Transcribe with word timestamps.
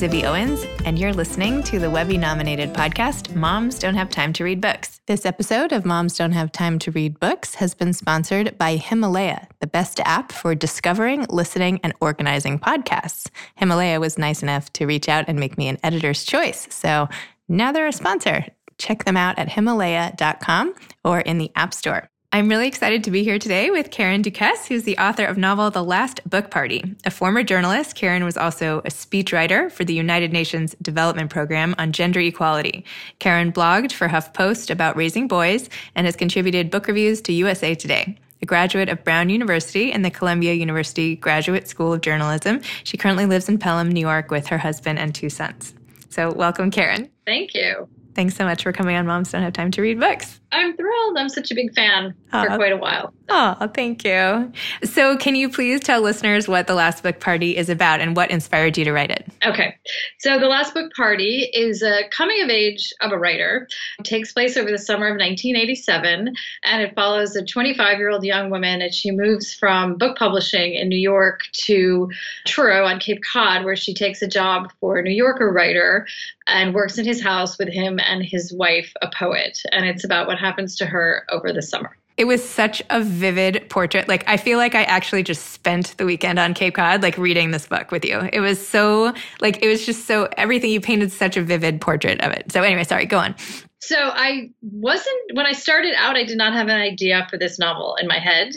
Zibby 0.00 0.24
Owens, 0.24 0.64
and 0.86 0.98
you're 0.98 1.12
listening 1.12 1.62
to 1.64 1.78
the 1.78 1.90
Webby 1.90 2.16
nominated 2.16 2.72
podcast, 2.72 3.36
Moms 3.36 3.78
Don't 3.78 3.96
Have 3.96 4.08
Time 4.08 4.32
to 4.32 4.44
Read 4.44 4.58
Books. 4.58 5.02
This 5.06 5.26
episode 5.26 5.72
of 5.72 5.84
Moms 5.84 6.16
Don't 6.16 6.32
Have 6.32 6.52
Time 6.52 6.78
to 6.78 6.90
Read 6.90 7.20
Books 7.20 7.56
has 7.56 7.74
been 7.74 7.92
sponsored 7.92 8.56
by 8.56 8.76
Himalaya, 8.76 9.46
the 9.58 9.66
best 9.66 10.00
app 10.00 10.32
for 10.32 10.54
discovering, 10.54 11.26
listening, 11.28 11.80
and 11.84 11.92
organizing 12.00 12.58
podcasts. 12.58 13.28
Himalaya 13.56 14.00
was 14.00 14.16
nice 14.16 14.42
enough 14.42 14.72
to 14.72 14.86
reach 14.86 15.06
out 15.06 15.26
and 15.28 15.38
make 15.38 15.58
me 15.58 15.68
an 15.68 15.76
editor's 15.84 16.24
choice. 16.24 16.66
So 16.70 17.10
now 17.46 17.70
they're 17.70 17.86
a 17.86 17.92
sponsor. 17.92 18.46
Check 18.78 19.04
them 19.04 19.18
out 19.18 19.38
at 19.38 19.50
Himalaya.com 19.50 20.74
or 21.04 21.20
in 21.20 21.36
the 21.36 21.50
App 21.56 21.74
Store. 21.74 22.09
I'm 22.32 22.48
really 22.48 22.68
excited 22.68 23.02
to 23.02 23.10
be 23.10 23.24
here 23.24 23.40
today 23.40 23.70
with 23.70 23.90
Karen 23.90 24.22
Dukess, 24.22 24.68
who's 24.68 24.84
the 24.84 24.96
author 24.98 25.24
of 25.24 25.36
novel 25.36 25.68
The 25.68 25.82
Last 25.82 26.20
Book 26.30 26.48
Party. 26.48 26.94
A 27.04 27.10
former 27.10 27.42
journalist, 27.42 27.96
Karen 27.96 28.22
was 28.22 28.36
also 28.36 28.78
a 28.78 28.90
speechwriter 28.90 29.68
for 29.68 29.84
the 29.84 29.94
United 29.94 30.32
Nations 30.32 30.76
Development 30.80 31.28
Program 31.28 31.74
on 31.76 31.90
Gender 31.90 32.20
Equality. 32.20 32.84
Karen 33.18 33.50
blogged 33.52 33.90
for 33.90 34.06
HuffPost 34.06 34.70
about 34.70 34.94
raising 34.94 35.26
boys 35.26 35.68
and 35.96 36.06
has 36.06 36.14
contributed 36.14 36.70
book 36.70 36.86
reviews 36.86 37.20
to 37.22 37.32
USA 37.32 37.74
Today. 37.74 38.16
A 38.42 38.46
graduate 38.46 38.88
of 38.88 39.02
Brown 39.02 39.28
University 39.28 39.90
and 39.90 40.04
the 40.04 40.10
Columbia 40.10 40.54
University 40.54 41.16
Graduate 41.16 41.66
School 41.66 41.92
of 41.92 42.00
Journalism, 42.00 42.60
she 42.84 42.96
currently 42.96 43.26
lives 43.26 43.48
in 43.48 43.58
Pelham, 43.58 43.90
New 43.90 43.98
York 43.98 44.30
with 44.30 44.46
her 44.46 44.58
husband 44.58 45.00
and 45.00 45.12
two 45.12 45.30
sons. 45.30 45.74
So, 46.10 46.30
welcome, 46.30 46.70
Karen. 46.70 47.10
Thank 47.26 47.54
you. 47.54 47.88
Thanks 48.14 48.34
so 48.36 48.44
much 48.44 48.62
for 48.62 48.72
coming 48.72 48.96
on 48.96 49.06
Moms 49.06 49.30
Don't 49.32 49.42
Have 49.42 49.52
Time 49.52 49.70
to 49.70 49.82
Read 49.82 50.00
Books. 50.00 50.40
I'm 50.52 50.76
thrilled. 50.76 51.16
I'm 51.16 51.28
such 51.28 51.50
a 51.50 51.54
big 51.54 51.72
fan 51.74 52.14
for 52.30 52.46
quite 52.46 52.72
a 52.72 52.76
while. 52.76 53.14
Oh, 53.28 53.70
thank 53.72 54.04
you. 54.04 54.52
So, 54.82 55.16
can 55.16 55.36
you 55.36 55.48
please 55.48 55.80
tell 55.80 56.00
listeners 56.00 56.48
what 56.48 56.66
The 56.66 56.74
Last 56.74 57.02
Book 57.02 57.20
Party 57.20 57.56
is 57.56 57.68
about 57.68 58.00
and 58.00 58.16
what 58.16 58.30
inspired 58.30 58.76
you 58.76 58.84
to 58.84 58.92
write 58.92 59.10
it? 59.10 59.19
Okay. 59.42 59.74
So, 60.18 60.38
The 60.38 60.48
Last 60.48 60.74
Book 60.74 60.92
Party 60.94 61.50
is 61.54 61.82
a 61.82 62.02
coming 62.10 62.42
of 62.42 62.50
age 62.50 62.92
of 63.00 63.10
a 63.10 63.18
writer. 63.18 63.66
It 63.98 64.04
takes 64.04 64.32
place 64.32 64.56
over 64.56 64.70
the 64.70 64.76
summer 64.76 65.06
of 65.06 65.12
1987, 65.12 66.34
and 66.64 66.82
it 66.82 66.94
follows 66.94 67.34
a 67.36 67.44
25 67.44 67.98
year 67.98 68.10
old 68.10 68.22
young 68.22 68.50
woman 68.50 68.82
as 68.82 68.94
she 68.94 69.10
moves 69.10 69.54
from 69.54 69.96
book 69.96 70.18
publishing 70.18 70.74
in 70.74 70.90
New 70.90 70.98
York 70.98 71.40
to 71.52 72.10
Truro 72.46 72.84
on 72.84 73.00
Cape 73.00 73.22
Cod, 73.32 73.64
where 73.64 73.76
she 73.76 73.94
takes 73.94 74.20
a 74.20 74.28
job 74.28 74.70
for 74.78 74.98
a 74.98 75.02
New 75.02 75.14
Yorker 75.14 75.50
writer 75.50 76.06
and 76.46 76.74
works 76.74 76.98
in 76.98 77.06
his 77.06 77.22
house 77.22 77.58
with 77.58 77.68
him 77.68 77.98
and 77.98 78.22
his 78.22 78.52
wife, 78.52 78.92
a 79.00 79.08
poet. 79.08 79.58
And 79.72 79.86
it's 79.86 80.04
about 80.04 80.26
what 80.26 80.38
happens 80.38 80.76
to 80.76 80.86
her 80.86 81.24
over 81.30 81.50
the 81.50 81.62
summer. 81.62 81.96
It 82.16 82.24
was 82.26 82.46
such 82.46 82.82
a 82.90 83.02
vivid 83.02 83.68
portrait. 83.70 84.08
Like, 84.08 84.24
I 84.28 84.36
feel 84.36 84.58
like 84.58 84.74
I 84.74 84.82
actually 84.82 85.22
just 85.22 85.52
spent 85.52 85.96
the 85.96 86.04
weekend 86.04 86.38
on 86.38 86.52
Cape 86.54 86.74
Cod, 86.74 87.02
like 87.02 87.16
reading 87.16 87.50
this 87.50 87.66
book 87.66 87.90
with 87.90 88.04
you. 88.04 88.28
It 88.32 88.40
was 88.40 88.66
so, 88.66 89.14
like, 89.40 89.62
it 89.62 89.68
was 89.68 89.86
just 89.86 90.06
so, 90.06 90.28
everything 90.36 90.70
you 90.70 90.80
painted 90.80 91.12
such 91.12 91.36
a 91.36 91.42
vivid 91.42 91.80
portrait 91.80 92.20
of 92.22 92.32
it. 92.32 92.52
So, 92.52 92.62
anyway, 92.62 92.84
sorry, 92.84 93.06
go 93.06 93.18
on. 93.18 93.34
So 93.82 93.96
I 93.96 94.50
wasn't 94.60 95.16
when 95.32 95.46
I 95.46 95.52
started 95.52 95.94
out 95.96 96.14
I 96.14 96.24
did 96.24 96.36
not 96.36 96.52
have 96.52 96.68
an 96.68 96.78
idea 96.78 97.26
for 97.30 97.38
this 97.38 97.58
novel 97.58 97.96
in 97.98 98.06
my 98.06 98.18
head. 98.18 98.52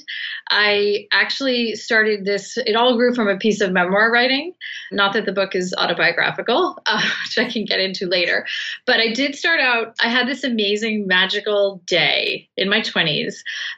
I 0.49 1.07
actually 1.11 1.75
started 1.75 2.25
this 2.25 2.57
it 2.57 2.75
all 2.75 2.95
grew 2.97 3.13
from 3.13 3.27
a 3.27 3.37
piece 3.37 3.61
of 3.61 3.71
memoir 3.71 4.11
writing. 4.11 4.53
Not 4.91 5.13
that 5.13 5.25
the 5.25 5.31
book 5.31 5.55
is 5.55 5.73
autobiographical, 5.77 6.77
uh, 6.85 7.01
which 7.23 7.37
I 7.37 7.49
can 7.51 7.65
get 7.65 7.79
into 7.79 8.07
later, 8.07 8.45
but 8.85 8.99
I 8.99 9.11
did 9.11 9.35
start 9.35 9.59
out 9.59 9.95
I 9.99 10.09
had 10.09 10.27
this 10.27 10.43
amazing 10.43 11.07
magical 11.07 11.81
day 11.87 12.49
in 12.57 12.69
my 12.69 12.81
20s. 12.81 13.35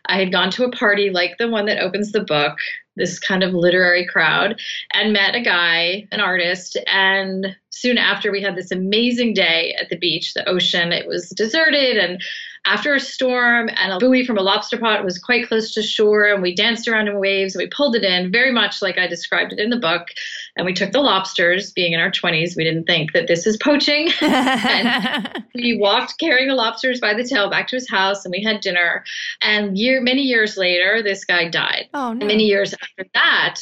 I 0.08 0.20
had 0.20 0.32
gone 0.32 0.52
to 0.52 0.66
a 0.66 0.72
party 0.72 1.10
like 1.10 1.38
the 1.38 1.50
one 1.50 1.66
that 1.66 1.80
opens 1.80 2.12
the 2.12 2.24
book 2.24 2.58
this 2.96 3.20
kind 3.20 3.44
of 3.44 3.54
literary 3.54 4.06
crowd 4.06 4.60
and 4.94 5.14
met 5.14 5.36
a 5.36 5.42
guy, 5.42 6.08
an 6.12 6.20
artist. 6.20 6.78
And 6.88 7.56
soon 7.70 7.98
after, 7.98 8.32
we 8.32 8.42
had 8.42 8.56
this 8.56 8.72
amazing 8.72 9.34
day 9.34 9.76
at 9.80 9.90
the 9.90 9.98
beach, 9.98 10.34
the 10.34 10.48
ocean. 10.48 10.92
It 10.92 11.08
was 11.08 11.30
deserted 11.30 11.98
and 11.98 12.22
after 12.66 12.96
a 12.96 13.00
storm 13.00 13.70
and 13.76 13.94
a 13.94 13.98
buoy 14.00 14.26
from 14.26 14.38
a 14.38 14.42
lobster 14.42 14.78
pot 14.78 15.06
was 15.06 15.20
quite 15.20 15.48
close 15.48 15.74
to 15.74 15.84
shore 15.84 16.26
and 16.26 16.42
we 16.42 16.54
danced 16.54 16.88
around 16.88 17.08
in 17.08 17.20
waves 17.20 17.56
and 17.56 17.62
we 17.62 17.68
pulled 17.68 17.96
it 17.96 18.04
in 18.04 18.32
very 18.32 18.52
much 18.52 18.82
like 18.82 18.98
i 18.98 19.08
described 19.08 19.54
it 19.54 19.60
in 19.60 19.70
the 19.70 19.78
book 19.78 20.10
and 20.56 20.66
we 20.66 20.74
took 20.74 20.92
the 20.92 21.02
lobsters 21.02 21.72
being 21.72 21.94
in 21.94 22.00
our 22.00 22.12
20s 22.12 22.56
we 22.56 22.64
didn't 22.64 22.86
think 22.86 23.14
that 23.14 23.28
this 23.28 23.46
is 23.48 23.58
poaching. 23.58 24.10
And 24.22 25.44
we 25.54 25.78
walked 25.78 26.18
carrying 26.20 26.48
the 26.48 26.56
lobsters 26.56 27.00
by 27.00 27.14
the 27.14 27.24
tail 27.24 27.50
back 27.50 27.68
to 27.70 27.76
his 27.76 27.90
house 27.90 28.26
and 28.26 28.32
we 28.32 28.44
had 28.44 28.62
dinner. 28.62 29.04
And 29.42 29.78
year 29.78 30.02
many 30.02 30.24
years 30.24 30.58
later 30.58 31.02
this 31.02 31.24
guy 31.24 31.50
died. 31.50 31.88
Oh, 31.94 32.14
no. 32.14 32.26
many 32.26 32.46
years 32.46 32.74
after 32.74 33.10
that 33.14 33.62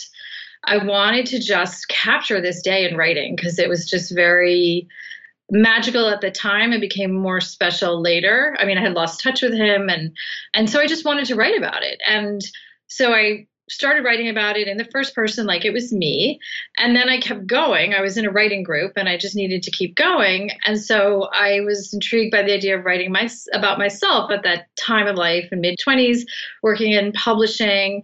i 0.66 0.78
wanted 0.78 1.26
to 1.26 1.40
just 1.40 1.88
capture 1.90 2.40
this 2.40 2.62
day 2.62 2.88
in 2.90 2.98
writing 2.98 3.36
because 3.36 3.60
it 3.60 3.68
was 3.68 3.90
just 3.90 4.14
very 4.16 4.88
magical 5.54 6.10
at 6.10 6.22
the 6.22 6.32
time. 6.32 6.74
It 6.74 6.82
became 6.82 7.14
more 7.14 7.40
special 7.40 8.02
later. 8.02 8.58
I 8.60 8.66
mean, 8.66 8.78
I 8.78 8.82
had 8.82 8.94
lost 8.94 9.22
touch 9.22 9.42
with 9.42 9.54
him 9.54 9.90
and 9.90 10.12
and 10.54 10.70
so 10.70 10.80
I 10.80 10.88
just 10.88 11.06
wanted 11.06 11.26
to 11.26 11.36
write 11.36 11.58
about 11.58 11.84
it. 11.84 12.02
And 12.08 12.42
so 12.88 13.14
I 13.14 13.48
started 13.70 14.04
writing 14.04 14.28
about 14.28 14.58
it 14.58 14.68
in 14.68 14.78
the 14.78 14.90
first 14.92 15.16
person 15.16 15.46
like 15.46 15.64
it 15.64 15.72
was 15.72 15.94
me 15.94 16.38
and 16.78 16.94
then 16.94 17.08
i 17.08 17.18
kept 17.18 17.48
going 17.48 17.94
i 17.94 18.02
was 18.02 18.18
in 18.18 18.26
a 18.26 18.30
writing 18.30 18.62
group 18.62 18.92
and 18.98 19.08
i 19.08 19.18
just 19.18 19.38
needed 19.38 19.64
to 19.64 19.72
keep 19.72 19.96
going 19.96 20.52
and 20.66 20.82
so 20.82 21.30
i 21.34 21.62
was 21.62 21.94
intrigued 21.94 22.30
by 22.30 22.44
the 22.44 22.54
idea 22.54 22.78
of 22.78 22.84
writing 22.84 23.10
my, 23.10 23.30
about 23.54 23.80
myself 23.80 24.30
at 24.32 24.44
that 24.44 24.68
time 24.76 25.08
of 25.08 25.16
life 25.16 25.48
in 25.52 25.62
mid 25.62 25.80
20s 25.80 26.24
working 26.62 26.92
in 26.92 27.14
publishing 27.14 28.04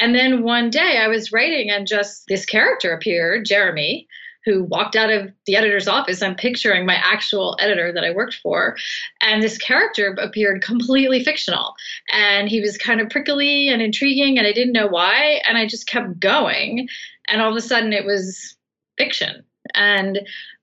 and 0.00 0.12
then 0.12 0.42
one 0.42 0.70
day 0.70 0.98
i 1.00 1.06
was 1.06 1.30
writing 1.30 1.70
and 1.70 1.86
just 1.86 2.24
this 2.26 2.44
character 2.44 2.92
appeared 2.92 3.44
jeremy 3.44 4.08
who 4.46 4.62
walked 4.62 4.94
out 4.96 5.10
of 5.10 5.30
the 5.44 5.56
editor's 5.56 5.88
office. 5.88 6.22
I'm 6.22 6.36
picturing 6.36 6.86
my 6.86 6.94
actual 6.94 7.56
editor 7.60 7.92
that 7.92 8.04
I 8.04 8.12
worked 8.12 8.36
for. 8.36 8.76
And 9.20 9.42
this 9.42 9.58
character 9.58 10.16
appeared 10.18 10.62
completely 10.62 11.22
fictional. 11.22 11.74
And 12.12 12.48
he 12.48 12.60
was 12.60 12.78
kind 12.78 13.00
of 13.00 13.10
prickly 13.10 13.68
and 13.68 13.82
intriguing, 13.82 14.38
and 14.38 14.46
I 14.46 14.52
didn't 14.52 14.72
know 14.72 14.86
why. 14.86 15.42
And 15.46 15.58
I 15.58 15.66
just 15.66 15.88
kept 15.88 16.20
going. 16.20 16.88
And 17.28 17.42
all 17.42 17.50
of 17.50 17.56
a 17.56 17.60
sudden, 17.60 17.92
it 17.92 18.06
was 18.06 18.56
fiction. 18.96 19.44
And 19.74 20.20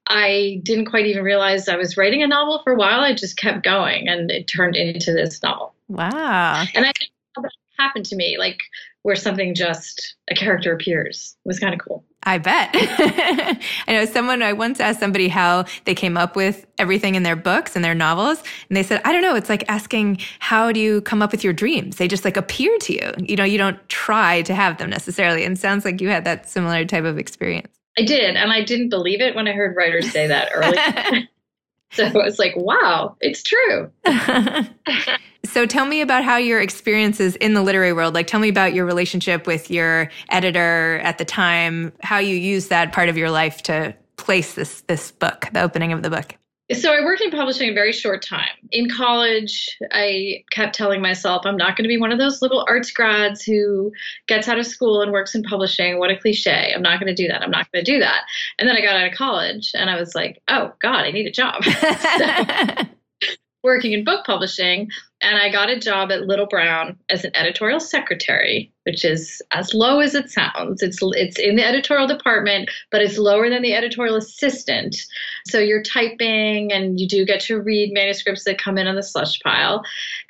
I 0.07 0.61
didn't 0.63 0.85
quite 0.85 1.05
even 1.05 1.23
realize 1.23 1.67
I 1.67 1.75
was 1.75 1.97
writing 1.97 2.23
a 2.23 2.27
novel 2.27 2.61
for 2.63 2.73
a 2.73 2.77
while. 2.77 3.01
I 3.01 3.13
just 3.13 3.37
kept 3.37 3.63
going, 3.63 4.07
and 4.07 4.31
it 4.31 4.47
turned 4.47 4.77
into 4.77 5.11
this 5.11 5.43
novel. 5.43 5.75
Wow. 5.89 6.63
And 6.73 6.85
I 6.85 6.91
didn't 6.99 7.11
know 7.35 7.43
that 7.43 7.51
happened 7.77 8.05
to 8.07 8.15
me. 8.15 8.37
Like, 8.37 8.61
where 9.03 9.15
something 9.15 9.53
just 9.53 10.15
a 10.31 10.33
character 10.33 10.73
appears 10.73 11.35
it 11.45 11.47
was 11.47 11.59
kind 11.59 11.73
of 11.73 11.79
cool 11.79 12.03
I 12.23 12.37
bet. 12.37 12.69
I 13.87 13.93
know 13.93 14.05
someone, 14.05 14.41
I 14.41 14.53
once 14.53 14.79
asked 14.79 14.99
somebody 14.99 15.27
how 15.27 15.65
they 15.85 15.93
came 15.93 16.17
up 16.17 16.35
with 16.35 16.65
everything 16.77 17.15
in 17.15 17.23
their 17.23 17.35
books 17.35 17.75
and 17.75 17.83
their 17.83 17.93
novels. 17.93 18.41
And 18.69 18.77
they 18.77 18.83
said, 18.83 19.01
I 19.05 19.11
don't 19.11 19.21
know. 19.21 19.35
It's 19.35 19.49
like 19.49 19.63
asking, 19.69 20.19
how 20.39 20.71
do 20.71 20.79
you 20.79 21.01
come 21.01 21.21
up 21.21 21.31
with 21.31 21.43
your 21.43 21.53
dreams? 21.53 21.97
They 21.97 22.07
just 22.07 22.25
like 22.25 22.37
appear 22.37 22.77
to 22.79 22.93
you. 22.93 23.11
You 23.17 23.35
know, 23.35 23.43
you 23.43 23.57
don't 23.57 23.77
try 23.89 24.41
to 24.43 24.55
have 24.55 24.77
them 24.77 24.89
necessarily. 24.89 25.43
And 25.43 25.59
sounds 25.59 25.85
like 25.85 26.01
you 26.01 26.09
had 26.09 26.25
that 26.25 26.49
similar 26.49 26.85
type 26.85 27.03
of 27.03 27.17
experience. 27.17 27.69
I 27.97 28.03
did. 28.03 28.35
And 28.35 28.51
I 28.51 28.63
didn't 28.63 28.89
believe 28.89 29.21
it 29.21 29.35
when 29.35 29.47
I 29.47 29.51
heard 29.51 29.75
writers 29.75 30.11
say 30.11 30.27
that 30.27 30.49
early. 30.53 31.29
so 32.13 32.21
it's 32.21 32.39
like, 32.39 32.55
wow, 32.55 33.15
it's 33.21 33.43
true. 33.43 33.91
So 35.45 35.65
tell 35.65 35.85
me 35.85 36.01
about 36.01 36.23
how 36.23 36.37
your 36.37 36.61
experiences 36.61 37.35
in 37.35 37.53
the 37.53 37.61
literary 37.61 37.93
world, 37.93 38.13
like 38.13 38.27
tell 38.27 38.39
me 38.39 38.49
about 38.49 38.73
your 38.73 38.85
relationship 38.85 39.45
with 39.45 39.69
your 39.69 40.09
editor 40.29 40.99
at 41.03 41.17
the 41.17 41.25
time, 41.25 41.91
how 42.01 42.17
you 42.17 42.35
used 42.35 42.69
that 42.69 42.93
part 42.93 43.09
of 43.09 43.17
your 43.17 43.29
life 43.29 43.61
to 43.63 43.93
place 44.15 44.53
this 44.53 44.81
this 44.81 45.11
book, 45.11 45.49
the 45.51 45.61
opening 45.61 45.91
of 45.91 46.01
the 46.01 46.09
book. 46.09 46.35
So 46.73 46.93
I 46.93 47.03
worked 47.03 47.21
in 47.21 47.31
publishing 47.31 47.69
a 47.69 47.73
very 47.73 47.91
short 47.91 48.21
time. 48.21 48.55
In 48.71 48.89
college, 48.89 49.77
I 49.91 50.43
kept 50.51 50.75
telling 50.75 51.01
myself 51.01 51.45
I'm 51.45 51.57
not 51.57 51.75
going 51.77 51.83
to 51.83 51.89
be 51.89 51.97
one 51.97 52.11
of 52.11 52.19
those 52.19 52.41
little 52.41 52.65
arts 52.67 52.91
grads 52.91 53.43
who 53.43 53.91
gets 54.27 54.47
out 54.47 54.59
of 54.59 54.65
school 54.65 55.01
and 55.01 55.11
works 55.11 55.35
in 55.35 55.43
publishing. 55.43 55.99
What 55.99 56.11
a 56.11 56.17
cliche. 56.17 56.73
I'm 56.75 56.81
not 56.81 56.99
going 56.99 57.13
to 57.13 57.21
do 57.21 57.27
that. 57.27 57.41
I'm 57.41 57.51
not 57.51 57.71
going 57.71 57.83
to 57.83 57.91
do 57.91 57.99
that. 57.99 58.23
And 58.59 58.67
then 58.67 58.75
I 58.75 58.81
got 58.81 58.95
out 58.95 59.07
of 59.07 59.13
college 59.13 59.71
and 59.73 59.89
I 59.89 59.99
was 59.99 60.15
like, 60.15 60.41
"Oh 60.47 60.73
god, 60.81 61.05
I 61.05 61.11
need 61.11 61.27
a 61.27 61.31
job." 61.31 61.63
so, 61.63 62.85
working 63.63 63.93
in 63.93 64.03
book 64.03 64.25
publishing 64.25 64.89
and 65.23 65.37
I 65.37 65.49
got 65.49 65.69
a 65.69 65.79
job 65.79 66.11
at 66.11 66.27
Little 66.27 66.45
Brown 66.45 66.97
as 67.09 67.23
an 67.23 67.31
editorial 67.33 67.79
secretary, 67.79 68.71
which 68.83 69.05
is 69.05 69.41
as 69.51 69.73
low 69.73 70.01
as 70.01 70.13
it 70.13 70.29
sounds. 70.29 70.83
It's 70.83 70.99
it's 71.01 71.39
in 71.39 71.55
the 71.55 71.65
editorial 71.65 72.07
department, 72.07 72.69
but 72.91 73.01
it's 73.01 73.17
lower 73.17 73.49
than 73.49 73.61
the 73.61 73.73
editorial 73.73 74.17
assistant. 74.17 74.97
So 75.47 75.59
you're 75.59 75.81
typing 75.81 76.73
and 76.73 76.99
you 76.99 77.07
do 77.07 77.25
get 77.25 77.39
to 77.41 77.61
read 77.61 77.93
manuscripts 77.93 78.43
that 78.43 78.61
come 78.61 78.77
in 78.77 78.85
on 78.85 78.95
the 78.95 79.03
slush 79.03 79.39
pile. 79.39 79.83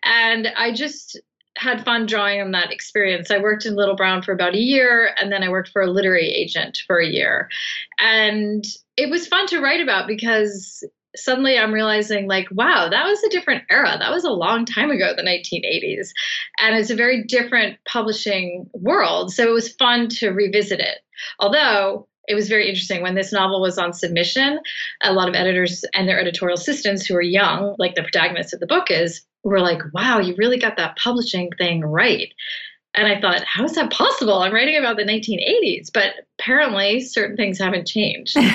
And 0.03 0.49
I 0.55 0.71
just 0.71 1.19
had 1.57 1.83
fun 1.83 2.05
drawing 2.05 2.41
on 2.41 2.51
that 2.51 2.71
experience. 2.71 3.31
I 3.31 3.39
worked 3.39 3.65
in 3.65 3.75
Little 3.75 3.95
Brown 3.95 4.21
for 4.21 4.31
about 4.31 4.55
a 4.55 4.59
year 4.59 5.15
and 5.19 5.31
then 5.31 5.43
I 5.43 5.49
worked 5.49 5.69
for 5.69 5.81
a 5.81 5.89
literary 5.89 6.29
agent 6.29 6.79
for 6.85 6.99
a 6.99 7.07
year. 7.07 7.49
And 7.99 8.63
it 8.95 9.09
was 9.09 9.27
fun 9.27 9.47
to 9.47 9.59
write 9.59 9.81
about 9.81 10.07
because 10.07 10.83
suddenly 11.15 11.57
I'm 11.57 11.73
realizing, 11.73 12.27
like, 12.27 12.47
wow, 12.51 12.89
that 12.89 13.05
was 13.05 13.21
a 13.23 13.29
different 13.29 13.63
era. 13.69 13.97
That 13.99 14.11
was 14.11 14.23
a 14.23 14.31
long 14.31 14.65
time 14.65 14.91
ago, 14.91 15.13
the 15.15 15.23
1980s. 15.23 16.09
And 16.59 16.75
it's 16.75 16.89
a 16.89 16.95
very 16.95 17.23
different 17.23 17.77
publishing 17.87 18.69
world. 18.73 19.33
So 19.33 19.47
it 19.47 19.53
was 19.53 19.73
fun 19.73 20.09
to 20.09 20.29
revisit 20.29 20.79
it. 20.79 20.99
Although 21.39 22.07
it 22.27 22.35
was 22.35 22.47
very 22.47 22.67
interesting 22.69 23.01
when 23.01 23.15
this 23.15 23.33
novel 23.33 23.61
was 23.61 23.77
on 23.77 23.93
submission 23.93 24.59
a 25.01 25.13
lot 25.13 25.27
of 25.27 25.35
editors 25.35 25.83
and 25.93 26.07
their 26.07 26.19
editorial 26.19 26.57
assistants 26.57 27.05
who 27.05 27.15
are 27.15 27.21
young 27.21 27.75
like 27.77 27.95
the 27.95 28.01
protagonist 28.01 28.53
of 28.53 28.59
the 28.59 28.67
book 28.67 28.89
is 28.89 29.25
were 29.43 29.59
like 29.59 29.81
wow 29.93 30.19
you 30.19 30.33
really 30.37 30.57
got 30.57 30.77
that 30.77 30.97
publishing 30.97 31.49
thing 31.57 31.81
right 31.81 32.33
and 32.95 33.07
i 33.07 33.19
thought 33.19 33.43
how 33.45 33.63
is 33.63 33.73
that 33.73 33.91
possible? 33.91 34.39
I'm 34.39 34.53
writing 34.53 34.77
about 34.77 34.97
the 34.97 35.03
1980s 35.03 35.89
but 35.93 36.27
apparently 36.39 37.01
certain 37.01 37.35
things 37.35 37.59
haven't 37.59 37.87
changed. 37.87 38.37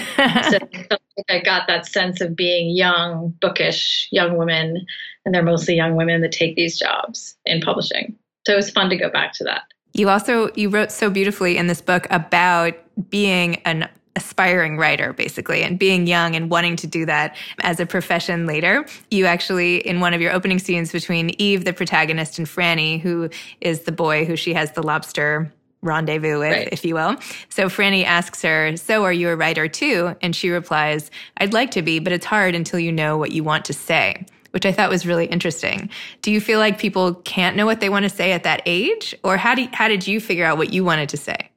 So 0.50 0.96
I 1.29 1.40
got 1.40 1.67
that 1.67 1.85
sense 1.85 2.20
of 2.20 2.37
being 2.37 2.70
young 2.70 3.35
bookish 3.40 4.08
young 4.12 4.37
women 4.37 4.87
and 5.25 5.35
they're 5.35 5.43
mostly 5.43 5.75
young 5.75 5.96
women 5.96 6.20
that 6.20 6.32
take 6.32 6.55
these 6.56 6.79
jobs 6.79 7.37
in 7.44 7.61
publishing. 7.61 8.17
So 8.46 8.52
it 8.52 8.56
was 8.56 8.70
fun 8.70 8.88
to 8.90 8.96
go 8.96 9.11
back 9.11 9.32
to 9.35 9.44
that. 9.44 9.62
You 9.94 10.08
also 10.08 10.50
you 10.55 10.69
wrote 10.69 10.93
so 10.93 11.11
beautifully 11.11 11.56
in 11.56 11.67
this 11.67 11.81
book 11.81 12.06
about 12.11 12.75
being 13.11 13.56
an 13.64 13.88
aspiring 14.19 14.76
writer 14.76 15.12
basically 15.12 15.62
and 15.62 15.79
being 15.79 16.09
young 16.09 16.35
and 16.35 16.50
wanting 16.50 16.75
to 16.75 16.88
do 16.88 17.06
that 17.06 17.37
as 17.61 17.79
a 17.79 17.87
profession 17.87 18.47
later 18.47 18.85
you 19.12 19.26
actually 19.26 19.76
in 19.87 20.00
one 20.00 20.12
of 20.12 20.20
your 20.20 20.32
opening 20.32 20.59
scenes 20.59 20.91
between 20.91 21.31
eve 21.38 21.65
the 21.65 21.73
protagonist 21.73 22.37
and 22.37 22.49
franny 22.49 23.00
who 23.00 23.31
is 23.61 23.82
the 23.82 23.93
boy 23.93 24.25
who 24.25 24.35
she 24.35 24.53
has 24.53 24.73
the 24.73 24.82
lobster 24.82 25.53
rendezvous 25.82 26.41
with 26.41 26.50
right. 26.50 26.69
if 26.73 26.85
you 26.85 26.97
will 26.97 27.15
so 27.49 27.69
franny 27.69 28.05
asks 28.05 28.43
her 28.43 28.76
so 28.76 29.05
are 29.05 29.12
you 29.12 29.29
a 29.29 29.37
writer 29.37 29.69
too 29.69 30.17
and 30.20 30.35
she 30.35 30.50
replies 30.50 31.12
i'd 31.37 31.53
like 31.53 31.70
to 31.70 31.81
be 31.81 32.00
but 32.00 32.12
it's 32.12 32.26
hard 32.26 32.56
until 32.56 32.81
you 32.81 32.91
know 32.91 33.17
what 33.17 33.31
you 33.31 33.44
want 33.44 33.65
to 33.65 33.73
say 33.73 34.26
which 34.50 34.65
I 34.65 34.73
thought 34.73 34.88
was 34.88 35.06
really 35.06 35.26
interesting. 35.26 35.91
Do 36.23 36.31
you 36.31 36.41
feel 36.41 36.59
like 36.59 36.79
people 36.79 37.15
can't 37.15 37.55
know 37.55 37.67
what 37.67 37.81
they 37.81 37.91
want 37.91 38.05
to 38.05 38.09
say 38.09 38.32
at 38.32 38.44
that 38.44 38.62
age? 38.65 39.15
Or 39.23 39.37
how, 39.37 39.55
do 39.55 39.69
how 39.73 39.88
did 39.88 40.06
you 40.06 40.20
figure 40.20 40.44
out 40.44 40.56
what 40.56 40.73
you 40.73 40.85
wanted 40.85 41.11
to 41.11 41.17
say? 41.17 41.47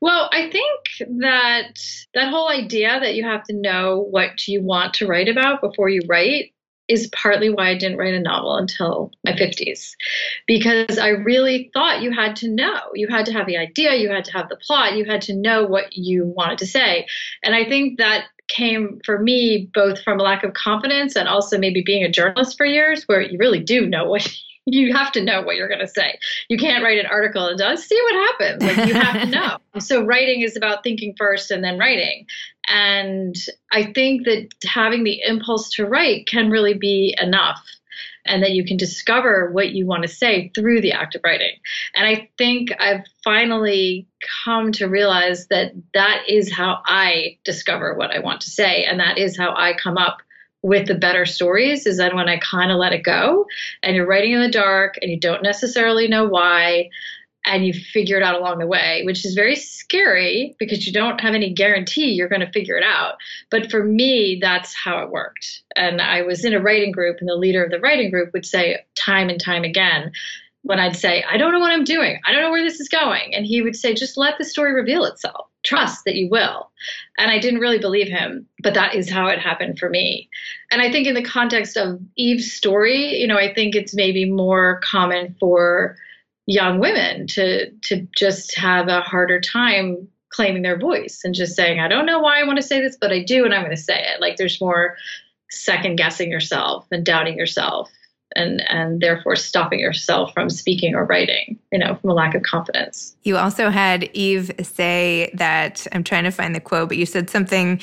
Well, 0.00 0.28
I 0.32 0.50
think 0.50 1.10
that 1.20 1.80
that 2.14 2.30
whole 2.30 2.48
idea 2.48 2.98
that 3.00 3.14
you 3.14 3.24
have 3.24 3.44
to 3.44 3.52
know 3.52 4.06
what 4.10 4.46
you 4.48 4.62
want 4.62 4.94
to 4.94 5.06
write 5.06 5.28
about 5.28 5.60
before 5.60 5.88
you 5.88 6.00
write 6.08 6.52
is 6.90 7.08
partly 7.12 7.48
why 7.50 7.70
I 7.70 7.78
didn't 7.78 7.98
write 7.98 8.14
a 8.14 8.20
novel 8.20 8.56
until 8.56 9.12
my 9.24 9.32
50s. 9.32 9.92
Because 10.48 10.98
I 10.98 11.10
really 11.10 11.70
thought 11.72 12.02
you 12.02 12.10
had 12.10 12.34
to 12.36 12.48
know. 12.48 12.80
You 12.94 13.06
had 13.08 13.26
to 13.26 13.32
have 13.32 13.46
the 13.46 13.56
idea, 13.56 13.94
you 13.94 14.10
had 14.10 14.24
to 14.24 14.32
have 14.32 14.48
the 14.48 14.56
plot, 14.56 14.96
you 14.96 15.04
had 15.04 15.22
to 15.22 15.36
know 15.36 15.64
what 15.64 15.96
you 15.96 16.26
wanted 16.26 16.58
to 16.58 16.66
say. 16.66 17.06
And 17.44 17.54
I 17.54 17.64
think 17.64 17.98
that 17.98 18.24
came 18.48 19.00
for 19.04 19.20
me 19.20 19.70
both 19.72 20.02
from 20.02 20.18
a 20.18 20.22
lack 20.24 20.42
of 20.42 20.54
confidence 20.54 21.14
and 21.14 21.28
also 21.28 21.56
maybe 21.56 21.82
being 21.86 22.02
a 22.02 22.10
journalist 22.10 22.56
for 22.56 22.66
years 22.66 23.04
where 23.04 23.20
you 23.20 23.38
really 23.38 23.60
do 23.60 23.86
know 23.86 24.06
what 24.06 24.28
you 24.66 24.94
have 24.94 25.12
to 25.12 25.24
know 25.24 25.42
what 25.42 25.56
you're 25.56 25.68
going 25.68 25.80
to 25.80 25.88
say. 25.88 26.18
You 26.48 26.58
can't 26.58 26.84
write 26.84 26.98
an 26.98 27.06
article 27.06 27.46
and 27.46 27.58
just 27.58 27.88
see 27.88 28.00
what 28.02 28.14
happens. 28.14 28.62
Like 28.62 28.88
you 28.88 28.94
have 28.94 29.22
to 29.22 29.26
know. 29.74 29.80
so 29.80 30.04
writing 30.04 30.42
is 30.42 30.56
about 30.56 30.82
thinking 30.82 31.14
first 31.16 31.50
and 31.50 31.64
then 31.64 31.78
writing. 31.78 32.26
And 32.68 33.34
I 33.72 33.92
think 33.92 34.26
that 34.26 34.48
having 34.64 35.04
the 35.04 35.20
impulse 35.26 35.70
to 35.72 35.86
write 35.86 36.26
can 36.26 36.50
really 36.50 36.74
be 36.74 37.16
enough 37.20 37.60
and 38.26 38.42
that 38.42 38.52
you 38.52 38.64
can 38.64 38.76
discover 38.76 39.50
what 39.50 39.70
you 39.70 39.86
want 39.86 40.02
to 40.02 40.08
say 40.08 40.50
through 40.54 40.80
the 40.80 40.92
act 40.92 41.14
of 41.14 41.22
writing. 41.24 41.56
And 41.96 42.06
I 42.06 42.28
think 42.36 42.70
I've 42.78 43.04
finally 43.24 44.06
come 44.44 44.72
to 44.72 44.86
realize 44.86 45.46
that 45.48 45.72
that 45.94 46.24
is 46.28 46.52
how 46.52 46.82
I 46.86 47.38
discover 47.44 47.94
what 47.94 48.10
I 48.10 48.20
want 48.20 48.42
to 48.42 48.50
say, 48.50 48.84
and 48.84 49.00
that 49.00 49.18
is 49.18 49.36
how 49.36 49.54
I 49.56 49.74
come 49.74 49.96
up 49.96 50.18
with 50.62 50.86
the 50.86 50.94
better 50.94 51.24
stories 51.24 51.86
is 51.86 51.96
then 51.96 52.14
when 52.14 52.28
I 52.28 52.38
kind 52.38 52.70
of 52.70 52.78
let 52.78 52.92
it 52.92 53.02
go 53.02 53.46
and 53.82 53.96
you're 53.96 54.06
writing 54.06 54.32
in 54.32 54.40
the 54.40 54.50
dark 54.50 54.96
and 55.00 55.10
you 55.10 55.18
don't 55.18 55.42
necessarily 55.42 56.06
know 56.06 56.26
why 56.26 56.90
and 57.46 57.66
you 57.66 57.72
figure 57.72 58.18
it 58.18 58.22
out 58.22 58.38
along 58.38 58.58
the 58.58 58.66
way, 58.66 59.02
which 59.04 59.24
is 59.24 59.34
very 59.34 59.56
scary 59.56 60.54
because 60.58 60.86
you 60.86 60.92
don't 60.92 61.20
have 61.20 61.34
any 61.34 61.52
guarantee 61.52 62.10
you're 62.10 62.28
going 62.28 62.44
to 62.44 62.52
figure 62.52 62.76
it 62.76 62.84
out. 62.84 63.14
But 63.50 63.70
for 63.70 63.82
me, 63.82 64.38
that's 64.40 64.74
how 64.74 65.02
it 65.02 65.10
worked. 65.10 65.62
And 65.74 66.02
I 66.02 66.22
was 66.22 66.44
in 66.44 66.52
a 66.52 66.60
writing 66.60 66.92
group, 66.92 67.16
and 67.20 67.28
the 67.28 67.34
leader 67.34 67.64
of 67.64 67.70
the 67.70 67.80
writing 67.80 68.10
group 68.10 68.32
would 68.34 68.44
say 68.44 68.84
time 68.94 69.30
and 69.30 69.40
time 69.40 69.64
again, 69.64 70.12
when 70.62 70.78
I'd 70.78 70.96
say, 70.96 71.24
I 71.30 71.38
don't 71.38 71.52
know 71.52 71.60
what 71.60 71.72
I'm 71.72 71.84
doing, 71.84 72.20
I 72.26 72.32
don't 72.32 72.42
know 72.42 72.50
where 72.50 72.62
this 72.62 72.80
is 72.80 72.88
going. 72.88 73.34
And 73.34 73.46
he 73.46 73.62
would 73.62 73.76
say, 73.76 73.94
just 73.94 74.18
let 74.18 74.36
the 74.36 74.44
story 74.44 74.74
reveal 74.74 75.04
itself. 75.04 75.49
Trust 75.62 76.04
that 76.04 76.14
you 76.14 76.28
will. 76.30 76.70
And 77.18 77.30
I 77.30 77.38
didn't 77.38 77.60
really 77.60 77.78
believe 77.78 78.08
him, 78.08 78.46
but 78.62 78.74
that 78.74 78.94
is 78.94 79.10
how 79.10 79.26
it 79.28 79.38
happened 79.38 79.78
for 79.78 79.90
me. 79.90 80.28
And 80.70 80.80
I 80.80 80.90
think 80.90 81.06
in 81.06 81.14
the 81.14 81.22
context 81.22 81.76
of 81.76 82.00
Eve's 82.16 82.52
story, 82.52 83.20
you 83.20 83.26
know, 83.26 83.36
I 83.36 83.52
think 83.52 83.74
it's 83.74 83.94
maybe 83.94 84.24
more 84.24 84.80
common 84.82 85.36
for 85.38 85.96
young 86.46 86.80
women 86.80 87.26
to 87.28 87.70
to 87.70 88.06
just 88.16 88.56
have 88.56 88.88
a 88.88 89.02
harder 89.02 89.40
time 89.40 90.08
claiming 90.30 90.62
their 90.62 90.78
voice 90.78 91.20
and 91.24 91.34
just 91.34 91.56
saying, 91.56 91.80
I 91.80 91.88
don't 91.88 92.06
know 92.06 92.20
why 92.20 92.40
I 92.40 92.44
want 92.44 92.56
to 92.56 92.62
say 92.62 92.80
this, 92.80 92.96
but 93.00 93.12
I 93.12 93.22
do, 93.22 93.44
and 93.44 93.52
I'm 93.52 93.62
going 93.62 93.76
to 93.76 93.82
say 93.82 94.00
it. 94.00 94.20
Like 94.20 94.36
there's 94.36 94.60
more 94.60 94.96
second 95.50 95.96
guessing 95.96 96.30
yourself 96.30 96.86
and 96.90 97.04
doubting 97.04 97.36
yourself 97.36 97.90
and 98.36 98.62
and 98.68 99.00
therefore 99.00 99.36
stopping 99.36 99.80
yourself 99.80 100.32
from 100.32 100.48
speaking 100.48 100.94
or 100.94 101.04
writing 101.04 101.58
you 101.72 101.78
know 101.78 101.94
from 101.96 102.10
a 102.10 102.14
lack 102.14 102.34
of 102.34 102.42
confidence 102.42 103.16
you 103.22 103.36
also 103.36 103.70
had 103.70 104.08
eve 104.12 104.50
say 104.62 105.30
that 105.34 105.86
i'm 105.92 106.04
trying 106.04 106.24
to 106.24 106.30
find 106.30 106.54
the 106.54 106.60
quote 106.60 106.88
but 106.88 106.96
you 106.96 107.06
said 107.06 107.28
something 107.28 107.80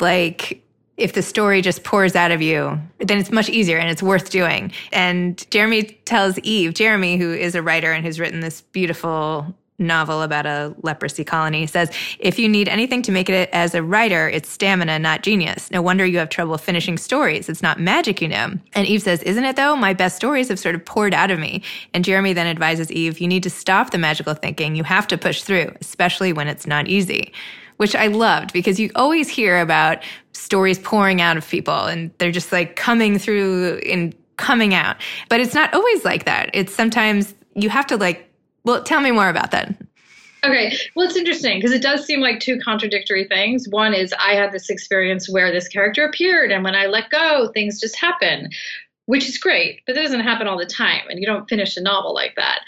like 0.00 0.62
if 0.96 1.12
the 1.12 1.22
story 1.22 1.60
just 1.60 1.84
pours 1.84 2.16
out 2.16 2.30
of 2.30 2.40
you, 2.40 2.80
then 2.98 3.18
it's 3.18 3.30
much 3.30 3.50
easier 3.50 3.76
and 3.76 3.90
it's 3.90 4.02
worth 4.02 4.30
doing. 4.30 4.72
And 4.92 5.44
Jeremy 5.50 5.84
tells 6.06 6.38
Eve, 6.38 6.74
Jeremy, 6.74 7.18
who 7.18 7.32
is 7.32 7.54
a 7.54 7.62
writer 7.62 7.92
and 7.92 8.04
who's 8.04 8.18
written 8.18 8.40
this 8.40 8.62
beautiful 8.62 9.54
novel 9.78 10.22
about 10.22 10.46
a 10.46 10.74
leprosy 10.82 11.24
colony, 11.24 11.66
says, 11.66 11.90
If 12.18 12.38
you 12.38 12.48
need 12.48 12.68
anything 12.68 13.02
to 13.02 13.12
make 13.12 13.28
it 13.28 13.48
as 13.52 13.74
a 13.74 13.82
writer, 13.82 14.28
it's 14.28 14.48
stamina, 14.48 14.98
not 14.98 15.22
genius. 15.22 15.70
No 15.70 15.82
wonder 15.82 16.06
you 16.06 16.18
have 16.18 16.28
trouble 16.28 16.58
finishing 16.58 16.98
stories. 16.98 17.48
It's 17.48 17.62
not 17.62 17.80
magic, 17.80 18.20
you 18.20 18.28
know. 18.28 18.52
And 18.72 18.86
Eve 18.86 19.02
says, 19.02 19.22
Isn't 19.22 19.44
it 19.44 19.56
though? 19.56 19.76
My 19.76 19.92
best 19.92 20.16
stories 20.16 20.48
have 20.48 20.58
sort 20.58 20.74
of 20.74 20.84
poured 20.84 21.14
out 21.14 21.30
of 21.30 21.38
me. 21.38 21.62
And 21.94 22.04
Jeremy 22.04 22.32
then 22.32 22.46
advises 22.46 22.90
Eve, 22.90 23.18
You 23.18 23.28
need 23.28 23.42
to 23.42 23.50
stop 23.50 23.90
the 23.90 23.98
magical 23.98 24.34
thinking. 24.34 24.76
You 24.76 24.84
have 24.84 25.06
to 25.08 25.18
push 25.18 25.42
through, 25.42 25.74
especially 25.80 26.32
when 26.32 26.48
it's 26.48 26.66
not 26.66 26.88
easy 26.88 27.32
which 27.76 27.94
I 27.94 28.06
loved 28.06 28.52
because 28.52 28.80
you 28.80 28.90
always 28.94 29.28
hear 29.28 29.60
about 29.60 30.02
stories 30.32 30.78
pouring 30.78 31.20
out 31.20 31.36
of 31.36 31.46
people 31.46 31.74
and 31.74 32.10
they're 32.18 32.32
just 32.32 32.52
like 32.52 32.76
coming 32.76 33.18
through 33.18 33.82
and 33.86 34.14
coming 34.36 34.74
out. 34.74 34.96
But 35.28 35.40
it's 35.40 35.54
not 35.54 35.72
always 35.74 36.04
like 36.04 36.24
that. 36.24 36.50
It's 36.54 36.74
sometimes 36.74 37.34
you 37.54 37.68
have 37.70 37.86
to 37.86 37.96
like, 37.96 38.30
well, 38.66 38.82
tell 38.82 39.00
me 39.00 39.10
more 39.10 39.30
about 39.30 39.52
that. 39.52 39.74
Okay. 40.44 40.76
Well, 40.94 41.06
it's 41.06 41.16
interesting 41.16 41.58
because 41.58 41.72
it 41.72 41.82
does 41.82 42.04
seem 42.04 42.20
like 42.20 42.40
two 42.40 42.60
contradictory 42.60 43.24
things. 43.24 43.66
One 43.68 43.94
is 43.94 44.14
I 44.20 44.34
had 44.34 44.52
this 44.52 44.68
experience 44.68 45.28
where 45.28 45.50
this 45.50 45.66
character 45.66 46.04
appeared, 46.04 46.52
and 46.52 46.62
when 46.62 46.74
I 46.74 46.86
let 46.86 47.10
go, 47.10 47.50
things 47.54 47.80
just 47.80 47.96
happen 47.96 48.50
which 49.06 49.28
is 49.28 49.38
great, 49.38 49.82
but 49.86 49.94
that 49.94 50.02
doesn't 50.02 50.20
happen 50.20 50.48
all 50.48 50.58
the 50.58 50.66
time, 50.66 51.02
and 51.08 51.20
you 51.20 51.26
don't 51.26 51.48
finish 51.48 51.76
a 51.76 51.80
novel 51.80 52.12
like 52.12 52.34
that. 52.34 52.60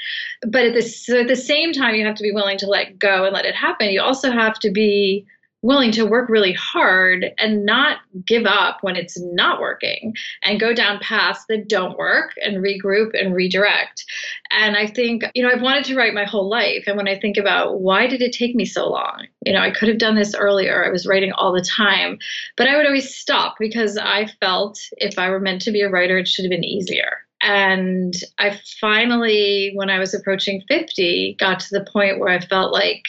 But 0.47 0.67
at 0.67 0.75
the, 0.75 0.83
so 0.83 1.21
at 1.21 1.29
the 1.29 1.37
same 1.37 1.73
time, 1.73 1.97
you 1.97 2.07
have 2.07 2.15
to 2.15 2.23
be 2.23 2.33
willing 2.33 2.59
to 2.59 2.69
let 2.69 2.99
go 2.99 3.25
and 3.25 3.35
let 3.35 3.45
it 3.45 3.57
happen. 3.57 3.91
You 3.91 4.01
also 4.01 4.31
have 4.31 4.59
to 4.61 4.71
be 4.71 5.27
willing 5.63 5.91
to 5.93 6.07
work 6.07 6.29
really 6.29 6.53
hard 6.53 7.27
and 7.39 7.67
not 7.67 7.99
give 8.27 8.47
up 8.47 8.79
when 8.83 8.95
it's 8.97 9.21
not 9.21 9.61
working 9.61 10.15
and 10.45 10.61
go 10.61 10.73
down 10.73 11.01
paths 11.01 11.45
that 11.49 11.69
don't 11.69 11.99
work 11.99 12.33
and 12.45 12.59
regroup 12.59 13.11
and 13.13 13.35
redirect. 13.35 14.05
And 14.51 14.77
I 14.77 14.87
think, 14.87 15.25
you 15.35 15.43
know, 15.43 15.51
I've 15.51 15.63
wanted 15.63 15.85
to 15.87 15.97
write 15.97 16.15
my 16.15 16.25
whole 16.25 16.49
life. 16.49 16.85
And 16.87 16.97
when 16.97 17.09
I 17.09 17.19
think 17.19 17.37
about 17.37 17.81
why 17.81 18.07
did 18.07 18.23
it 18.23 18.33
take 18.33 18.55
me 18.55 18.65
so 18.65 18.89
long? 18.89 19.27
You 19.45 19.53
know, 19.53 19.61
I 19.61 19.71
could 19.71 19.89
have 19.89 19.99
done 19.99 20.15
this 20.15 20.35
earlier. 20.35 20.85
I 20.85 20.91
was 20.91 21.07
writing 21.07 21.33
all 21.33 21.53
the 21.53 21.63
time, 21.63 22.19
but 22.57 22.69
I 22.69 22.77
would 22.77 22.87
always 22.87 23.15
stop 23.15 23.57
because 23.59 23.99
I 23.99 24.27
felt 24.41 24.79
if 24.99 25.19
I 25.19 25.29
were 25.29 25.41
meant 25.41 25.63
to 25.63 25.73
be 25.73 25.83
a 25.83 25.91
writer, 25.91 26.19
it 26.19 26.29
should 26.29 26.45
have 26.45 26.51
been 26.51 26.65
easier. 26.65 27.19
And 27.41 28.15
I 28.39 28.61
finally, 28.81 29.73
when 29.75 29.91
I 29.91 29.99
was 29.99 30.15
approaching 30.15 30.63
50, 30.69 31.37
got 31.39 31.61
to 31.61 31.69
the 31.71 31.87
point 31.93 32.19
where 32.19 32.31
I 32.31 32.41
felt 32.41 32.73
like, 32.73 33.05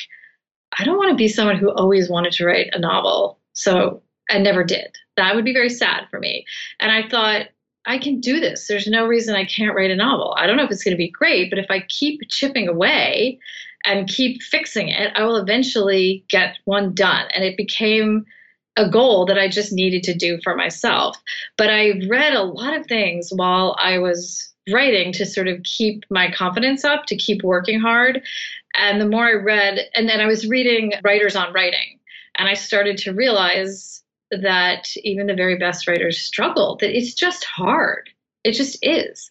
I 0.78 0.84
don't 0.84 0.98
want 0.98 1.10
to 1.10 1.16
be 1.16 1.28
someone 1.28 1.58
who 1.58 1.72
always 1.72 2.10
wanted 2.10 2.34
to 2.34 2.46
write 2.46 2.70
a 2.74 2.80
novel. 2.80 3.40
So 3.54 4.02
I 4.30 4.38
never 4.38 4.64
did. 4.64 4.96
That 5.18 5.36
would 5.36 5.46
be 5.46 5.54
very 5.54 5.70
sad 5.70 6.08
for 6.10 6.20
me. 6.20 6.46
And 6.80 6.92
I 6.92 7.08
thought, 7.08 7.48
I 7.86 7.98
can 7.98 8.20
do 8.20 8.40
this. 8.40 8.68
There's 8.68 8.88
no 8.88 9.08
reason 9.08 9.36
I 9.36 9.46
can't 9.46 9.76
write 9.76 9.90
a 9.90 9.96
novel. 9.96 10.36
I 10.38 10.46
don't 10.46 10.58
know 10.58 10.64
if 10.64 10.72
it's 10.72 10.84
going 10.84 10.94
to 10.94 10.98
be 10.98 11.10
great, 11.10 11.50
but 11.50 11.60
if 11.60 11.66
I 11.70 11.80
keep 11.90 12.22
chipping 12.30 12.68
away 12.68 13.40
and 13.86 14.08
keep 14.08 14.44
fixing 14.44 14.90
it, 14.90 15.12
I 15.16 15.24
will 15.24 15.38
eventually 15.38 16.24
get 16.30 16.58
one 16.66 16.94
done. 16.94 17.26
And 17.34 17.44
it 17.44 17.58
became 17.58 18.26
a 18.78 18.90
goal 18.90 19.26
that 19.26 19.40
I 19.40 19.48
just 19.48 19.74
needed 19.74 20.04
to 20.04 20.14
do 20.14 20.40
for 20.44 20.56
myself. 20.56 21.18
But 21.58 21.70
I 21.70 22.00
read 22.08 22.34
a 22.34 22.44
lot 22.44 22.76
of 22.76 22.86
things 22.86 23.32
while 23.36 23.76
I 23.80 23.98
was 23.98 24.54
writing 24.72 25.12
to 25.14 25.26
sort 25.26 25.48
of 25.48 25.64
keep 25.64 26.06
my 26.10 26.30
confidence 26.32 26.84
up, 26.84 27.06
to 27.08 27.16
keep 27.16 27.44
working 27.44 27.80
hard. 27.80 28.22
And 28.76 29.02
the 29.02 29.08
more 29.08 29.28
I 29.28 29.34
read, 29.34 29.80
and 29.94 30.08
then 30.08 30.20
I 30.20 30.26
was 30.26 30.48
reading 30.48 30.94
writers 31.04 31.36
on 31.36 31.54
writing, 31.54 32.00
and 32.38 32.48
I 32.48 32.54
started 32.54 32.98
to 33.00 33.14
realize 33.14 34.04
that 34.32 34.88
even 35.04 35.28
the 35.28 35.34
very 35.34 35.58
best 35.58 35.88
writers 35.88 36.22
struggle, 36.22 36.78
that 36.80 36.96
it's 36.96 37.14
just 37.14 37.44
hard. 37.44 38.10
It 38.46 38.54
just 38.54 38.78
is. 38.82 39.30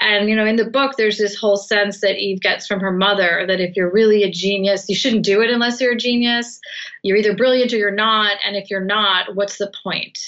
And, 0.00 0.28
you 0.28 0.34
know, 0.34 0.44
in 0.44 0.56
the 0.56 0.64
book, 0.64 0.96
there's 0.96 1.18
this 1.18 1.36
whole 1.36 1.56
sense 1.56 2.00
that 2.00 2.16
Eve 2.16 2.40
gets 2.40 2.66
from 2.66 2.80
her 2.80 2.90
mother 2.90 3.44
that 3.46 3.60
if 3.60 3.76
you're 3.76 3.92
really 3.92 4.24
a 4.24 4.30
genius, 4.30 4.88
you 4.88 4.96
shouldn't 4.96 5.24
do 5.24 5.40
it 5.42 5.50
unless 5.50 5.80
you're 5.80 5.92
a 5.92 5.96
genius. 5.96 6.58
You're 7.04 7.18
either 7.18 7.36
brilliant 7.36 7.72
or 7.72 7.76
you're 7.76 7.92
not. 7.92 8.36
And 8.44 8.56
if 8.56 8.68
you're 8.68 8.84
not, 8.84 9.36
what's 9.36 9.58
the 9.58 9.72
point? 9.84 10.18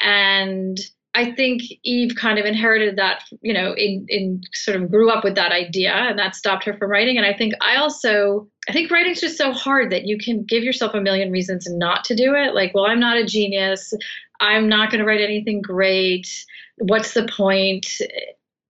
And 0.00 0.78
I 1.16 1.32
think 1.32 1.62
Eve 1.82 2.14
kind 2.14 2.38
of 2.38 2.44
inherited 2.44 2.96
that, 2.96 3.24
you 3.40 3.54
know, 3.54 3.72
in, 3.72 4.04
in 4.10 4.42
sort 4.52 4.76
of 4.76 4.90
grew 4.90 5.10
up 5.10 5.24
with 5.24 5.34
that 5.36 5.50
idea 5.50 5.92
and 5.92 6.18
that 6.18 6.36
stopped 6.36 6.64
her 6.64 6.74
from 6.74 6.90
writing. 6.90 7.16
And 7.16 7.24
I 7.24 7.32
think 7.32 7.54
I 7.62 7.76
also, 7.76 8.46
I 8.68 8.72
think 8.72 8.90
writing's 8.90 9.22
just 9.22 9.38
so 9.38 9.50
hard 9.50 9.90
that 9.90 10.04
you 10.04 10.18
can 10.18 10.44
give 10.44 10.62
yourself 10.62 10.92
a 10.92 11.00
million 11.00 11.32
reasons 11.32 11.66
not 11.70 12.04
to 12.04 12.14
do 12.14 12.34
it. 12.34 12.54
Like, 12.54 12.74
well, 12.74 12.84
I'm 12.84 13.00
not 13.00 13.16
a 13.16 13.24
genius. 13.24 13.94
I'm 14.40 14.68
not 14.68 14.90
going 14.90 15.00
to 15.00 15.06
write 15.06 15.22
anything 15.22 15.62
great. 15.62 16.28
What's 16.76 17.14
the 17.14 17.26
point? 17.26 17.86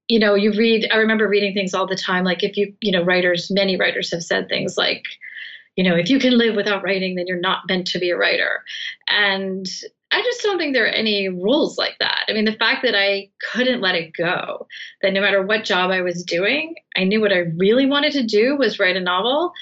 You 0.06 0.20
know, 0.20 0.36
you 0.36 0.52
read, 0.52 0.88
I 0.92 0.98
remember 0.98 1.28
reading 1.28 1.52
things 1.52 1.74
all 1.74 1.88
the 1.88 1.96
time. 1.96 2.22
Like, 2.22 2.44
if 2.44 2.56
you, 2.56 2.72
you 2.80 2.92
know, 2.92 3.02
writers, 3.02 3.50
many 3.50 3.76
writers 3.76 4.12
have 4.12 4.22
said 4.22 4.48
things 4.48 4.76
like, 4.76 5.02
you 5.74 5.82
know, 5.82 5.96
if 5.96 6.08
you 6.08 6.20
can 6.20 6.38
live 6.38 6.54
without 6.54 6.84
writing, 6.84 7.16
then 7.16 7.26
you're 7.26 7.40
not 7.40 7.62
meant 7.68 7.88
to 7.88 7.98
be 7.98 8.10
a 8.10 8.16
writer. 8.16 8.62
And 9.08 9.66
I 10.12 10.22
just 10.22 10.42
don't 10.42 10.58
think 10.58 10.72
there 10.72 10.84
are 10.84 10.88
any 10.88 11.28
rules 11.28 11.76
like 11.76 11.96
that. 11.98 12.24
I 12.28 12.32
mean, 12.32 12.44
the 12.44 12.52
fact 12.52 12.82
that 12.82 12.94
I 12.94 13.28
couldn't 13.52 13.80
let 13.80 13.96
it 13.96 14.12
go, 14.16 14.66
that 15.02 15.12
no 15.12 15.20
matter 15.20 15.42
what 15.42 15.64
job 15.64 15.90
I 15.90 16.00
was 16.00 16.22
doing, 16.22 16.76
I 16.96 17.04
knew 17.04 17.20
what 17.20 17.32
I 17.32 17.50
really 17.56 17.86
wanted 17.86 18.12
to 18.12 18.22
do 18.22 18.56
was 18.56 18.78
write 18.78 18.96
a 18.96 19.00
novel. 19.00 19.52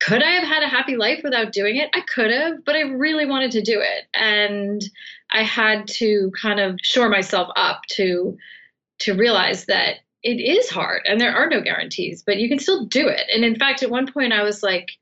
Could 0.00 0.22
I 0.22 0.32
have 0.32 0.48
had 0.48 0.62
a 0.62 0.68
happy 0.68 0.96
life 0.96 1.20
without 1.24 1.52
doing 1.52 1.76
it? 1.76 1.88
I 1.94 2.02
could 2.12 2.30
have, 2.30 2.64
but 2.64 2.76
I 2.76 2.80
really 2.80 3.24
wanted 3.24 3.50
to 3.52 3.62
do 3.62 3.80
it. 3.80 4.04
And 4.14 4.82
I 5.30 5.42
had 5.42 5.86
to 5.88 6.30
kind 6.40 6.60
of 6.60 6.76
shore 6.82 7.08
myself 7.08 7.48
up 7.56 7.82
to 7.92 8.36
to 9.00 9.14
realize 9.14 9.64
that 9.66 9.96
it 10.22 10.40
is 10.40 10.70
hard 10.70 11.02
and 11.06 11.20
there 11.20 11.34
are 11.34 11.48
no 11.48 11.60
guarantees, 11.60 12.22
but 12.24 12.36
you 12.36 12.48
can 12.48 12.58
still 12.58 12.86
do 12.86 13.08
it. 13.08 13.22
And 13.34 13.44
in 13.44 13.56
fact, 13.56 13.82
at 13.82 13.90
one 13.90 14.10
point 14.10 14.32
I 14.32 14.42
was 14.42 14.62
like, 14.62 14.92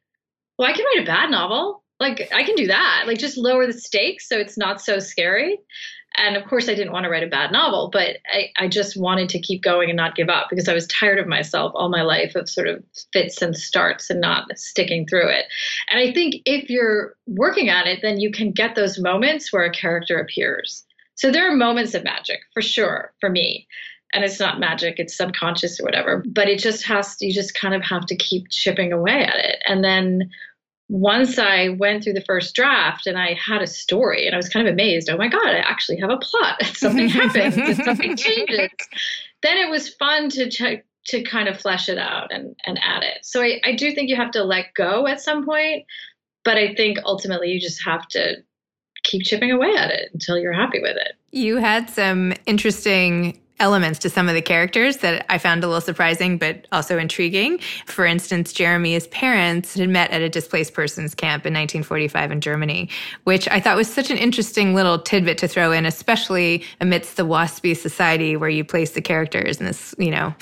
well, 0.59 0.69
I 0.69 0.73
can 0.73 0.87
write 0.87 1.03
a 1.03 1.07
bad 1.07 1.31
novel 1.31 1.83
like 2.01 2.29
I 2.35 2.43
can 2.43 2.57
do 2.57 2.67
that. 2.67 3.05
Like 3.07 3.19
just 3.19 3.37
lower 3.37 3.67
the 3.67 3.73
stakes 3.75 4.29
so 4.29 4.39
it's 4.39 4.59
not 4.59 4.81
so 4.81 4.99
scary. 4.99 5.59
And 6.17 6.37
of 6.37 6.45
course, 6.45 6.69
I 6.69 6.75
didn't 6.75 6.93
want 6.93 7.05
to 7.05 7.11
write 7.11 7.23
a 7.23 7.29
bad 7.29 7.53
novel, 7.53 7.89
but 7.93 8.17
I, 8.33 8.51
I 8.59 8.67
just 8.67 9.01
wanted 9.01 9.29
to 9.29 9.39
keep 9.39 9.63
going 9.63 9.91
and 9.91 9.97
not 9.97 10.17
give 10.17 10.29
up 10.29 10.49
because 10.51 10.69
I 10.69 10.75
was 10.75 10.89
tired 10.89 11.21
of 11.21 11.29
myself 11.29 11.73
all 11.75 11.89
my 11.89 12.03
life 12.03 12.35
of 12.35 12.49
sort 12.49 12.67
of 12.67 12.83
fits 13.13 13.41
and 13.41 13.57
starts 13.57 14.11
and 14.11 14.21
not 14.21 14.47
sticking 14.59 15.07
through 15.07 15.29
it. 15.29 15.45
And 15.89 16.01
I 16.01 16.13
think 16.13 16.43
if 16.47 16.69
you're 16.69 17.15
working 17.29 17.69
at 17.69 17.87
it, 17.87 18.01
then 18.03 18.19
you 18.19 18.33
can 18.33 18.51
get 18.51 18.75
those 18.75 18.99
moments 18.99 19.53
where 19.53 19.65
a 19.65 19.71
character 19.71 20.19
appears. 20.19 20.85
So 21.15 21.31
there 21.31 21.49
are 21.49 21.55
moments 21.55 21.95
of 21.95 22.03
magic 22.03 22.41
for 22.55 22.63
sure 22.63 23.13
for 23.21 23.31
me. 23.31 23.69
And 24.13 24.25
it's 24.25 24.41
not 24.41 24.59
magic, 24.59 24.99
it's 24.99 25.17
subconscious 25.17 25.79
or 25.79 25.85
whatever, 25.85 26.25
but 26.27 26.49
it 26.49 26.59
just 26.59 26.85
has 26.87 27.15
to, 27.17 27.27
you 27.27 27.33
just 27.33 27.55
kind 27.55 27.75
of 27.75 27.83
have 27.83 28.07
to 28.07 28.17
keep 28.17 28.49
chipping 28.51 28.93
away 28.93 29.23
at 29.23 29.37
it. 29.37 29.63
And 29.69 29.85
then 29.85 30.31
once 30.91 31.39
I 31.39 31.69
went 31.69 32.03
through 32.03 32.15
the 32.15 32.25
first 32.27 32.53
draft 32.57 33.07
and 33.07 33.17
I 33.17 33.35
had 33.35 33.63
a 33.63 33.67
story 33.67 34.27
and 34.27 34.35
I 34.35 34.37
was 34.37 34.49
kind 34.49 34.67
of 34.67 34.73
amazed, 34.73 35.09
oh 35.09 35.17
my 35.17 35.29
God, 35.29 35.47
I 35.47 35.59
actually 35.59 36.01
have 36.01 36.11
a 36.11 36.17
plot. 36.17 36.61
Something 36.75 37.09
happens, 37.09 37.85
something 37.85 38.17
changes. 38.17 38.71
Then 39.43 39.57
it 39.57 39.71
was 39.71 39.95
fun 39.95 40.29
to 40.31 40.51
check 40.51 40.85
to 41.07 41.23
kind 41.23 41.49
of 41.49 41.59
flesh 41.59 41.89
it 41.89 41.97
out 41.97 42.33
and, 42.33 42.57
and 42.67 42.79
add 42.83 43.05
it. 43.05 43.19
So 43.23 43.41
I, 43.41 43.61
I 43.65 43.75
do 43.75 43.93
think 43.93 44.11
you 44.11 44.17
have 44.17 44.33
to 44.33 44.43
let 44.43 44.75
go 44.75 45.07
at 45.07 45.21
some 45.21 45.47
point, 45.47 45.87
but 46.45 46.59
I 46.59 46.75
think 46.75 46.99
ultimately 47.05 47.51
you 47.51 47.61
just 47.61 47.83
have 47.85 48.07
to 48.09 48.37
keep 49.05 49.23
chipping 49.25 49.51
away 49.51 49.75
at 49.77 49.91
it 49.91 50.11
until 50.13 50.39
you're 50.39 50.53
happy 50.53 50.81
with 50.81 50.97
it. 50.97 51.13
You 51.31 51.57
had 51.57 51.89
some 51.89 52.35
interesting 52.47 53.40
elements 53.61 53.99
to 54.01 54.11
some 54.11 54.29
of 54.29 54.35
the 54.35 54.43
characters 54.43 54.99
that 54.99 55.25
I 55.29 55.39
found 55.39 55.63
a 55.63 55.69
little 55.69 55.81
surprising, 55.81 56.39
but 56.39 56.67
also 56.73 56.99
intriguing. 56.99 57.59
For 57.87 58.05
instance, 58.07 58.53
Jeremy's 58.53 59.07
parents 59.09 59.75
had 59.75 59.89
met 59.89 60.11
at 60.11 60.23
a 60.23 60.29
displaced 60.29 60.75
persons 60.75 61.15
camp 61.15 61.47
in 61.47 61.53
1945 61.53 62.33
in 62.33 62.41
Germany, 62.41 62.89
which 63.25 63.49
I 63.49 63.61
thought 63.61 63.77
was 63.77 63.93
such 63.93 64.11
an 64.11 64.17
interesting 64.17 64.75
little 64.75 64.99
tidbit 64.99 65.39
to 65.39 65.49
throw 65.49 65.71
in, 65.73 65.87
especially 65.87 66.65
amidst 66.81 67.17
the 67.17 67.27
waspy 67.27 67.77
society 67.77 68.37
where 68.37 68.51
you 68.51 68.65
place 68.65 68.93
the 68.93 69.03
characters 69.03 69.61
in 69.61 69.67
this, 69.67 69.95
you 69.99 70.11
know, 70.11 70.35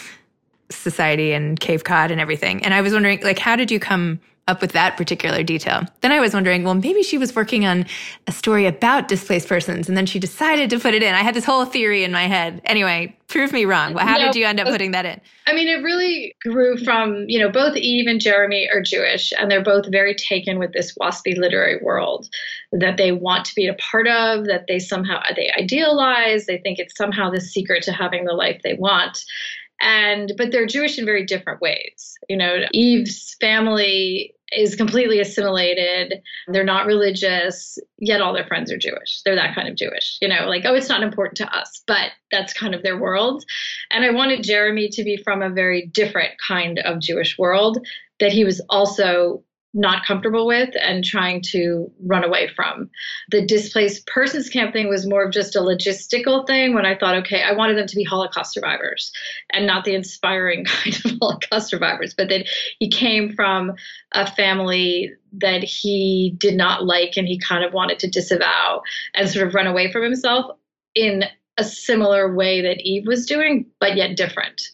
society 0.70 1.32
and 1.32 1.58
Cape 1.58 1.84
Cod 1.84 2.10
and 2.10 2.20
everything. 2.20 2.64
And 2.64 2.75
I 2.75 2.80
was 2.80 2.92
wondering, 2.92 3.20
like, 3.22 3.38
how 3.38 3.56
did 3.56 3.70
you 3.70 3.80
come 3.80 4.20
up 4.49 4.62
with 4.62 4.73
that 4.73 4.97
particular 4.97 5.43
detail. 5.43 5.83
Then 6.00 6.11
I 6.11 6.21
was 6.21 6.35
wondering, 6.35 6.64
well, 6.64 6.75
maybe 6.75 7.02
she 7.02 7.19
was 7.19 7.37
working 7.37 7.67
on 7.67 7.87
a 8.26 8.33
story 8.33 8.67
about 8.67 9.07
displaced 9.07 9.49
persons 9.49 9.88
and 9.88 9.97
then 9.97 10.07
she 10.07 10.19
decided 10.19 10.71
to 10.71 10.81
put 10.81 10.95
it 10.95 11.02
in. 11.02 11.14
I 11.14 11.23
had 11.23 11.35
this 11.35 11.45
whole 11.45 11.67
theory 11.67 12.02
in 12.02 12.11
my 12.11 12.26
head. 12.26 12.62
Anyway, 12.64 13.14
prove 13.28 13.52
me 13.52 13.67
wrong. 13.67 13.95
How 13.97 14.17
no, 14.17 14.25
did 14.25 14.37
you 14.37 14.47
end 14.47 14.59
up 14.59 14.67
putting 14.67 14.93
that 14.93 15.05
in? 15.05 15.21
I 15.47 15.52
mean, 15.52 15.69
it 15.69 15.83
really 15.83 16.35
grew 16.43 16.78
from, 16.78 17.26
you 17.28 17.38
know, 17.38 17.50
both 17.50 17.76
Eve 17.76 18.07
and 18.07 18.21
Jeremy 18.21 18.69
are 18.73 18.83
Jewish 18.83 19.33
and 19.38 19.50
they're 19.50 19.62
both 19.62 19.87
very 19.90 20.14
taken 20.14 20.59
with 20.59 20.73
this 20.73 20.95
waspy 20.99 21.37
literary 21.37 21.78
world 21.83 22.28
that 22.73 22.97
they 22.97 23.12
want 23.12 23.45
to 23.45 23.55
be 23.55 23.67
a 23.67 23.75
part 23.75 24.09
of, 24.09 24.47
that 24.47 24.64
they 24.67 24.78
somehow 24.78 25.21
they 25.37 25.52
idealize, 25.52 26.47
they 26.47 26.59
think 26.59 26.78
it's 26.78 26.97
somehow 26.97 27.31
the 27.31 27.40
secret 27.40 27.83
to 27.83 27.93
having 27.93 28.25
the 28.25 28.33
life 28.33 28.61
they 28.64 28.75
want 28.75 29.25
and 29.81 30.33
but 30.37 30.50
they're 30.50 30.67
jewish 30.67 30.99
in 30.99 31.05
very 31.05 31.25
different 31.25 31.61
ways 31.61 32.19
you 32.28 32.37
know 32.37 32.64
eve's 32.73 33.37
family 33.40 34.35
is 34.52 34.75
completely 34.75 35.21
assimilated. 35.21 36.23
They're 36.47 36.64
not 36.64 36.87
religious, 36.87 37.78
yet 37.99 38.21
all 38.21 38.33
their 38.33 38.47
friends 38.47 38.73
are 38.73 38.78
Jewish. 38.78 39.23
They're 39.25 39.35
that 39.35 39.55
kind 39.55 39.69
of 39.69 39.76
Jewish, 39.76 40.19
you 40.21 40.28
know, 40.28 40.47
like, 40.47 40.64
oh, 40.64 40.75
it's 40.75 40.88
not 40.88 41.02
important 41.02 41.37
to 41.38 41.57
us, 41.57 41.83
but 41.87 42.11
that's 42.31 42.52
kind 42.52 42.75
of 42.75 42.83
their 42.83 42.99
world. 42.99 43.45
And 43.90 44.05
I 44.05 44.11
wanted 44.11 44.43
Jeremy 44.43 44.88
to 44.90 45.05
be 45.05 45.17
from 45.17 45.43
a 45.43 45.50
very 45.50 45.87
different 45.87 46.33
kind 46.47 46.78
of 46.78 47.00
Jewish 47.00 47.38
world 47.38 47.78
that 48.21 48.33
he 48.33 48.45
was 48.45 48.61
also 48.69 49.43
not 49.75 50.04
comfortable 50.04 50.46
with 50.46 50.70
and 50.80 51.04
trying 51.04 51.42
to 51.42 51.90
run 52.04 52.25
away 52.25 52.48
from. 52.48 52.90
The 53.30 53.44
displaced 53.44 54.06
persons 54.06 54.48
camp 54.48 54.72
thing 54.72 54.88
was 54.88 55.06
more 55.06 55.25
of 55.25 55.32
just 55.32 55.56
a 55.56 55.60
logistical 55.60 56.46
thing 56.46 56.75
when 56.75 56.87
I 56.87 56.96
thought, 56.96 57.16
okay, 57.16 57.42
I 57.42 57.52
wanted 57.52 57.76
them 57.76 57.87
to 57.87 57.96
be 57.96 58.04
Holocaust 58.04 58.54
survivors 58.54 59.12
and 59.52 59.66
not 59.66 59.84
the 59.84 59.94
inspiring 59.94 60.64
kind 60.66 60.96
of 61.04 61.12
Holocaust 61.20 61.68
survivors, 61.68 62.14
but 62.14 62.28
that 62.30 62.46
he 62.78 62.88
came 62.88 63.34
from 63.34 63.75
a 64.12 64.26
family 64.26 65.12
that 65.32 65.62
he 65.62 66.34
did 66.38 66.56
not 66.56 66.84
like 66.84 67.16
and 67.16 67.28
he 67.28 67.38
kind 67.38 67.64
of 67.64 67.75
wanted 67.75 67.98
to 67.98 68.10
disavow 68.10 68.82
and 69.14 69.28
sort 69.28 69.46
of 69.46 69.54
run 69.54 69.66
away 69.66 69.92
from 69.92 70.02
himself 70.02 70.46
in 70.94 71.25
a 71.59 71.65
similar 71.65 72.35
way 72.35 72.62
that 72.62 72.81
Eve 72.81 73.07
was 73.07 73.27
doing, 73.27 73.67
but 73.81 73.97
yet 73.97 74.17
different. 74.17 74.71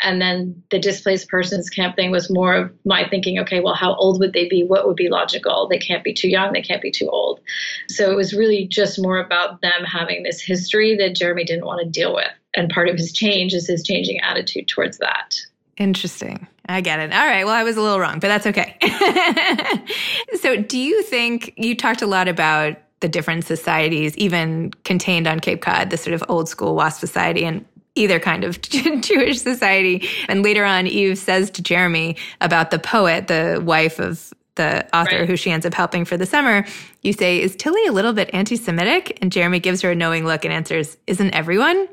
And 0.00 0.22
then 0.22 0.62
the 0.70 0.78
displaced 0.78 1.28
persons 1.28 1.68
camp 1.68 1.96
thing 1.96 2.12
was 2.12 2.30
more 2.30 2.54
of 2.54 2.72
my 2.84 3.06
thinking, 3.08 3.38
okay, 3.40 3.60
well, 3.60 3.74
how 3.74 3.94
old 3.94 4.20
would 4.20 4.32
they 4.32 4.48
be? 4.48 4.62
What 4.62 4.86
would 4.86 4.96
be 4.96 5.08
logical? 5.08 5.66
They 5.68 5.78
can't 5.78 6.04
be 6.04 6.14
too 6.14 6.28
young, 6.28 6.52
they 6.52 6.62
can't 6.62 6.80
be 6.80 6.92
too 6.92 7.08
old. 7.08 7.40
So 7.88 8.10
it 8.10 8.14
was 8.14 8.32
really 8.32 8.66
just 8.68 9.02
more 9.02 9.18
about 9.18 9.60
them 9.60 9.84
having 9.84 10.22
this 10.22 10.40
history 10.40 10.96
that 10.96 11.16
Jeremy 11.16 11.44
didn't 11.44 11.66
want 11.66 11.80
to 11.82 11.90
deal 11.90 12.14
with. 12.14 12.30
And 12.54 12.70
part 12.70 12.88
of 12.88 12.96
his 12.96 13.12
change 13.12 13.52
is 13.54 13.66
his 13.66 13.82
changing 13.82 14.20
attitude 14.20 14.68
towards 14.68 14.98
that. 14.98 15.34
Interesting. 15.76 16.46
I 16.68 16.80
get 16.80 17.00
it. 17.00 17.12
All 17.12 17.26
right. 17.26 17.44
Well, 17.44 17.54
I 17.54 17.64
was 17.64 17.76
a 17.76 17.82
little 17.82 17.98
wrong, 17.98 18.20
but 18.20 18.28
that's 18.28 18.46
okay. 18.46 18.76
so, 20.40 20.56
do 20.56 20.78
you 20.78 21.02
think 21.02 21.54
you 21.56 21.74
talked 21.74 22.02
a 22.02 22.06
lot 22.06 22.28
about 22.28 22.76
the 23.00 23.08
different 23.08 23.44
societies, 23.44 24.16
even 24.16 24.72
contained 24.84 25.26
on 25.26 25.40
Cape 25.40 25.62
Cod, 25.62 25.90
the 25.90 25.96
sort 25.96 26.14
of 26.14 26.24
old 26.28 26.48
school 26.48 26.74
WASP 26.74 27.00
society 27.00 27.44
and 27.44 27.64
either 27.94 28.18
kind 28.18 28.44
of 28.44 28.60
Jewish 29.00 29.40
society. 29.40 30.08
And 30.28 30.42
later 30.42 30.64
on, 30.64 30.86
Eve 30.86 31.18
says 31.18 31.50
to 31.50 31.62
Jeremy 31.62 32.16
about 32.40 32.70
the 32.70 32.78
poet, 32.78 33.26
the 33.28 33.62
wife 33.64 33.98
of 33.98 34.32
the 34.58 34.84
author 34.94 35.20
right. 35.20 35.28
who 35.28 35.36
she 35.36 35.50
ends 35.50 35.64
up 35.64 35.72
helping 35.72 36.04
for 36.04 36.16
the 36.16 36.26
summer, 36.26 36.66
you 37.02 37.12
say, 37.12 37.40
Is 37.40 37.56
Tilly 37.56 37.86
a 37.86 37.92
little 37.92 38.12
bit 38.12 38.28
anti 38.32 38.56
Semitic? 38.56 39.16
And 39.22 39.32
Jeremy 39.32 39.60
gives 39.60 39.80
her 39.82 39.92
a 39.92 39.94
knowing 39.94 40.26
look 40.26 40.44
and 40.44 40.52
answers, 40.52 40.96
Isn't 41.06 41.30
everyone? 41.30 41.88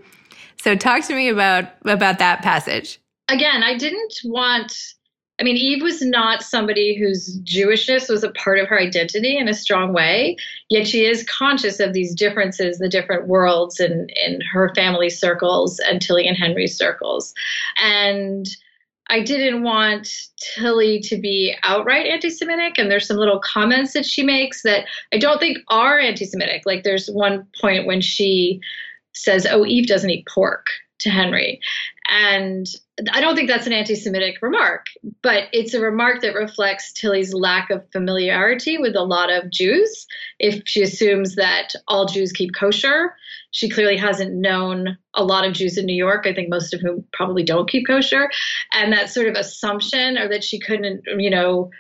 So 0.57 0.75
talk 0.75 1.05
to 1.05 1.15
me 1.15 1.29
about 1.29 1.65
about 1.85 2.19
that 2.19 2.41
passage. 2.41 2.99
Again, 3.29 3.63
I 3.63 3.77
didn't 3.77 4.13
want 4.25 4.75
I 5.39 5.43
mean, 5.43 5.57
Eve 5.57 5.81
was 5.81 6.01
not 6.01 6.43
somebody 6.43 6.95
whose 6.97 7.39
Jewishness 7.41 8.09
was 8.09 8.23
a 8.23 8.31
part 8.31 8.57
of 8.57 8.67
her 8.69 8.79
identity 8.79 9.37
in 9.37 9.49
a 9.49 9.53
strong 9.53 9.91
way, 9.91 10.37
yet 10.69 10.87
she 10.87 11.05
is 11.05 11.25
conscious 11.25 11.81
of 11.81 11.91
these 11.91 12.15
differences, 12.15 12.77
the 12.77 12.87
different 12.87 13.27
worlds 13.27 13.79
in, 13.79 14.07
in 14.25 14.39
her 14.41 14.73
family 14.75 15.09
circles 15.09 15.79
and 15.79 16.01
Tilly 16.01 16.25
and 16.25 16.37
Henry's 16.37 16.77
circles. 16.77 17.33
And 17.81 18.47
I 19.07 19.21
didn't 19.21 19.63
want 19.63 20.09
Tilly 20.55 20.99
to 21.01 21.17
be 21.17 21.55
outright 21.63 22.07
anti 22.07 22.29
Semitic, 22.29 22.77
and 22.77 22.89
there's 22.89 23.07
some 23.07 23.17
little 23.17 23.39
comments 23.39 23.93
that 23.93 24.05
she 24.05 24.23
makes 24.23 24.63
that 24.63 24.85
I 25.13 25.17
don't 25.17 25.39
think 25.39 25.59
are 25.67 25.99
anti 25.99 26.25
Semitic. 26.25 26.63
Like, 26.65 26.83
there's 26.83 27.07
one 27.09 27.45
point 27.61 27.85
when 27.85 27.99
she 27.99 28.61
says, 29.13 29.45
Oh, 29.45 29.65
Eve 29.65 29.87
doesn't 29.87 30.09
eat 30.09 30.27
pork 30.27 30.67
to 30.99 31.09
Henry. 31.09 31.59
And 32.09 32.67
I 33.11 33.19
don't 33.19 33.35
think 33.35 33.49
that's 33.49 33.67
an 33.67 33.73
anti 33.73 33.95
Semitic 33.95 34.41
remark, 34.41 34.85
but 35.21 35.49
it's 35.51 35.73
a 35.73 35.81
remark 35.81 36.21
that 36.21 36.33
reflects 36.33 36.93
Tilly's 36.93 37.33
lack 37.33 37.69
of 37.69 37.85
familiarity 37.91 38.77
with 38.77 38.95
a 38.95 39.03
lot 39.03 39.29
of 39.29 39.49
Jews. 39.51 40.07
If 40.39 40.61
she 40.65 40.81
assumes 40.81 41.35
that 41.35 41.73
all 41.89 42.05
Jews 42.05 42.31
keep 42.31 42.55
kosher, 42.55 43.13
she 43.51 43.69
clearly 43.69 43.97
hasn't 43.97 44.33
known 44.33 44.97
a 45.13 45.25
lot 45.25 45.45
of 45.45 45.53
Jews 45.53 45.77
in 45.77 45.85
New 45.85 45.95
York. 45.95 46.25
I 46.25 46.33
think 46.33 46.49
most 46.49 46.73
of 46.73 46.79
whom 46.79 47.05
probably 47.11 47.43
don't 47.43 47.69
keep 47.69 47.85
kosher. 47.85 48.29
And 48.71 48.93
that 48.93 49.09
sort 49.09 49.27
of 49.27 49.35
assumption, 49.35 50.17
or 50.17 50.29
that 50.29 50.43
she 50.43 50.57
couldn't, 50.57 51.03
you 51.17 51.29
know, 51.29 51.71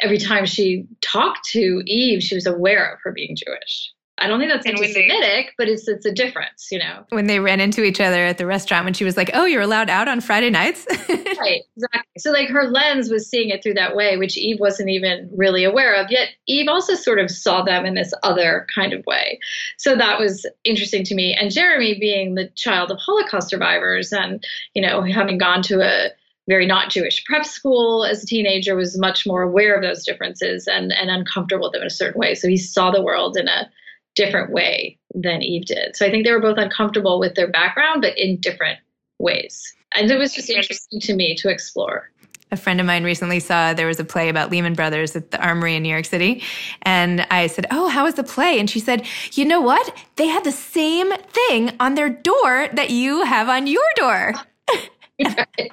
every 0.00 0.18
time 0.18 0.44
she 0.44 0.86
talked 1.00 1.44
to 1.50 1.82
Eve, 1.86 2.22
she 2.22 2.34
was 2.34 2.46
aware 2.46 2.92
of 2.92 2.98
her 3.04 3.12
being 3.12 3.36
Jewish. 3.36 3.92
I 4.18 4.28
don't 4.28 4.38
think 4.38 4.52
that's 4.52 4.64
anti-Semitic, 4.64 5.54
but 5.58 5.68
it's 5.68 5.88
it's 5.88 6.06
a 6.06 6.12
difference, 6.12 6.68
you 6.70 6.78
know. 6.78 7.04
When 7.08 7.26
they 7.26 7.40
ran 7.40 7.58
into 7.58 7.82
each 7.82 8.00
other 8.00 8.24
at 8.24 8.38
the 8.38 8.46
restaurant, 8.46 8.84
when 8.84 8.94
she 8.94 9.04
was 9.04 9.16
like, 9.16 9.30
"Oh, 9.34 9.44
you're 9.44 9.62
allowed 9.62 9.90
out 9.90 10.06
on 10.06 10.20
Friday 10.20 10.50
nights," 10.50 10.86
right? 11.08 11.62
Exactly. 11.76 12.12
So 12.18 12.30
like 12.30 12.48
her 12.48 12.68
lens 12.68 13.10
was 13.10 13.28
seeing 13.28 13.50
it 13.50 13.62
through 13.62 13.74
that 13.74 13.96
way, 13.96 14.16
which 14.16 14.38
Eve 14.38 14.60
wasn't 14.60 14.88
even 14.88 15.28
really 15.36 15.64
aware 15.64 15.94
of. 15.94 16.12
Yet 16.12 16.28
Eve 16.46 16.68
also 16.68 16.94
sort 16.94 17.18
of 17.18 17.28
saw 17.28 17.62
them 17.62 17.84
in 17.84 17.94
this 17.94 18.14
other 18.22 18.66
kind 18.72 18.92
of 18.92 19.04
way. 19.04 19.40
So 19.78 19.96
that 19.96 20.20
was 20.20 20.46
interesting 20.62 21.02
to 21.04 21.14
me. 21.16 21.34
And 21.34 21.50
Jeremy, 21.50 21.98
being 21.98 22.36
the 22.36 22.46
child 22.54 22.92
of 22.92 22.98
Holocaust 22.98 23.48
survivors, 23.48 24.12
and 24.12 24.44
you 24.74 24.82
know 24.82 25.02
having 25.02 25.38
gone 25.38 25.62
to 25.62 25.80
a 25.80 26.10
very 26.46 26.66
not 26.66 26.90
Jewish 26.90 27.24
prep 27.24 27.44
school 27.44 28.04
as 28.04 28.22
a 28.22 28.26
teenager, 28.26 28.76
was 28.76 28.96
much 28.96 29.26
more 29.26 29.42
aware 29.42 29.74
of 29.74 29.82
those 29.82 30.04
differences 30.04 30.68
and 30.68 30.92
and 30.92 31.10
uncomfortable 31.10 31.66
with 31.66 31.72
them 31.72 31.82
in 31.82 31.88
a 31.88 31.90
certain 31.90 32.20
way. 32.20 32.36
So 32.36 32.46
he 32.46 32.56
saw 32.56 32.92
the 32.92 33.02
world 33.02 33.36
in 33.36 33.48
a 33.48 33.68
different 34.14 34.50
way 34.50 34.98
than 35.14 35.42
Eve 35.42 35.66
did. 35.66 35.96
So 35.96 36.06
I 36.06 36.10
think 36.10 36.24
they 36.24 36.32
were 36.32 36.40
both 36.40 36.58
uncomfortable 36.58 37.18
with 37.18 37.34
their 37.34 37.48
background, 37.48 38.02
but 38.02 38.18
in 38.18 38.40
different 38.40 38.78
ways. 39.18 39.74
And 39.94 40.10
it 40.10 40.18
was 40.18 40.34
just 40.34 40.50
interesting 40.50 41.00
to 41.00 41.14
me 41.14 41.34
to 41.36 41.48
explore. 41.48 42.10
A 42.50 42.56
friend 42.56 42.78
of 42.78 42.86
mine 42.86 43.04
recently 43.04 43.40
saw 43.40 43.74
there 43.74 43.86
was 43.86 43.98
a 43.98 44.04
play 44.04 44.28
about 44.28 44.50
Lehman 44.50 44.74
Brothers 44.74 45.16
at 45.16 45.30
the 45.30 45.44
Armory 45.44 45.74
in 45.74 45.82
New 45.82 45.88
York 45.88 46.04
City. 46.04 46.42
And 46.82 47.26
I 47.30 47.48
said, 47.48 47.66
Oh, 47.70 47.88
how 47.88 48.04
was 48.04 48.14
the 48.14 48.22
play? 48.22 48.60
And 48.60 48.70
she 48.70 48.80
said, 48.80 49.06
You 49.32 49.44
know 49.44 49.60
what? 49.60 49.96
They 50.16 50.26
had 50.26 50.44
the 50.44 50.52
same 50.52 51.12
thing 51.12 51.72
on 51.80 51.94
their 51.94 52.08
door 52.08 52.68
that 52.72 52.90
you 52.90 53.24
have 53.24 53.48
on 53.48 53.66
your 53.66 53.82
door. 53.96 54.34
right. 55.24 55.72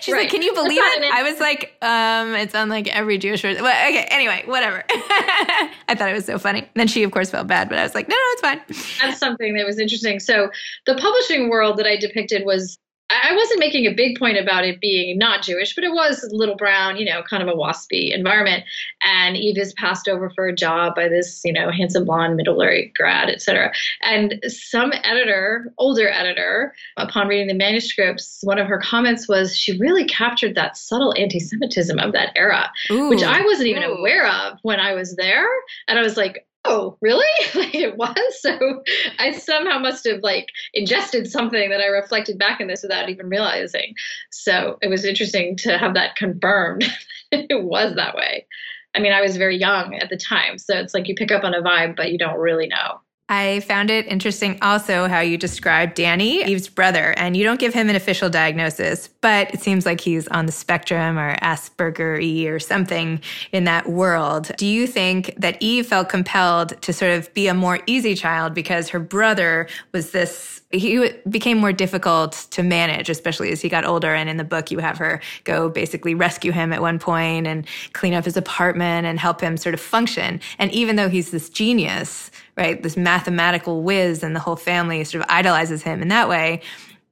She's 0.00 0.12
right. 0.12 0.22
like, 0.22 0.30
"Can 0.30 0.42
you 0.42 0.52
believe 0.54 0.80
it?" 0.82 1.12
I 1.12 1.22
was 1.22 1.40
like, 1.40 1.74
um, 1.82 2.34
"It's 2.34 2.54
on 2.54 2.68
like 2.68 2.88
every 2.88 3.18
Jewish 3.18 3.42
person." 3.42 3.62
Well, 3.62 3.88
okay, 3.88 4.06
anyway, 4.10 4.42
whatever. 4.46 4.84
I 4.90 5.94
thought 5.96 6.08
it 6.08 6.14
was 6.14 6.26
so 6.26 6.38
funny. 6.38 6.68
then 6.74 6.86
she, 6.86 7.02
of 7.02 7.10
course, 7.10 7.30
felt 7.30 7.46
bad, 7.46 7.68
but 7.68 7.78
I 7.78 7.82
was 7.82 7.94
like, 7.94 8.08
"No, 8.08 8.14
no, 8.14 8.20
it's 8.32 8.40
fine." 8.40 8.60
That's 9.00 9.18
something 9.18 9.54
that 9.54 9.66
was 9.66 9.78
interesting. 9.78 10.20
So 10.20 10.50
the 10.86 10.94
publishing 10.96 11.48
world 11.48 11.76
that 11.78 11.86
I 11.86 11.96
depicted 11.96 12.44
was 12.44 12.78
I 13.10 13.34
wasn't 13.36 13.60
making 13.60 13.86
a 13.86 13.94
big 13.94 14.18
point 14.18 14.38
about 14.38 14.64
it 14.64 14.80
being 14.80 15.18
not 15.18 15.42
Jewish, 15.42 15.74
but 15.74 15.84
it 15.84 15.92
was 15.92 16.26
Little 16.32 16.56
Brown, 16.56 16.96
you 16.96 17.04
know, 17.04 17.22
kind 17.22 17.42
of 17.42 17.48
a 17.48 17.56
waspy 17.56 18.14
environment. 18.14 18.64
And 19.04 19.36
Eve 19.36 19.58
is 19.58 19.74
passed 19.74 20.08
over 20.08 20.30
for 20.30 20.48
a 20.48 20.54
job 20.54 20.94
by 20.94 21.08
this, 21.08 21.42
you 21.44 21.52
know, 21.52 21.70
handsome 21.70 22.06
blonde 22.06 22.36
middle 22.36 22.56
grad, 22.94 23.28
et 23.28 23.42
cetera. 23.42 23.72
And 24.00 24.42
some 24.46 24.92
editor, 25.04 25.72
older 25.78 26.08
editor, 26.08 26.74
upon 26.96 27.28
reading 27.28 27.48
the 27.48 27.54
manuscripts, 27.54 28.40
one 28.42 28.58
of 28.58 28.66
her 28.66 28.78
comments 28.78 29.28
was 29.28 29.56
she 29.56 29.78
really 29.78 30.06
captured 30.06 30.54
that 30.54 30.76
subtle 30.76 31.14
anti-Semitism 31.16 31.98
of 31.98 32.12
that 32.12 32.32
era, 32.36 32.70
Ooh. 32.90 33.10
which 33.10 33.22
I 33.22 33.42
wasn't 33.42 33.68
even 33.68 33.82
Ooh. 33.82 33.96
aware 33.96 34.26
of 34.26 34.58
when 34.62 34.80
I 34.80 34.94
was 34.94 35.16
there. 35.16 35.46
And 35.88 35.98
I 35.98 36.02
was 36.02 36.16
like, 36.16 36.46
oh 36.64 36.96
really? 37.00 37.24
Like 37.54 37.74
it 37.74 37.96
was? 37.96 38.40
So 38.40 38.82
i 39.18 39.32
somehow 39.32 39.78
must 39.78 40.06
have 40.06 40.20
like 40.22 40.48
ingested 40.72 41.30
something 41.30 41.70
that 41.70 41.80
i 41.80 41.86
reflected 41.86 42.38
back 42.38 42.60
in 42.60 42.66
this 42.68 42.82
without 42.82 43.08
even 43.08 43.28
realizing. 43.28 43.94
So 44.30 44.78
it 44.82 44.88
was 44.88 45.04
interesting 45.04 45.56
to 45.58 45.78
have 45.78 45.94
that 45.94 46.16
confirmed 46.16 46.84
it 47.32 47.64
was 47.64 47.94
that 47.96 48.14
way. 48.14 48.46
I 48.94 49.00
mean 49.00 49.12
i 49.12 49.20
was 49.20 49.36
very 49.36 49.56
young 49.56 49.94
at 49.94 50.08
the 50.08 50.16
time 50.16 50.58
so 50.58 50.78
it's 50.78 50.94
like 50.94 51.08
you 51.08 51.14
pick 51.14 51.32
up 51.32 51.44
on 51.44 51.54
a 51.54 51.62
vibe 51.62 51.96
but 51.96 52.12
you 52.12 52.18
don't 52.18 52.38
really 52.38 52.68
know 52.68 53.00
I 53.28 53.60
found 53.60 53.90
it 53.90 54.06
interesting 54.06 54.58
also 54.60 55.08
how 55.08 55.20
you 55.20 55.38
described 55.38 55.94
Danny, 55.94 56.44
Eve's 56.44 56.68
brother, 56.68 57.14
and 57.16 57.34
you 57.34 57.42
don't 57.42 57.58
give 57.58 57.72
him 57.72 57.88
an 57.88 57.96
official 57.96 58.28
diagnosis, 58.28 59.08
but 59.22 59.54
it 59.54 59.60
seems 59.60 59.86
like 59.86 60.02
he's 60.02 60.28
on 60.28 60.44
the 60.44 60.52
spectrum 60.52 61.18
or 61.18 61.34
Asperger 61.36 62.18
y 62.20 62.50
or 62.50 62.58
something 62.58 63.22
in 63.50 63.64
that 63.64 63.88
world. 63.88 64.52
Do 64.58 64.66
you 64.66 64.86
think 64.86 65.34
that 65.38 65.56
Eve 65.60 65.86
felt 65.86 66.10
compelled 66.10 66.80
to 66.82 66.92
sort 66.92 67.12
of 67.12 67.32
be 67.32 67.48
a 67.48 67.54
more 67.54 67.80
easy 67.86 68.14
child 68.14 68.52
because 68.52 68.90
her 68.90 69.00
brother 69.00 69.68
was 69.92 70.10
this 70.10 70.60
he 70.74 71.10
became 71.28 71.58
more 71.58 71.72
difficult 71.72 72.46
to 72.50 72.62
manage, 72.62 73.08
especially 73.08 73.50
as 73.52 73.60
he 73.60 73.68
got 73.68 73.84
older. 73.84 74.14
And 74.14 74.28
in 74.28 74.36
the 74.36 74.44
book, 74.44 74.70
you 74.70 74.78
have 74.78 74.98
her 74.98 75.20
go 75.44 75.68
basically 75.68 76.14
rescue 76.14 76.52
him 76.52 76.72
at 76.72 76.80
one 76.80 76.98
point 76.98 77.46
and 77.46 77.66
clean 77.92 78.14
up 78.14 78.24
his 78.24 78.36
apartment 78.36 79.06
and 79.06 79.18
help 79.18 79.40
him 79.40 79.56
sort 79.56 79.74
of 79.74 79.80
function. 79.80 80.40
And 80.58 80.72
even 80.72 80.96
though 80.96 81.08
he's 81.08 81.30
this 81.30 81.48
genius, 81.48 82.30
right, 82.56 82.82
this 82.82 82.96
mathematical 82.96 83.82
whiz, 83.82 84.22
and 84.22 84.34
the 84.34 84.40
whole 84.40 84.56
family 84.56 85.04
sort 85.04 85.22
of 85.24 85.30
idolizes 85.30 85.82
him 85.82 86.02
in 86.02 86.08
that 86.08 86.28
way, 86.28 86.60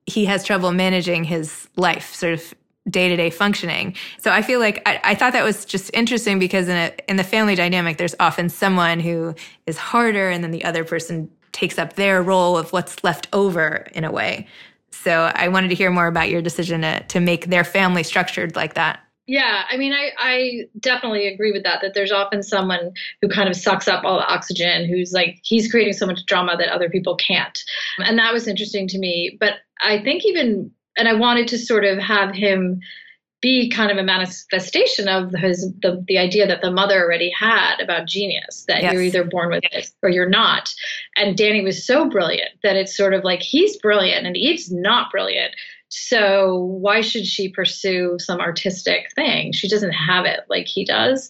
he 0.07 0.25
has 0.25 0.45
trouble 0.45 0.73
managing 0.73 1.25
his 1.25 1.69
life, 1.77 2.15
sort 2.15 2.35
of 2.35 2.55
day 2.91 3.09
to 3.09 3.17
day 3.17 3.31
functioning. 3.31 3.95
So 4.19 4.31
I 4.31 4.43
feel 4.43 4.59
like 4.59 4.83
I, 4.87 5.01
I, 5.05 5.15
thought 5.15 5.35
that 5.35 5.45
was 5.45 5.65
just 5.65 5.91
interesting 5.95 6.41
because 6.41 6.69
in 6.69 6.77
a 6.77 6.93
in 7.09 7.17
the 7.17 7.25
family 7.25 7.55
dynamic, 7.55 7.97
there's 7.97 8.17
often 8.19 8.49
someone 8.49 8.99
who 8.99 9.35
is 9.67 9.79
harder, 9.79 10.31
and 10.31 10.43
then 10.43 10.51
the 10.51 10.65
other 10.65 10.85
person 10.85 11.31
takes 11.53 11.79
up 11.79 11.95
their 11.95 12.23
role 12.23 12.57
of 12.57 12.73
what's 12.73 13.03
left 13.05 13.29
over 13.33 13.87
in 13.93 14.05
a 14.05 14.11
way. 14.11 14.47
So 14.91 15.33
I 15.35 15.49
wanted 15.49 15.69
to 15.69 15.75
hear 15.75 15.91
more 15.91 16.07
about 16.07 16.29
your 16.29 16.43
decision 16.43 16.83
to, 16.83 17.01
to 17.01 17.21
make 17.21 17.47
their 17.47 17.65
family 17.65 18.03
structured 18.03 18.57
like 18.57 18.75
that. 18.75 19.01
Yeah, 19.27 19.63
I 19.71 19.77
mean, 19.77 19.93
I, 19.93 20.11
I 20.19 20.63
definitely 20.81 21.29
agree 21.29 21.53
with 21.53 21.63
that. 21.63 21.81
That 21.81 21.95
there's 21.95 22.11
often 22.11 22.43
someone 22.43 22.93
who 23.21 23.29
kind 23.29 23.49
of 23.49 23.55
sucks 23.55 23.87
up 23.87 24.05
all 24.05 24.19
the 24.19 24.27
oxygen, 24.27 24.87
who's 24.87 25.13
like, 25.13 25.39
he's 25.43 25.71
creating 25.71 25.93
so 25.95 26.07
much 26.07 26.27
drama 26.27 26.57
that 26.57 26.69
other 26.69 26.91
people 26.91 27.17
can't. 27.17 27.63
And 27.99 28.19
that 28.19 28.33
was 28.33 28.49
interesting 28.49 28.89
to 28.89 28.99
me. 28.99 29.37
But 29.39 29.55
I 29.81 30.03
think 30.03 30.25
even, 30.25 30.71
and 30.97 31.09
I 31.09 31.15
wanted 31.15 31.47
to 31.49 31.59
sort 31.59 31.85
of 31.85 31.99
have 31.99 32.35
him 32.35 32.81
be 33.43 33.69
kind 33.69 33.91
of 33.91 33.99
a 33.99 34.03
manifestation 34.03 35.09
of 35.09 35.33
his 35.33 35.71
the, 35.83 36.03
the 36.07 36.17
idea 36.17 36.47
that 36.47 36.63
the 36.63 36.71
mother 36.71 37.03
already 37.05 37.31
had 37.37 37.81
about 37.81 38.07
genius 38.07 38.65
that 38.69 38.83
yes. 38.83 38.93
you're 38.93 39.03
either 39.03 39.25
born 39.25 39.51
with 39.51 39.65
it 39.73 39.91
or 40.03 40.09
you're 40.09 40.29
not. 40.29 40.73
And 41.17 41.37
danny 41.37 41.63
was 41.63 41.85
so 41.85 42.09
brilliant 42.09 42.51
that 42.63 42.77
it's 42.77 42.97
sort 42.97 43.13
of 43.13 43.25
like 43.25 43.43
he's 43.43 43.77
brilliant 43.79 44.27
and 44.27 44.37
eve's 44.37 44.73
not 44.73 45.11
brilliant. 45.11 45.55
So 45.89 46.57
why 46.81 47.03
should 47.03 47.27
she 47.27 47.51
pursue 47.51 48.17
some 48.19 48.41
artistic 48.41 49.13
thing? 49.15 49.53
She 49.53 49.69
doesn't 49.69 49.93
have 49.93 50.25
it 50.25 50.41
like 50.49 50.67
he 50.67 50.87
does. 50.87 51.29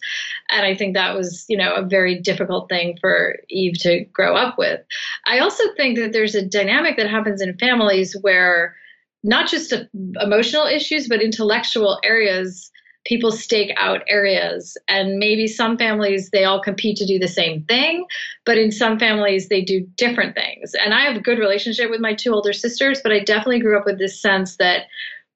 And 0.51 0.67
i 0.67 0.75
think 0.77 0.95
that 0.95 1.17
was 1.17 1.47
you 1.49 1.57
know 1.57 1.75
a 1.75 1.83
very 1.83 2.21
difficult 2.21 2.69
thing 2.69 2.99
for 3.01 3.39
eve 3.49 3.79
to 3.81 4.05
grow 4.13 4.37
up 4.37 4.59
with. 4.59 4.81
I 5.25 5.39
also 5.39 5.65
think 5.79 5.97
that 5.99 6.13
there's 6.13 6.35
a 6.35 6.47
dynamic 6.47 6.99
that 6.99 7.09
happens 7.09 7.41
in 7.41 7.57
families 7.57 8.15
where 8.21 8.77
not 9.23 9.49
just 9.49 9.73
emotional 10.21 10.67
issues, 10.67 11.09
but 11.09 11.23
intellectual 11.23 11.99
areas. 12.05 12.71
People 13.05 13.33
stake 13.33 13.73
out 13.79 14.03
areas, 14.09 14.77
and 14.87 15.19
maybe 15.19 15.49
some 15.49 15.77
families 15.77 16.31
they 16.31 16.45
all 16.45 16.63
compete 16.63 16.97
to 16.99 17.07
do 17.07 17.19
the 17.19 17.27
same 17.27 17.65
thing, 17.65 18.05
but 18.45 18.57
in 18.57 18.71
some 18.71 18.97
families 18.97 19.49
they 19.49 19.61
do 19.61 19.85
different 19.97 20.37
things. 20.37 20.73
And 20.75 20.95
I 20.95 21.01
have 21.01 21.17
a 21.17 21.21
good 21.21 21.41
relationship 21.41 21.91
with 21.91 22.01
my 22.01 22.15
two 22.15 22.33
older 22.33 22.53
sisters, 22.53 23.01
but 23.03 23.11
I 23.11 23.19
definitely 23.19 23.59
grew 23.59 23.77
up 23.77 23.87
with 23.87 23.99
this 23.99 24.23
sense 24.23 24.57
that 24.59 24.83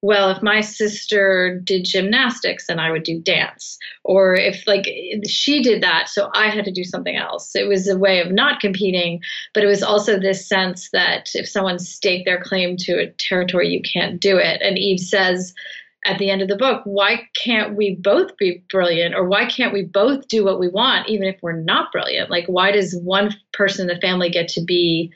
well, 0.07 0.29
if 0.29 0.41
my 0.41 0.61
sister 0.61 1.59
did 1.65 1.83
gymnastics, 1.83 2.67
then 2.67 2.79
I 2.79 2.91
would 2.91 3.03
do 3.03 3.19
dance. 3.19 3.77
Or 4.05 4.35
if 4.35 4.65
like 4.65 4.87
she 5.27 5.61
did 5.61 5.83
that, 5.83 6.07
so 6.07 6.29
I 6.33 6.47
had 6.49 6.63
to 6.63 6.71
do 6.71 6.85
something 6.85 7.17
else. 7.17 7.53
It 7.57 7.67
was 7.67 7.89
a 7.89 7.97
way 7.97 8.21
of 8.21 8.31
not 8.31 8.61
competing, 8.61 9.19
but 9.53 9.65
it 9.65 9.67
was 9.67 9.83
also 9.83 10.17
this 10.17 10.47
sense 10.47 10.91
that 10.93 11.31
if 11.33 11.45
someone 11.45 11.77
staked 11.77 12.25
their 12.25 12.41
claim 12.41 12.77
to 12.77 12.93
a 12.93 13.11
territory, 13.17 13.67
you 13.67 13.81
can't 13.81 14.21
do 14.21 14.37
it. 14.37 14.61
And 14.61 14.77
Eve 14.77 15.01
says 15.01 15.53
at 16.05 16.19
the 16.19 16.29
end 16.29 16.41
of 16.41 16.47
the 16.47 16.55
book, 16.55 16.83
why 16.85 17.27
can't 17.35 17.75
we 17.75 17.95
both 17.95 18.37
be 18.37 18.63
brilliant? 18.71 19.13
Or 19.13 19.25
why 19.25 19.45
can't 19.45 19.73
we 19.73 19.83
both 19.83 20.29
do 20.29 20.45
what 20.45 20.57
we 20.57 20.69
want, 20.69 21.09
even 21.09 21.27
if 21.27 21.37
we're 21.41 21.51
not 21.51 21.91
brilliant? 21.91 22.29
Like, 22.29 22.45
why 22.47 22.71
does 22.71 22.97
one 23.03 23.35
person 23.51 23.89
in 23.89 23.93
the 23.93 23.99
family 23.99 24.29
get 24.29 24.47
to 24.49 24.61
be 24.63 25.11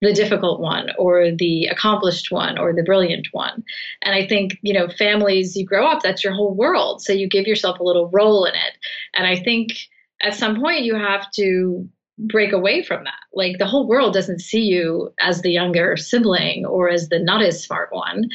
the 0.00 0.12
difficult 0.12 0.60
one 0.60 0.90
or 0.98 1.30
the 1.36 1.66
accomplished 1.66 2.30
one 2.30 2.58
or 2.58 2.72
the 2.72 2.82
brilliant 2.82 3.28
one. 3.32 3.64
And 4.02 4.14
I 4.14 4.26
think, 4.26 4.56
you 4.62 4.72
know, 4.72 4.88
families, 4.88 5.56
you 5.56 5.66
grow 5.66 5.86
up, 5.86 6.02
that's 6.02 6.22
your 6.22 6.34
whole 6.34 6.54
world. 6.54 7.02
So 7.02 7.12
you 7.12 7.28
give 7.28 7.46
yourself 7.46 7.80
a 7.80 7.84
little 7.84 8.08
role 8.10 8.44
in 8.44 8.54
it. 8.54 8.78
And 9.14 9.26
I 9.26 9.36
think 9.36 9.72
at 10.20 10.34
some 10.34 10.60
point 10.60 10.84
you 10.84 10.94
have 10.94 11.30
to 11.32 11.88
break 12.18 12.52
away 12.52 12.82
from 12.82 13.04
that. 13.04 13.20
Like 13.32 13.58
the 13.58 13.66
whole 13.66 13.86
world 13.86 14.12
doesn't 14.12 14.40
see 14.40 14.62
you 14.62 15.12
as 15.20 15.42
the 15.42 15.52
younger 15.52 15.96
sibling 15.96 16.66
or 16.66 16.88
as 16.88 17.08
the 17.08 17.18
not 17.18 17.42
as 17.42 17.62
smart 17.62 17.92
one. 17.92 18.28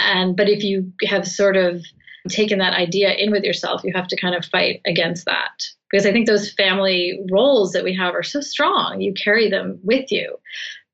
And 0.00 0.36
but 0.36 0.48
if 0.48 0.62
you 0.62 0.90
have 1.04 1.26
sort 1.28 1.56
of 1.56 1.84
taken 2.28 2.58
that 2.58 2.74
idea 2.74 3.12
in 3.12 3.30
with 3.30 3.44
yourself, 3.44 3.82
you 3.84 3.92
have 3.94 4.08
to 4.08 4.16
kind 4.16 4.34
of 4.34 4.44
fight 4.44 4.80
against 4.86 5.26
that. 5.26 5.66
Because 5.90 6.06
I 6.06 6.12
think 6.12 6.26
those 6.26 6.52
family 6.52 7.20
roles 7.30 7.72
that 7.72 7.84
we 7.84 7.94
have 7.94 8.14
are 8.14 8.22
so 8.22 8.40
strong. 8.40 9.00
You 9.00 9.14
carry 9.14 9.48
them 9.48 9.78
with 9.84 10.10
you. 10.10 10.36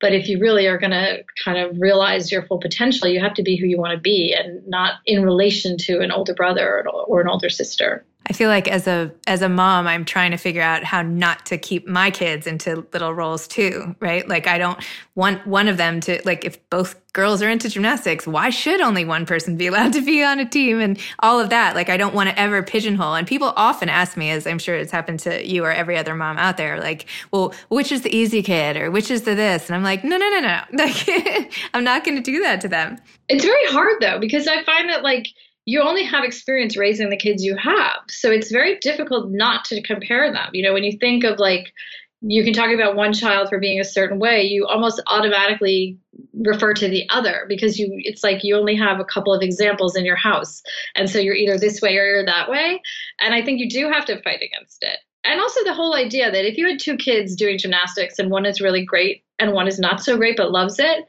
But 0.03 0.13
if 0.13 0.29
you 0.29 0.41
really 0.41 0.67
are 0.67 0.79
going 0.79 0.91
to 0.91 1.23
kind 1.43 1.59
of 1.59 1.81
realize 1.81 2.33
your 2.33 2.43
full 2.43 2.59
potential, 2.59 3.09
you 3.09 3.21
have 3.21 3.35
to 3.35 3.43
be 3.43 3.57
who 3.57 3.67
you 3.67 3.79
want 3.79 3.95
to 3.95 4.01
be 4.01 4.35
and 4.35 4.67
not 4.67 4.95
in 5.07 5.23
relation 5.23 5.79
to 5.79 6.01
an 6.01 6.11
older 6.11 6.35
brother 6.35 6.85
or 7.07 7.21
an 7.21 7.29
older 7.29 7.49
sister. 7.49 8.05
I 8.29 8.33
feel 8.33 8.49
like 8.49 8.69
as 8.69 8.87
a 8.87 9.13
as 9.27 9.43
a 9.43 9.49
mom, 9.49 9.87
I'm 9.87 10.05
trying 10.05 10.31
to 10.31 10.37
figure 10.37 10.63
out 10.63 10.85
how 10.85 11.03
not 11.03 11.47
to 11.47 11.59
keep 11.59 11.87
my 11.87 12.11
kids 12.11 12.47
into 12.47 12.87
little 12.93 13.13
roles 13.13 13.49
too, 13.49 13.97
right? 14.01 14.27
Like 14.29 14.47
I 14.47 14.59
don't 14.59 14.79
want 15.15 15.47
one 15.47 15.69
of 15.69 15.77
them 15.77 16.01
to 16.01 16.21
like 16.25 16.45
if 16.45 16.59
both 16.71 16.95
girls 17.13 17.43
are 17.43 17.51
into 17.51 17.69
gymnastics, 17.69 18.27
why 18.27 18.51
should 18.51 18.81
only 18.81 19.05
one 19.05 19.27
person 19.27 19.57
be 19.57 19.67
allowed 19.69 19.93
to 19.95 20.03
be 20.03 20.23
on 20.23 20.39
a 20.39 20.49
team 20.49 20.81
and 20.81 20.99
all 21.19 21.41
of 21.41 21.51
that? 21.51 21.75
Like 21.75 21.89
I 21.89 21.97
don't 21.97 22.15
want 22.15 22.31
to 22.31 22.39
ever 22.39 22.63
pigeonhole. 22.63 23.15
And 23.15 23.27
people 23.27 23.53
often 23.57 23.89
ask 23.89 24.17
me, 24.17 24.31
as 24.31 24.47
I'm 24.47 24.59
sure 24.59 24.77
it's 24.77 24.93
happened 24.93 25.21
to 25.21 25.47
you 25.47 25.65
or 25.65 25.73
every 25.73 25.97
other 25.97 26.15
mom 26.15 26.39
out 26.39 26.57
there, 26.57 26.81
like, 26.81 27.07
well, 27.33 27.53
which 27.69 27.91
is 27.91 28.03
the 28.03 28.17
easy 28.17 28.43
kid 28.43 28.77
or 28.77 28.91
which 28.91 29.11
is 29.11 29.23
the 29.23 29.35
this? 29.35 29.69
And 29.69 29.77
I'm 29.77 29.83
like, 29.83 30.05
no, 30.05 30.17
no, 30.17 30.29
no, 30.31 30.41
no. 30.41 30.61
Like 30.83 31.53
I'm 31.75 31.85
not 31.85 32.05
going 32.05 32.17
to 32.17 32.23
do 32.23 32.41
that 32.43 32.61
to 32.63 32.69
them. 32.69 32.99
It's 33.29 33.45
very 33.45 33.67
hard 33.67 34.01
though 34.01 34.19
because 34.19 34.47
I 34.47 34.63
find 34.65 34.89
that 34.89 35.03
like 35.03 35.27
you 35.65 35.81
only 35.83 36.05
have 36.05 36.25
experience 36.25 36.77
raising 36.77 37.11
the 37.11 37.17
kids 37.17 37.45
you 37.45 37.57
have. 37.57 38.01
So 38.09 38.31
it's 38.31 38.51
very 38.51 38.79
difficult 38.81 39.31
not 39.31 39.65
to 39.67 39.83
compare 39.83 40.33
them. 40.33 40.51
You 40.53 40.63
know, 40.63 40.73
when 40.73 40.85
you 40.85 40.99
think 40.99 41.25
of 41.25 41.39
like, 41.39 41.73
you 42.21 42.45
can 42.45 42.53
talk 42.53 42.71
about 42.73 42.95
one 42.95 43.13
child 43.13 43.49
for 43.49 43.59
being 43.59 43.81
a 43.81 43.85
certain 43.85 44.19
way, 44.19 44.43
you 44.43 44.67
almost 44.67 45.03
automatically 45.09 45.99
refer 46.35 46.73
to 46.73 46.89
the 46.89 47.05
other 47.11 47.45
because 47.49 47.79
you 47.79 47.91
it's 48.05 48.23
like 48.23 48.45
you 48.45 48.57
only 48.57 48.77
have 48.77 49.01
a 49.01 49.05
couple 49.05 49.35
of 49.35 49.43
examples 49.43 49.97
in 49.97 50.05
your 50.05 50.17
house. 50.17 50.63
And 50.95 51.11
so 51.11 51.19
you're 51.19 51.35
either 51.35 51.59
this 51.59 51.81
way 51.81 51.97
or 51.99 52.07
you're 52.07 52.27
that 52.27 52.49
way. 52.49 52.81
And 53.21 53.35
I 53.35 53.45
think 53.45 53.59
you 53.59 53.69
do 53.69 53.91
have 53.91 54.05
to 54.07 54.23
fight 54.23 54.41
against 54.41 54.83
it. 54.83 54.99
And 55.25 55.41
also 55.41 55.63
the 55.65 55.75
whole 55.75 55.95
idea 55.95 56.31
that 56.31 56.45
if 56.45 56.57
you 56.57 56.69
had 56.69 56.79
two 56.79 56.97
kids 56.97 57.37
doing 57.37 57.59
gymnastics 57.59 58.19
and 58.19 58.31
one 58.31 58.47
is 58.47 58.61
really 58.61 58.85
great 58.85 59.25
and 59.39 59.53
one 59.53 59.69
is 59.69 59.79
not 59.79 60.01
so 60.01 60.17
great 60.17 60.37
but 60.37 60.53
loves 60.53 60.79
it, 60.79 61.05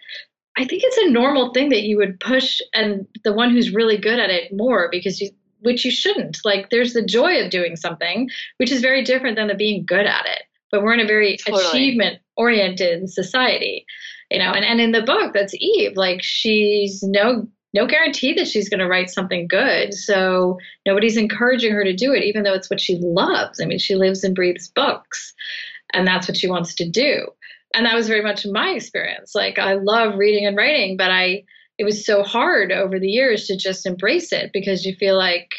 I 0.58 0.66
think 0.66 0.84
it's 0.86 0.98
a 0.98 1.10
normal 1.10 1.52
thing 1.52 1.70
that 1.70 1.84
you 1.84 1.98
would 1.98 2.20
push 2.20 2.62
and 2.74 3.08
the 3.24 3.34
one 3.34 3.50
who's 3.50 3.74
really 3.74 3.98
good 3.98 4.20
at 4.20 4.30
it 4.30 4.56
more 4.56 4.88
because 4.92 5.20
you 5.20 5.30
which 5.62 5.86
you 5.86 5.92
shouldn't. 5.92 6.40
Like 6.44 6.70
there's 6.70 6.94
the 6.94 7.06
joy 7.06 7.42
of 7.42 7.50
doing 7.50 7.76
something, 7.76 8.30
which 8.58 8.72
is 8.72 8.82
very 8.82 9.02
different 9.02 9.38
than 9.38 9.48
the 9.48 9.56
being 9.56 9.86
good 9.86 10.06
at 10.06 10.26
it. 10.26 10.44
But 10.72 10.84
we're 10.84 10.94
in 10.94 11.00
a 11.00 11.08
very 11.08 11.38
totally. 11.38 11.66
achievement 11.66 12.20
oriented 12.36 13.10
society. 13.10 13.86
You 14.30 14.40
know, 14.40 14.52
and, 14.52 14.66
and 14.66 14.82
in 14.82 14.92
the 14.92 15.02
book 15.02 15.34
that's 15.34 15.56
Eve, 15.56 15.96
like 15.96 16.22
she's 16.22 17.02
no 17.04 17.48
no 17.74 17.88
guarantee 17.88 18.34
that 18.34 18.48
she's 18.48 18.70
going 18.70 18.80
to 18.80 18.88
write 18.88 19.10
something 19.10 19.48
good. 19.48 19.94
So 19.94 20.60
nobody's 20.86 21.18
encouraging 21.18 21.72
her 21.72 21.84
to 21.84 21.94
do 21.94 22.14
it, 22.14 22.24
even 22.24 22.44
though 22.44 22.54
it's 22.54 22.70
what 22.70 22.80
she 22.80 22.98
loves. 23.02 23.60
I 23.60 23.66
mean, 23.66 23.80
she 23.80 23.96
lives 23.96 24.24
and 24.24 24.36
breathes 24.36 24.68
books, 24.68 25.34
and 25.94 26.06
that's 26.06 26.28
what 26.28 26.38
she 26.38 26.48
wants 26.48 26.76
to 26.76 26.88
do 26.88 27.28
and 27.74 27.86
that 27.86 27.96
was 27.96 28.08
very 28.08 28.22
much 28.22 28.46
my 28.46 28.70
experience 28.70 29.34
like 29.36 29.60
i 29.60 29.74
love 29.74 30.16
reading 30.16 30.46
and 30.46 30.58
writing 30.58 30.98
but 30.98 31.12
i 31.12 31.44
it 31.78 31.84
was 31.84 32.06
so 32.06 32.24
hard 32.24 32.72
over 32.72 33.00
the 33.00 33.10
years 33.10 33.48
to 33.48 33.58
just 33.58 33.86
embrace 33.86 34.32
it 34.32 34.52
because 34.54 34.86
you 34.86 34.96
feel 34.96 35.18
like 35.18 35.50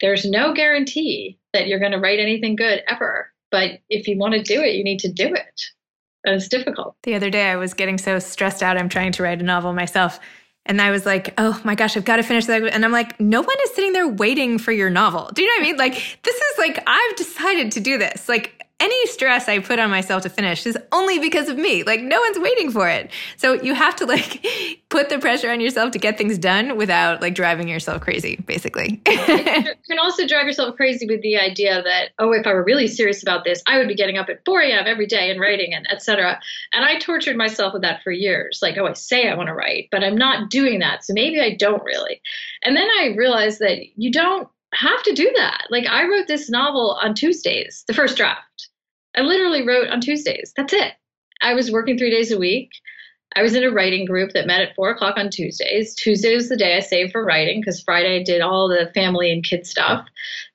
there's 0.00 0.24
no 0.24 0.54
guarantee 0.54 1.38
that 1.52 1.66
you're 1.66 1.80
going 1.80 1.92
to 1.92 1.98
write 1.98 2.20
anything 2.20 2.56
good 2.56 2.82
ever 2.88 3.30
but 3.50 3.80
if 3.88 4.06
you 4.06 4.16
want 4.18 4.34
to 4.34 4.42
do 4.42 4.60
it 4.60 4.74
you 4.74 4.84
need 4.84 5.00
to 5.00 5.12
do 5.12 5.26
it 5.26 5.60
and 6.24 6.34
it's 6.34 6.48
difficult 6.48 6.94
the 7.02 7.14
other 7.14 7.30
day 7.30 7.50
i 7.50 7.56
was 7.56 7.74
getting 7.74 7.98
so 7.98 8.18
stressed 8.18 8.62
out 8.62 8.78
i'm 8.78 8.88
trying 8.88 9.12
to 9.12 9.22
write 9.22 9.40
a 9.40 9.44
novel 9.44 9.72
myself 9.72 10.20
and 10.68 10.82
I 10.82 10.90
was 10.90 11.06
like, 11.06 11.32
oh 11.38 11.58
my 11.64 11.74
gosh, 11.74 11.96
I've 11.96 12.04
got 12.04 12.16
to 12.16 12.22
finish 12.22 12.44
that. 12.44 12.62
And 12.62 12.84
I'm 12.84 12.92
like, 12.92 13.18
no 13.18 13.40
one 13.40 13.56
is 13.64 13.74
sitting 13.74 13.94
there 13.94 14.06
waiting 14.06 14.58
for 14.58 14.70
your 14.70 14.90
novel. 14.90 15.30
Do 15.32 15.42
you 15.42 15.48
know 15.48 15.54
what 15.54 15.60
I 15.60 15.70
mean? 15.70 15.76
Like, 15.78 16.18
this 16.22 16.36
is 16.36 16.58
like, 16.58 16.82
I've 16.86 17.16
decided 17.16 17.72
to 17.72 17.80
do 17.80 17.96
this. 17.96 18.28
Like, 18.28 18.67
any 18.80 19.06
stress 19.06 19.48
I 19.48 19.58
put 19.58 19.78
on 19.78 19.90
myself 19.90 20.22
to 20.22 20.28
finish 20.28 20.64
is 20.64 20.78
only 20.92 21.18
because 21.18 21.48
of 21.48 21.56
me. 21.56 21.82
Like 21.82 22.00
no 22.00 22.20
one's 22.20 22.38
waiting 22.38 22.70
for 22.70 22.88
it. 22.88 23.10
So 23.36 23.54
you 23.54 23.74
have 23.74 23.96
to 23.96 24.06
like 24.06 24.46
put 24.88 25.08
the 25.08 25.18
pressure 25.18 25.50
on 25.50 25.60
yourself 25.60 25.90
to 25.92 25.98
get 25.98 26.16
things 26.16 26.38
done 26.38 26.76
without 26.76 27.20
like 27.20 27.34
driving 27.34 27.68
yourself 27.68 28.00
crazy, 28.00 28.36
basically. 28.46 29.02
you 29.06 29.14
can 29.88 29.98
also 30.00 30.26
drive 30.26 30.46
yourself 30.46 30.76
crazy 30.76 31.06
with 31.06 31.22
the 31.22 31.36
idea 31.36 31.82
that, 31.82 32.10
oh, 32.18 32.32
if 32.32 32.46
I 32.46 32.52
were 32.52 32.64
really 32.64 32.86
serious 32.86 33.22
about 33.22 33.44
this, 33.44 33.62
I 33.66 33.78
would 33.78 33.88
be 33.88 33.96
getting 33.96 34.16
up 34.16 34.28
at 34.28 34.44
4 34.44 34.60
a.m. 34.60 34.86
every 34.86 35.06
day 35.06 35.30
and 35.30 35.40
writing 35.40 35.74
and 35.74 35.90
etc. 35.90 36.40
And 36.72 36.84
I 36.84 36.98
tortured 36.98 37.36
myself 37.36 37.72
with 37.72 37.82
that 37.82 38.02
for 38.02 38.12
years. 38.12 38.60
Like, 38.62 38.78
oh, 38.78 38.86
I 38.86 38.92
say 38.92 39.28
I 39.28 39.34
want 39.34 39.48
to 39.48 39.54
write, 39.54 39.88
but 39.90 40.04
I'm 40.04 40.16
not 40.16 40.50
doing 40.50 40.78
that. 40.78 41.04
So 41.04 41.14
maybe 41.14 41.40
I 41.40 41.56
don't 41.56 41.82
really. 41.82 42.20
And 42.62 42.76
then 42.76 42.88
I 43.00 43.14
realized 43.16 43.58
that 43.58 43.78
you 43.96 44.12
don't 44.12 44.48
have 44.74 45.02
to 45.02 45.12
do 45.12 45.32
that. 45.36 45.66
Like 45.70 45.86
I 45.86 46.06
wrote 46.06 46.26
this 46.26 46.50
novel 46.50 46.98
on 47.02 47.14
Tuesdays, 47.14 47.84
the 47.86 47.94
first 47.94 48.16
draft. 48.16 48.67
I 49.18 49.22
literally 49.22 49.66
wrote 49.66 49.88
on 49.88 50.00
Tuesdays. 50.00 50.52
That's 50.56 50.72
it. 50.72 50.92
I 51.42 51.54
was 51.54 51.72
working 51.72 51.98
three 51.98 52.10
days 52.10 52.30
a 52.30 52.38
week. 52.38 52.70
I 53.34 53.42
was 53.42 53.54
in 53.54 53.64
a 53.64 53.70
writing 53.70 54.06
group 54.06 54.30
that 54.32 54.46
met 54.46 54.60
at 54.60 54.76
four 54.76 54.90
o'clock 54.90 55.16
on 55.18 55.28
Tuesdays. 55.28 55.94
Tuesday 55.96 56.36
was 56.36 56.48
the 56.48 56.56
day 56.56 56.76
I 56.76 56.80
saved 56.80 57.10
for 57.10 57.24
writing 57.24 57.60
because 57.60 57.82
Friday 57.82 58.20
I 58.20 58.22
did 58.22 58.40
all 58.40 58.68
the 58.68 58.92
family 58.94 59.32
and 59.32 59.44
kid 59.44 59.66
stuff 59.66 60.06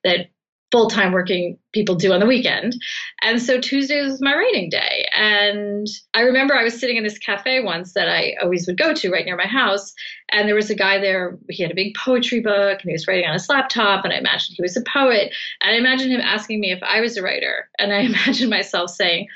that 0.05 0.29
full 0.73 0.89
time 0.89 1.11
working 1.11 1.55
people 1.71 1.93
do 1.93 2.11
on 2.11 2.19
the 2.19 2.25
weekend. 2.25 2.75
And 3.21 3.39
so 3.39 3.61
Tuesday 3.61 4.01
was 4.01 4.19
my 4.19 4.33
writing 4.33 4.71
day. 4.71 5.07
And 5.15 5.85
I 6.15 6.21
remember 6.21 6.55
I 6.55 6.63
was 6.63 6.79
sitting 6.79 6.97
in 6.97 7.03
this 7.03 7.19
cafe 7.19 7.61
once 7.61 7.93
that 7.93 8.09
I 8.09 8.33
always 8.41 8.65
would 8.65 8.79
go 8.79 8.91
to 8.91 9.11
right 9.11 9.23
near 9.23 9.37
my 9.37 9.45
house. 9.45 9.93
And 10.31 10.47
there 10.47 10.55
was 10.55 10.71
a 10.71 10.75
guy 10.75 10.97
there, 10.97 11.37
he 11.47 11.61
had 11.61 11.71
a 11.71 11.75
big 11.75 11.93
poetry 11.93 12.39
book 12.39 12.81
and 12.81 12.89
he 12.89 12.91
was 12.91 13.07
writing 13.07 13.27
on 13.27 13.33
his 13.33 13.47
laptop. 13.49 14.03
And 14.03 14.11
I 14.11 14.17
imagined 14.17 14.55
he 14.55 14.63
was 14.63 14.75
a 14.75 14.81
poet. 14.81 15.31
And 15.61 15.75
I 15.75 15.77
imagined 15.77 16.11
him 16.11 16.21
asking 16.21 16.59
me 16.59 16.71
if 16.71 16.81
I 16.81 17.01
was 17.01 17.17
a 17.17 17.21
writer. 17.21 17.69
And 17.77 17.93
I 17.93 17.99
imagined 17.99 18.49
myself 18.49 18.89
saying, 18.89 19.27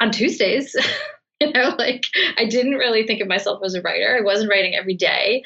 on 0.00 0.10
Tuesdays, 0.10 0.74
you 1.42 1.52
know, 1.52 1.74
like 1.78 2.04
I 2.38 2.46
didn't 2.46 2.76
really 2.76 3.06
think 3.06 3.20
of 3.20 3.28
myself 3.28 3.60
as 3.62 3.74
a 3.74 3.82
writer. 3.82 4.16
I 4.18 4.24
wasn't 4.24 4.50
writing 4.50 4.74
every 4.74 4.96
day. 4.96 5.42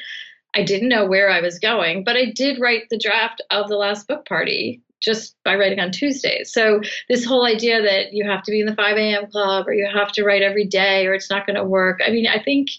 I 0.55 0.63
didn't 0.63 0.87
know 0.87 1.05
where 1.05 1.29
I 1.29 1.41
was 1.41 1.59
going, 1.59 2.05
but 2.05 2.15
I 2.15 2.31
did 2.33 2.61
write 2.61 2.83
the 2.89 2.97
draft 2.97 3.41
of 3.51 3.67
the 3.67 3.75
last 3.75 4.07
book 4.07 4.25
party 4.25 4.81
just 5.01 5.35
by 5.43 5.55
writing 5.55 5.79
on 5.79 5.91
Tuesdays. 5.91 6.51
So 6.51 6.81
this 7.09 7.23
whole 7.23 7.45
idea 7.45 7.81
that 7.81 8.13
you 8.13 8.27
have 8.27 8.43
to 8.43 8.51
be 8.51 8.59
in 8.59 8.65
the 8.65 8.75
5 8.75 8.97
a.m. 8.97 9.27
club 9.29 9.67
or 9.67 9.73
you 9.73 9.87
have 9.93 10.11
to 10.13 10.23
write 10.23 10.41
every 10.41 10.65
day 10.65 11.05
or 11.05 11.13
it's 11.13 11.29
not 11.29 11.45
going 11.45 11.55
to 11.55 11.63
work. 11.63 11.99
I 12.05 12.09
mean, 12.09 12.27
I 12.27 12.41
think 12.41 12.69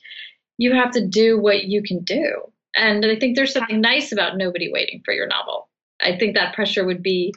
you 0.57 0.74
have 0.74 0.90
to 0.92 1.07
do 1.07 1.40
what 1.40 1.64
you 1.64 1.83
can 1.83 2.02
do. 2.02 2.42
And 2.74 3.04
I 3.04 3.16
think 3.16 3.37
there's 3.37 3.52
something 3.52 3.81
nice 3.81 4.12
about 4.12 4.37
nobody 4.37 4.70
waiting 4.72 5.02
for 5.04 5.14
your 5.14 5.26
novel. 5.26 5.68
I 6.00 6.16
think 6.16 6.35
that 6.35 6.54
pressure 6.54 6.85
would 6.85 7.02
be 7.02 7.35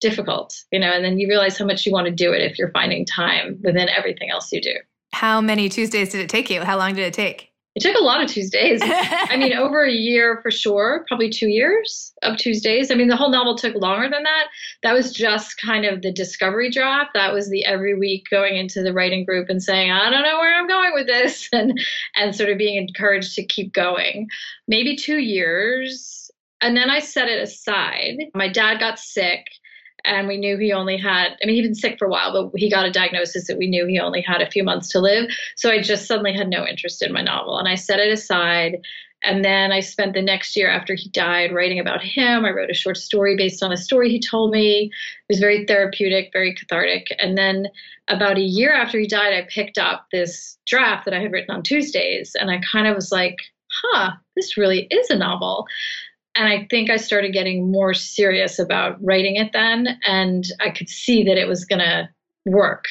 difficult, 0.00 0.54
you 0.72 0.78
know, 0.78 0.90
and 0.90 1.04
then 1.04 1.18
you 1.18 1.28
realize 1.28 1.58
how 1.58 1.66
much 1.66 1.84
you 1.84 1.92
want 1.92 2.06
to 2.06 2.12
do 2.12 2.32
it 2.32 2.42
if 2.42 2.58
you're 2.58 2.70
finding 2.70 3.04
time 3.04 3.58
within 3.62 3.88
everything 3.88 4.30
else 4.30 4.50
you 4.52 4.60
do. 4.60 4.74
How 5.12 5.40
many 5.40 5.68
Tuesdays 5.68 6.10
did 6.10 6.20
it 6.20 6.30
take 6.30 6.50
you? 6.50 6.62
How 6.62 6.78
long 6.78 6.94
did 6.94 7.04
it 7.04 7.14
take? 7.14 7.49
It 7.80 7.88
took 7.88 7.98
a 7.98 8.04
lot 8.04 8.22
of 8.22 8.28
Tuesdays. 8.28 8.82
I 8.84 9.38
mean, 9.38 9.52
over 9.56 9.82
a 9.82 9.90
year 9.90 10.40
for 10.42 10.50
sure, 10.50 11.06
probably 11.08 11.30
two 11.30 11.48
years 11.48 12.12
of 12.22 12.36
Tuesdays. 12.36 12.90
I 12.90 12.94
mean, 12.94 13.08
the 13.08 13.16
whole 13.16 13.30
novel 13.30 13.56
took 13.56 13.74
longer 13.74 14.10
than 14.10 14.22
that. 14.22 14.48
That 14.82 14.92
was 14.92 15.14
just 15.14 15.58
kind 15.58 15.86
of 15.86 16.02
the 16.02 16.12
discovery 16.12 16.70
draft. 16.70 17.12
That 17.14 17.32
was 17.32 17.48
the 17.48 17.64
every 17.64 17.98
week 17.98 18.26
going 18.30 18.58
into 18.58 18.82
the 18.82 18.92
writing 18.92 19.24
group 19.24 19.48
and 19.48 19.62
saying, 19.62 19.90
I 19.90 20.10
don't 20.10 20.22
know 20.22 20.38
where 20.38 20.54
I'm 20.54 20.68
going 20.68 20.92
with 20.92 21.06
this, 21.06 21.48
and 21.52 21.80
and 22.16 22.36
sort 22.36 22.50
of 22.50 22.58
being 22.58 22.76
encouraged 22.76 23.34
to 23.36 23.46
keep 23.46 23.72
going. 23.72 24.28
Maybe 24.68 24.94
two 24.94 25.18
years. 25.18 26.30
And 26.60 26.76
then 26.76 26.90
I 26.90 26.98
set 26.98 27.30
it 27.30 27.42
aside. 27.42 28.18
My 28.34 28.46
dad 28.46 28.80
got 28.80 28.98
sick 28.98 29.46
and 30.04 30.28
we 30.28 30.36
knew 30.36 30.56
he 30.58 30.72
only 30.72 30.96
had 30.96 31.36
i 31.42 31.46
mean 31.46 31.56
he'd 31.56 31.62
been 31.62 31.74
sick 31.74 31.98
for 31.98 32.06
a 32.06 32.10
while 32.10 32.32
but 32.32 32.58
he 32.58 32.70
got 32.70 32.86
a 32.86 32.90
diagnosis 32.90 33.46
that 33.46 33.58
we 33.58 33.68
knew 33.68 33.86
he 33.86 33.98
only 33.98 34.20
had 34.20 34.42
a 34.42 34.50
few 34.50 34.64
months 34.64 34.88
to 34.88 35.00
live. 35.00 35.30
So 35.56 35.70
i 35.70 35.80
just 35.80 36.06
suddenly 36.06 36.32
had 36.32 36.48
no 36.48 36.66
interest 36.66 37.02
in 37.02 37.12
my 37.12 37.22
novel. 37.22 37.58
And 37.58 37.68
i 37.68 37.74
set 37.74 38.00
it 38.00 38.12
aside. 38.12 38.78
And 39.22 39.44
then 39.44 39.72
i 39.72 39.80
spent 39.80 40.14
the 40.14 40.22
next 40.22 40.56
year 40.56 40.70
after 40.70 40.94
he 40.94 41.08
died 41.10 41.52
writing 41.52 41.78
about 41.78 42.02
him. 42.02 42.44
I 42.44 42.50
wrote 42.50 42.70
a 42.70 42.74
short 42.74 42.96
story 42.96 43.36
based 43.36 43.62
on 43.62 43.72
a 43.72 43.76
story 43.76 44.10
he 44.10 44.20
told 44.20 44.50
me. 44.50 44.84
It 44.84 45.32
was 45.32 45.40
very 45.40 45.66
therapeutic 45.66 46.30
very 46.32 46.54
cathartic. 46.54 47.08
And 47.18 47.36
then 47.36 47.68
about 48.08 48.38
a 48.38 48.42
year 48.42 48.72
after 48.72 48.98
he 48.98 49.06
died 49.06 49.32
i 49.34 49.46
picked 49.48 49.78
up 49.78 50.06
this 50.12 50.58
draft 50.66 51.04
that 51.04 51.14
i 51.14 51.20
had 51.20 51.32
written 51.32 51.54
on 51.54 51.62
tuesdays. 51.62 52.36
And 52.38 52.50
i 52.50 52.60
kind 52.72 52.86
of 52.86 52.94
was 52.94 53.12
like 53.12 53.36
huh 53.82 54.12
this 54.36 54.56
really 54.56 54.88
is 54.90 55.10
a 55.10 55.16
novel 55.16 55.66
and 56.36 56.48
I 56.48 56.66
think 56.70 56.90
I 56.90 56.96
started 56.96 57.32
getting 57.32 57.70
more 57.70 57.94
serious 57.94 58.58
about 58.58 59.02
writing 59.02 59.36
it 59.36 59.52
then. 59.52 59.98
And 60.06 60.44
I 60.60 60.70
could 60.70 60.88
see 60.88 61.24
that 61.24 61.38
it 61.38 61.48
was 61.48 61.64
going 61.64 61.80
to 61.80 62.08
work. 62.46 62.84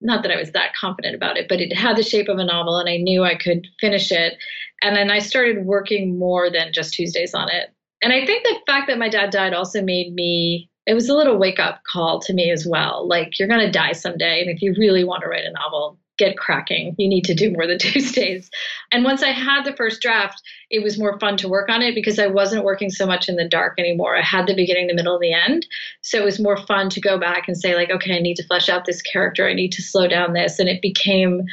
Not 0.00 0.22
that 0.22 0.32
I 0.32 0.36
was 0.36 0.52
that 0.52 0.74
confident 0.74 1.14
about 1.14 1.36
it, 1.36 1.46
but 1.48 1.60
it 1.60 1.76
had 1.76 1.96
the 1.96 2.02
shape 2.02 2.28
of 2.28 2.38
a 2.38 2.44
novel 2.44 2.78
and 2.78 2.88
I 2.88 2.96
knew 2.96 3.22
I 3.22 3.36
could 3.36 3.66
finish 3.80 4.10
it. 4.10 4.38
And 4.82 4.96
then 4.96 5.10
I 5.10 5.18
started 5.18 5.66
working 5.66 6.18
more 6.18 6.50
than 6.50 6.72
just 6.72 6.94
Tuesdays 6.94 7.34
on 7.34 7.50
it. 7.50 7.70
And 8.02 8.14
I 8.14 8.24
think 8.24 8.44
the 8.44 8.56
fact 8.66 8.86
that 8.88 8.98
my 8.98 9.10
dad 9.10 9.28
died 9.28 9.52
also 9.52 9.82
made 9.82 10.14
me, 10.14 10.70
it 10.86 10.94
was 10.94 11.10
a 11.10 11.14
little 11.14 11.36
wake 11.36 11.60
up 11.60 11.82
call 11.84 12.18
to 12.20 12.32
me 12.32 12.50
as 12.50 12.66
well. 12.66 13.06
Like, 13.06 13.38
you're 13.38 13.46
going 13.46 13.60
to 13.60 13.70
die 13.70 13.92
someday. 13.92 14.40
And 14.40 14.48
if 14.48 14.62
you 14.62 14.74
really 14.78 15.04
want 15.04 15.22
to 15.22 15.28
write 15.28 15.44
a 15.44 15.52
novel, 15.52 15.98
get 16.20 16.36
cracking. 16.36 16.94
You 16.98 17.08
need 17.08 17.24
to 17.24 17.34
do 17.34 17.50
more 17.50 17.66
than 17.66 17.78
Tuesdays. 17.80 18.50
And 18.92 19.02
once 19.02 19.22
I 19.22 19.30
had 19.30 19.64
the 19.64 19.74
first 19.74 20.00
draft, 20.00 20.40
it 20.70 20.82
was 20.82 20.98
more 20.98 21.18
fun 21.18 21.36
to 21.38 21.48
work 21.48 21.68
on 21.68 21.82
it 21.82 21.94
because 21.94 22.18
I 22.18 22.28
wasn't 22.28 22.64
working 22.64 22.90
so 22.90 23.06
much 23.06 23.28
in 23.28 23.36
the 23.36 23.48
dark 23.48 23.78
anymore. 23.78 24.16
I 24.16 24.22
had 24.22 24.46
the 24.46 24.54
beginning, 24.54 24.86
the 24.86 24.94
middle, 24.94 25.14
and 25.14 25.22
the 25.22 25.32
end. 25.32 25.66
So 26.02 26.18
it 26.18 26.24
was 26.24 26.38
more 26.38 26.58
fun 26.58 26.90
to 26.90 27.00
go 27.00 27.18
back 27.18 27.48
and 27.48 27.56
say, 27.56 27.74
like, 27.74 27.90
okay, 27.90 28.16
I 28.16 28.20
need 28.20 28.36
to 28.36 28.46
flesh 28.46 28.68
out 28.68 28.84
this 28.84 29.02
character. 29.02 29.48
I 29.48 29.54
need 29.54 29.72
to 29.72 29.82
slow 29.82 30.06
down 30.06 30.34
this. 30.34 30.58
And 30.58 30.68
it 30.68 30.82
became 30.82 31.46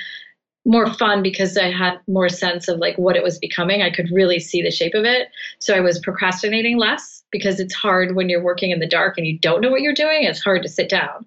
more 0.66 0.94
fun 0.94 1.24
because 1.24 1.58
I 1.58 1.72
had 1.72 1.98
more 2.08 2.28
sense 2.28 2.68
of 2.68 2.80
like 2.80 2.98
what 2.98 3.16
it 3.16 3.24
was 3.24 3.40
becoming. 3.40 3.82
I 3.82 3.90
could 3.90 4.12
really 4.12 4.40
see 4.40 4.62
the 4.62 4.70
shape 4.70 4.96
of 4.96 5.06
it. 5.06 5.30
So 5.60 5.74
I 5.74 5.80
was 5.80 5.98
procrastinating 6.00 6.78
less 6.78 7.24
because 7.32 7.62
it's 7.62 7.74
hard 7.74 8.16
when 8.16 8.28
you're 8.28 8.44
working 8.44 8.72
in 8.72 8.80
the 8.80 8.88
dark 8.88 9.18
and 9.18 9.26
you 9.26 9.40
don't 9.40 9.62
know 9.62 9.72
what 9.72 9.82
you're 9.82 9.94
doing. 9.94 10.24
It's 10.24 10.44
hard 10.44 10.64
to 10.64 10.70
sit 10.70 10.90
down. 10.90 11.26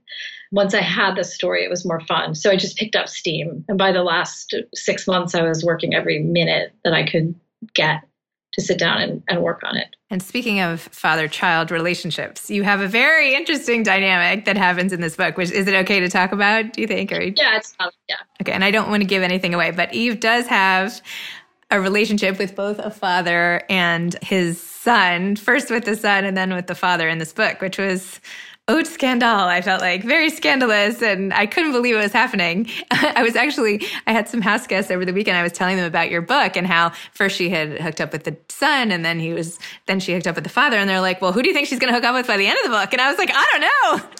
Once 0.52 0.74
I 0.74 0.80
had 0.80 1.14
the 1.16 1.24
story, 1.24 1.64
it 1.64 1.70
was 1.70 1.86
more 1.86 2.00
fun. 2.00 2.34
So 2.34 2.50
I 2.50 2.56
just 2.56 2.76
picked 2.76 2.96
up 2.96 3.08
steam. 3.08 3.64
And 3.68 3.78
by 3.78 3.92
the 3.92 4.02
last 4.02 4.54
six 4.74 5.06
months, 5.06 5.34
I 5.34 5.42
was 5.42 5.64
working 5.64 5.94
every 5.94 6.18
minute 6.18 6.72
that 6.84 6.92
I 6.92 7.08
could 7.08 7.34
get 7.74 8.02
to 8.52 8.60
sit 8.60 8.78
down 8.78 9.00
and, 9.00 9.22
and 9.28 9.42
work 9.42 9.62
on 9.64 9.76
it. 9.76 9.94
And 10.10 10.22
speaking 10.22 10.60
of 10.60 10.80
father 10.80 11.28
child 11.28 11.70
relationships, 11.70 12.50
you 12.50 12.64
have 12.64 12.80
a 12.80 12.88
very 12.88 13.34
interesting 13.34 13.84
dynamic 13.84 14.44
that 14.44 14.56
happens 14.56 14.92
in 14.92 15.00
this 15.00 15.14
book, 15.14 15.36
which 15.36 15.52
is 15.52 15.68
it 15.68 15.74
okay 15.74 16.00
to 16.00 16.08
talk 16.08 16.32
about, 16.32 16.72
do 16.72 16.80
you 16.80 16.88
think? 16.88 17.12
Or 17.12 17.20
Yeah, 17.20 17.56
it's 17.56 17.76
not, 17.78 17.94
yeah. 18.08 18.16
Okay, 18.40 18.50
and 18.50 18.64
I 18.64 18.72
don't 18.72 18.90
want 18.90 19.02
to 19.02 19.06
give 19.06 19.22
anything 19.22 19.54
away, 19.54 19.70
but 19.70 19.94
Eve 19.94 20.18
does 20.18 20.48
have 20.48 21.00
a 21.70 21.80
relationship 21.80 22.38
with 22.38 22.56
both 22.56 22.80
a 22.80 22.90
father 22.90 23.62
and 23.70 24.16
his 24.22 24.60
son, 24.60 25.36
first 25.36 25.70
with 25.70 25.84
the 25.84 25.94
son 25.94 26.24
and 26.24 26.36
then 26.36 26.52
with 26.52 26.66
the 26.66 26.74
father 26.74 27.08
in 27.08 27.18
this 27.18 27.32
book, 27.32 27.60
which 27.60 27.78
was 27.78 28.20
haute 28.70 28.86
scandal. 28.86 29.28
I 29.28 29.62
felt 29.62 29.80
like 29.80 30.04
very 30.04 30.30
scandalous 30.30 31.02
and 31.02 31.34
I 31.34 31.46
couldn't 31.46 31.72
believe 31.72 31.96
it 31.96 31.98
was 31.98 32.12
happening. 32.12 32.68
I 32.90 33.22
was 33.22 33.36
actually, 33.36 33.86
I 34.06 34.12
had 34.12 34.28
some 34.28 34.40
house 34.40 34.66
guests 34.66 34.90
over 34.90 35.04
the 35.04 35.12
weekend. 35.12 35.36
I 35.36 35.42
was 35.42 35.52
telling 35.52 35.76
them 35.76 35.86
about 35.86 36.10
your 36.10 36.22
book 36.22 36.56
and 36.56 36.66
how 36.66 36.92
first 37.12 37.36
she 37.36 37.50
had 37.50 37.80
hooked 37.80 38.00
up 38.00 38.12
with 38.12 38.24
the 38.24 38.36
son 38.48 38.92
and 38.92 39.04
then 39.04 39.18
he 39.18 39.32
was, 39.32 39.58
then 39.86 40.00
she 40.00 40.12
hooked 40.12 40.26
up 40.26 40.36
with 40.36 40.44
the 40.44 40.50
father. 40.50 40.76
And 40.76 40.88
they're 40.88 41.00
like, 41.00 41.20
well, 41.20 41.32
who 41.32 41.42
do 41.42 41.48
you 41.48 41.54
think 41.54 41.66
she's 41.66 41.78
going 41.78 41.92
to 41.92 41.94
hook 41.94 42.04
up 42.04 42.14
with 42.14 42.26
by 42.26 42.36
the 42.36 42.46
end 42.46 42.58
of 42.64 42.70
the 42.70 42.76
book? 42.76 42.92
And 42.92 43.00
I 43.00 43.10
was 43.10 43.18
like, 43.18 43.30
I 43.32 43.46
don't 43.52 43.60
know. 43.60 44.10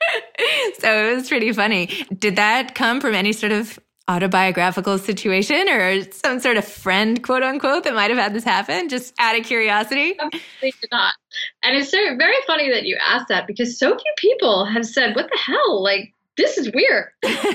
so 0.78 1.10
it 1.10 1.14
was 1.16 1.28
pretty 1.28 1.52
funny. 1.52 1.86
Did 2.16 2.36
that 2.36 2.74
come 2.74 3.00
from 3.00 3.14
any 3.14 3.32
sort 3.32 3.52
of 3.52 3.78
autobiographical 4.08 4.98
situation 4.98 5.68
or 5.68 6.02
some 6.10 6.40
sort 6.40 6.56
of 6.56 6.64
friend, 6.64 7.22
quote 7.22 7.42
unquote, 7.42 7.84
that 7.84 7.94
might 7.94 8.10
have 8.10 8.18
had 8.18 8.34
this 8.34 8.44
happen, 8.44 8.88
just 8.88 9.14
out 9.18 9.38
of 9.38 9.44
curiosity? 9.44 10.18
Did 10.60 10.74
not. 10.90 11.14
And 11.62 11.76
it's 11.76 11.90
very, 11.90 12.16
very 12.16 12.36
funny 12.46 12.70
that 12.70 12.84
you 12.84 12.96
asked 13.00 13.28
that 13.28 13.46
because 13.46 13.78
so 13.78 13.90
few 13.90 14.12
people 14.16 14.64
have 14.64 14.86
said, 14.86 15.14
What 15.14 15.28
the 15.30 15.38
hell? 15.38 15.82
Like, 15.82 16.14
this 16.36 16.56
is 16.56 16.72
weird. 16.72 17.06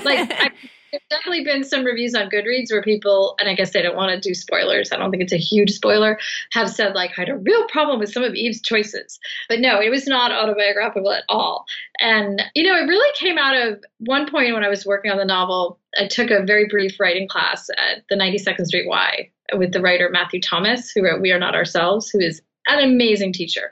Like, 0.04 0.30
I, 0.32 0.50
there's 0.94 1.02
definitely 1.10 1.42
been 1.42 1.64
some 1.64 1.84
reviews 1.84 2.14
on 2.14 2.30
Goodreads 2.30 2.70
where 2.70 2.82
people, 2.82 3.34
and 3.40 3.48
I 3.48 3.54
guess 3.54 3.72
they 3.72 3.82
don't 3.82 3.96
want 3.96 4.12
to 4.12 4.28
do 4.28 4.32
spoilers. 4.32 4.92
I 4.92 4.96
don't 4.96 5.10
think 5.10 5.24
it's 5.24 5.32
a 5.32 5.38
huge 5.38 5.72
spoiler. 5.72 6.20
Have 6.52 6.70
said 6.70 6.94
like 6.94 7.10
I 7.18 7.22
had 7.22 7.28
a 7.30 7.36
real 7.36 7.66
problem 7.66 7.98
with 7.98 8.12
some 8.12 8.22
of 8.22 8.34
Eve's 8.34 8.60
choices, 8.62 9.18
but 9.48 9.58
no, 9.58 9.80
it 9.80 9.90
was 9.90 10.06
not 10.06 10.30
autobiographical 10.30 11.10
at 11.10 11.24
all. 11.28 11.64
And 11.98 12.42
you 12.54 12.62
know, 12.62 12.76
it 12.76 12.86
really 12.86 13.12
came 13.16 13.38
out 13.38 13.56
of 13.56 13.82
one 13.98 14.30
point 14.30 14.54
when 14.54 14.62
I 14.62 14.68
was 14.68 14.86
working 14.86 15.10
on 15.10 15.16
the 15.16 15.24
novel. 15.24 15.80
I 15.98 16.06
took 16.06 16.30
a 16.30 16.44
very 16.44 16.66
brief 16.66 16.98
writing 16.98 17.28
class 17.28 17.68
at 17.70 18.04
the 18.08 18.16
92nd 18.16 18.66
Street 18.66 18.88
Y 18.88 19.30
with 19.56 19.72
the 19.72 19.80
writer 19.80 20.08
Matthew 20.10 20.40
Thomas, 20.40 20.90
who 20.90 21.04
wrote 21.04 21.20
We 21.20 21.32
Are 21.32 21.38
Not 21.38 21.54
Ourselves, 21.54 22.10
who 22.10 22.20
is 22.20 22.40
an 22.66 22.82
amazing 22.82 23.32
teacher. 23.32 23.70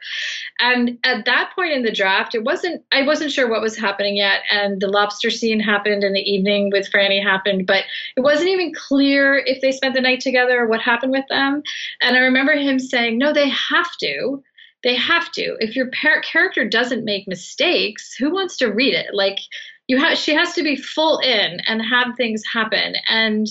And 0.58 0.98
at 1.04 1.24
that 1.24 1.52
point 1.54 1.72
in 1.72 1.82
the 1.82 1.92
draft, 1.92 2.34
it 2.34 2.44
wasn't 2.44 2.82
I 2.92 3.02
wasn't 3.02 3.32
sure 3.32 3.48
what 3.48 3.62
was 3.62 3.76
happening 3.76 4.16
yet. 4.16 4.42
And 4.50 4.80
the 4.80 4.88
lobster 4.88 5.30
scene 5.30 5.60
happened 5.60 6.04
in 6.04 6.12
the 6.12 6.20
evening 6.20 6.70
with 6.70 6.90
Franny 6.90 7.22
happened, 7.22 7.66
but 7.66 7.84
it 8.16 8.20
wasn't 8.20 8.50
even 8.50 8.74
clear 8.74 9.42
if 9.46 9.60
they 9.60 9.72
spent 9.72 9.94
the 9.94 10.00
night 10.00 10.20
together 10.20 10.60
or 10.60 10.68
what 10.68 10.80
happened 10.80 11.12
with 11.12 11.24
them. 11.30 11.62
And 12.00 12.16
I 12.16 12.20
remember 12.20 12.52
him 12.52 12.78
saying, 12.78 13.18
No, 13.18 13.32
they 13.32 13.48
have 13.48 13.96
to. 14.00 14.42
They 14.82 14.96
have 14.96 15.30
to. 15.32 15.56
If 15.60 15.76
your 15.76 15.90
par- 15.90 16.22
character 16.22 16.68
doesn't 16.68 17.04
make 17.04 17.28
mistakes, 17.28 18.14
who 18.14 18.32
wants 18.32 18.56
to 18.58 18.66
read 18.66 18.94
it? 18.94 19.14
Like 19.14 19.38
you 19.88 19.98
have 19.98 20.16
she 20.16 20.34
has 20.34 20.54
to 20.54 20.62
be 20.62 20.76
full 20.76 21.18
in 21.18 21.60
and 21.66 21.82
have 21.82 22.16
things 22.16 22.42
happen. 22.52 22.94
And 23.08 23.46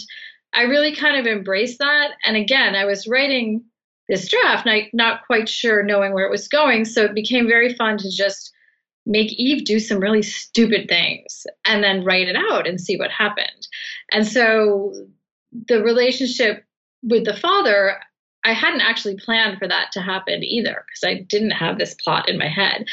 I 0.53 0.63
really 0.63 0.95
kind 0.95 1.17
of 1.17 1.25
embraced 1.25 1.79
that. 1.79 2.11
And 2.25 2.35
again, 2.35 2.75
I 2.75 2.85
was 2.85 3.07
writing 3.07 3.63
this 4.09 4.27
draft, 4.27 4.65
not, 4.65 4.83
not 4.93 5.25
quite 5.25 5.47
sure 5.47 5.83
knowing 5.83 6.13
where 6.13 6.25
it 6.25 6.31
was 6.31 6.47
going. 6.47 6.83
So 6.85 7.05
it 7.05 7.15
became 7.15 7.47
very 7.47 7.73
fun 7.73 7.97
to 7.99 8.11
just 8.11 8.51
make 9.05 9.31
Eve 9.33 9.65
do 9.65 9.79
some 9.79 9.99
really 9.99 10.21
stupid 10.21 10.87
things 10.87 11.45
and 11.65 11.83
then 11.83 12.03
write 12.03 12.27
it 12.27 12.35
out 12.35 12.67
and 12.67 12.79
see 12.79 12.97
what 12.97 13.09
happened. 13.09 13.67
And 14.11 14.27
so 14.27 14.93
the 15.67 15.81
relationship 15.81 16.65
with 17.01 17.25
the 17.25 17.35
father, 17.35 17.97
I 18.43 18.53
hadn't 18.53 18.81
actually 18.81 19.17
planned 19.17 19.57
for 19.57 19.67
that 19.67 19.91
to 19.93 20.01
happen 20.01 20.43
either 20.43 20.83
because 20.87 21.03
I 21.03 21.23
didn't 21.23 21.51
have 21.51 21.77
this 21.77 21.95
plot 21.95 22.29
in 22.29 22.37
my 22.37 22.47
head. 22.47 22.85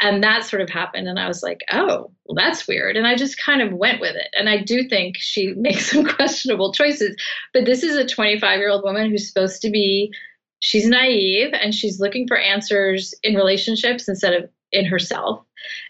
And 0.00 0.22
that 0.22 0.44
sort 0.44 0.62
of 0.62 0.70
happened. 0.70 1.08
And 1.08 1.18
I 1.18 1.26
was 1.26 1.42
like, 1.42 1.60
oh, 1.72 2.10
well, 2.24 2.34
that's 2.36 2.68
weird. 2.68 2.96
And 2.96 3.06
I 3.06 3.16
just 3.16 3.40
kind 3.40 3.60
of 3.62 3.72
went 3.72 4.00
with 4.00 4.14
it. 4.14 4.28
And 4.38 4.48
I 4.48 4.58
do 4.62 4.88
think 4.88 5.16
she 5.18 5.52
makes 5.56 5.90
some 5.90 6.04
questionable 6.04 6.72
choices. 6.72 7.16
But 7.52 7.64
this 7.64 7.82
is 7.82 7.96
a 7.96 8.06
25 8.06 8.58
year 8.58 8.70
old 8.70 8.84
woman 8.84 9.10
who's 9.10 9.28
supposed 9.28 9.62
to 9.62 9.70
be 9.70 10.12
she's 10.60 10.88
naive 10.88 11.52
and 11.52 11.74
she's 11.74 12.00
looking 12.00 12.26
for 12.26 12.36
answers 12.36 13.14
in 13.22 13.34
relationships 13.34 14.08
instead 14.08 14.34
of 14.34 14.50
in 14.72 14.84
herself. 14.84 15.44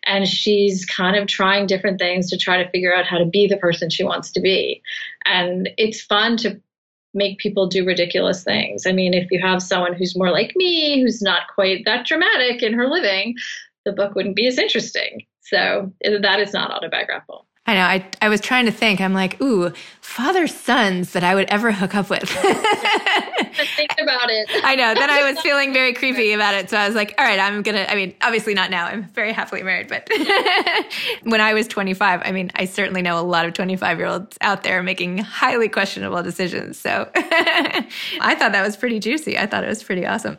And 0.04 0.26
she's 0.26 0.84
kind 0.84 1.16
of 1.16 1.26
trying 1.26 1.66
different 1.66 1.98
things 1.98 2.30
to 2.30 2.36
try 2.36 2.62
to 2.62 2.70
figure 2.70 2.94
out 2.94 3.06
how 3.06 3.18
to 3.18 3.26
be 3.26 3.46
the 3.46 3.56
person 3.56 3.90
she 3.90 4.04
wants 4.04 4.30
to 4.32 4.40
be. 4.40 4.82
And 5.24 5.68
it's 5.76 6.00
fun 6.00 6.36
to 6.38 6.60
make 7.14 7.38
people 7.38 7.66
do 7.66 7.84
ridiculous 7.84 8.44
things. 8.44 8.86
I 8.86 8.92
mean, 8.92 9.14
if 9.14 9.30
you 9.30 9.40
have 9.40 9.62
someone 9.62 9.94
who's 9.94 10.16
more 10.16 10.30
like 10.30 10.52
me, 10.56 11.02
who's 11.02 11.22
not 11.22 11.42
quite 11.54 11.84
that 11.84 12.06
dramatic 12.06 12.62
in 12.62 12.74
her 12.74 12.86
living, 12.86 13.34
the 13.88 13.94
book 13.94 14.14
wouldn't 14.14 14.36
be 14.36 14.46
as 14.46 14.58
interesting. 14.58 15.24
So 15.40 15.92
that 16.04 16.40
is 16.40 16.52
not 16.52 16.70
autobiographical. 16.70 17.46
I 17.66 17.74
know. 17.74 17.80
I, 17.80 18.06
I 18.22 18.28
was 18.28 18.40
trying 18.40 18.66
to 18.66 18.72
think. 18.72 19.00
I'm 19.00 19.12
like, 19.12 19.40
ooh, 19.42 19.72
father 20.08 20.46
sons 20.46 21.12
that 21.12 21.22
I 21.22 21.34
would 21.34 21.48
ever 21.50 21.70
hook 21.70 21.94
up 21.94 22.08
with. 22.08 22.28
think 23.66 23.92
about 24.00 24.30
it. 24.30 24.48
I 24.64 24.74
know. 24.74 24.94
Then 24.94 25.10
I 25.10 25.30
was 25.30 25.40
feeling 25.40 25.72
very 25.72 25.92
creepy 25.92 26.32
about 26.32 26.54
it. 26.54 26.70
So 26.70 26.78
I 26.78 26.86
was 26.86 26.96
like, 26.96 27.14
all 27.18 27.24
right, 27.24 27.38
I'm 27.38 27.62
going 27.62 27.74
to, 27.76 27.90
I 27.90 27.94
mean, 27.94 28.14
obviously 28.22 28.54
not 28.54 28.70
now. 28.70 28.86
I'm 28.86 29.04
very 29.10 29.32
happily 29.32 29.62
married. 29.62 29.88
But 29.88 30.08
when 31.24 31.40
I 31.40 31.52
was 31.52 31.68
25, 31.68 32.22
I 32.24 32.32
mean, 32.32 32.50
I 32.54 32.64
certainly 32.64 33.02
know 33.02 33.20
a 33.20 33.22
lot 33.22 33.46
of 33.46 33.52
25 33.52 33.98
year 33.98 34.06
olds 34.06 34.38
out 34.40 34.62
there 34.62 34.82
making 34.82 35.18
highly 35.18 35.68
questionable 35.68 36.22
decisions. 36.22 36.78
So 36.78 37.10
I 37.14 38.34
thought 38.38 38.52
that 38.52 38.64
was 38.64 38.76
pretty 38.76 39.00
juicy. 39.00 39.38
I 39.38 39.46
thought 39.46 39.62
it 39.62 39.68
was 39.68 39.82
pretty 39.82 40.06
awesome. 40.06 40.38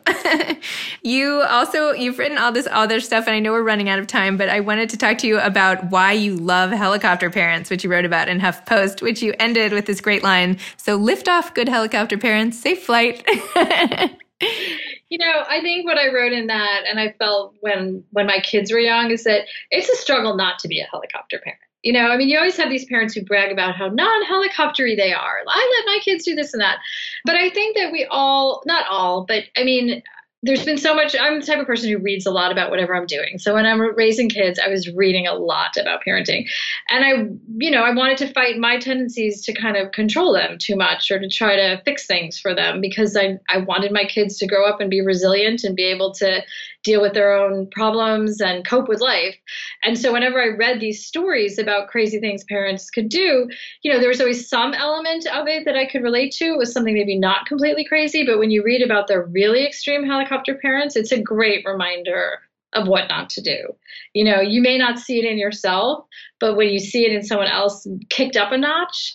you 1.02 1.42
also, 1.48 1.92
you've 1.92 2.18
written 2.18 2.38
all 2.38 2.50
this 2.50 2.68
other 2.70 3.00
stuff, 3.00 3.26
and 3.26 3.36
I 3.36 3.38
know 3.38 3.52
we're 3.52 3.62
running 3.62 3.88
out 3.88 4.00
of 4.00 4.08
time, 4.08 4.36
but 4.36 4.48
I 4.48 4.60
wanted 4.60 4.90
to 4.90 4.96
talk 4.96 5.18
to 5.18 5.28
you 5.28 5.38
about 5.38 5.90
why 5.90 6.12
you 6.12 6.34
love 6.34 6.70
helicopter 6.70 7.30
parents, 7.30 7.70
which 7.70 7.84
you 7.84 7.90
wrote 7.90 8.04
about 8.04 8.28
in 8.28 8.40
HuffPost, 8.40 9.00
which 9.00 9.22
you 9.22 9.32
ended 9.38 9.59
with 9.68 9.86
this 9.86 10.00
great 10.00 10.22
line 10.22 10.58
So 10.76 10.96
lift 10.96 11.28
off, 11.28 11.54
good 11.54 11.68
helicopter 11.68 12.18
parents, 12.18 12.58
safe 12.58 12.82
flight. 12.82 13.22
you 15.10 15.18
know, 15.18 15.44
I 15.48 15.60
think 15.60 15.86
what 15.86 15.98
I 15.98 16.12
wrote 16.12 16.32
in 16.32 16.46
that, 16.46 16.84
and 16.88 16.98
I 16.98 17.14
felt 17.18 17.54
when 17.60 18.04
when 18.10 18.26
my 18.26 18.40
kids 18.40 18.72
were 18.72 18.78
young, 18.78 19.10
is 19.10 19.24
that 19.24 19.42
it's 19.70 19.88
a 19.88 19.96
struggle 19.96 20.36
not 20.36 20.58
to 20.60 20.68
be 20.68 20.80
a 20.80 20.86
helicopter 20.90 21.38
parent. 21.42 21.60
You 21.82 21.94
know, 21.94 22.08
I 22.10 22.16
mean, 22.16 22.28
you 22.28 22.36
always 22.36 22.58
have 22.58 22.68
these 22.68 22.84
parents 22.84 23.14
who 23.14 23.24
brag 23.24 23.50
about 23.50 23.74
how 23.74 23.88
non 23.88 24.24
helicoptery 24.24 24.96
they 24.96 25.12
are. 25.12 25.38
I 25.48 25.84
let 25.86 25.92
my 25.92 25.98
kids 26.02 26.24
do 26.24 26.34
this 26.34 26.52
and 26.52 26.60
that. 26.60 26.78
But 27.24 27.36
I 27.36 27.48
think 27.50 27.76
that 27.76 27.90
we 27.90 28.06
all, 28.10 28.62
not 28.66 28.84
all, 28.88 29.24
but 29.26 29.44
I 29.56 29.64
mean, 29.64 30.02
there's 30.42 30.64
been 30.64 30.78
so 30.78 30.94
much 30.94 31.14
i'm 31.20 31.40
the 31.40 31.46
type 31.46 31.58
of 31.58 31.66
person 31.66 31.90
who 31.90 31.98
reads 31.98 32.26
a 32.26 32.30
lot 32.30 32.50
about 32.50 32.70
whatever 32.70 32.94
i'm 32.94 33.06
doing. 33.06 33.38
So 33.38 33.54
when 33.54 33.66
i'm 33.66 33.80
raising 33.96 34.28
kids 34.28 34.58
i 34.58 34.68
was 34.68 34.88
reading 34.88 35.26
a 35.26 35.34
lot 35.34 35.76
about 35.76 36.00
parenting. 36.06 36.48
And 36.88 37.04
i 37.04 37.10
you 37.58 37.70
know 37.70 37.82
i 37.82 37.92
wanted 37.92 38.18
to 38.18 38.32
fight 38.32 38.58
my 38.58 38.78
tendencies 38.78 39.42
to 39.44 39.52
kind 39.52 39.76
of 39.76 39.92
control 39.92 40.32
them 40.32 40.58
too 40.58 40.76
much 40.76 41.10
or 41.10 41.18
to 41.18 41.28
try 41.28 41.56
to 41.56 41.82
fix 41.84 42.06
things 42.06 42.38
for 42.38 42.54
them 42.54 42.80
because 42.80 43.16
i 43.16 43.38
i 43.48 43.58
wanted 43.58 43.92
my 43.92 44.04
kids 44.04 44.38
to 44.38 44.46
grow 44.46 44.66
up 44.66 44.80
and 44.80 44.90
be 44.90 45.00
resilient 45.00 45.64
and 45.64 45.76
be 45.76 45.84
able 45.84 46.12
to 46.14 46.42
deal 46.82 47.00
with 47.00 47.12
their 47.12 47.32
own 47.32 47.68
problems 47.70 48.40
and 48.40 48.66
cope 48.66 48.88
with 48.88 49.00
life. 49.00 49.36
And 49.84 49.98
so 49.98 50.12
whenever 50.12 50.40
I 50.40 50.56
read 50.56 50.80
these 50.80 51.04
stories 51.04 51.58
about 51.58 51.88
crazy 51.88 52.20
things 52.20 52.44
parents 52.44 52.90
could 52.90 53.08
do, 53.08 53.48
you 53.82 53.92
know, 53.92 53.98
there 53.98 54.08
was 54.08 54.20
always 54.20 54.48
some 54.48 54.74
element 54.74 55.26
of 55.26 55.46
it 55.46 55.64
that 55.64 55.76
I 55.76 55.86
could 55.86 56.02
relate 56.02 56.32
to. 56.34 56.46
It 56.46 56.58
was 56.58 56.72
something 56.72 56.94
maybe 56.94 57.18
not 57.18 57.46
completely 57.46 57.84
crazy, 57.84 58.24
but 58.24 58.38
when 58.38 58.50
you 58.50 58.64
read 58.64 58.82
about 58.82 59.08
the 59.08 59.20
really 59.20 59.66
extreme 59.66 60.04
helicopter 60.04 60.54
parents, 60.54 60.96
it's 60.96 61.12
a 61.12 61.20
great 61.20 61.64
reminder 61.64 62.40
of 62.72 62.86
what 62.86 63.08
not 63.08 63.28
to 63.30 63.42
do. 63.42 63.74
You 64.14 64.24
know, 64.24 64.40
you 64.40 64.62
may 64.62 64.78
not 64.78 64.98
see 64.98 65.18
it 65.18 65.24
in 65.24 65.38
yourself, 65.38 66.04
but 66.38 66.56
when 66.56 66.68
you 66.68 66.78
see 66.78 67.04
it 67.04 67.12
in 67.12 67.22
someone 67.22 67.48
else 67.48 67.86
kicked 68.08 68.36
up 68.36 68.52
a 68.52 68.58
notch, 68.58 69.14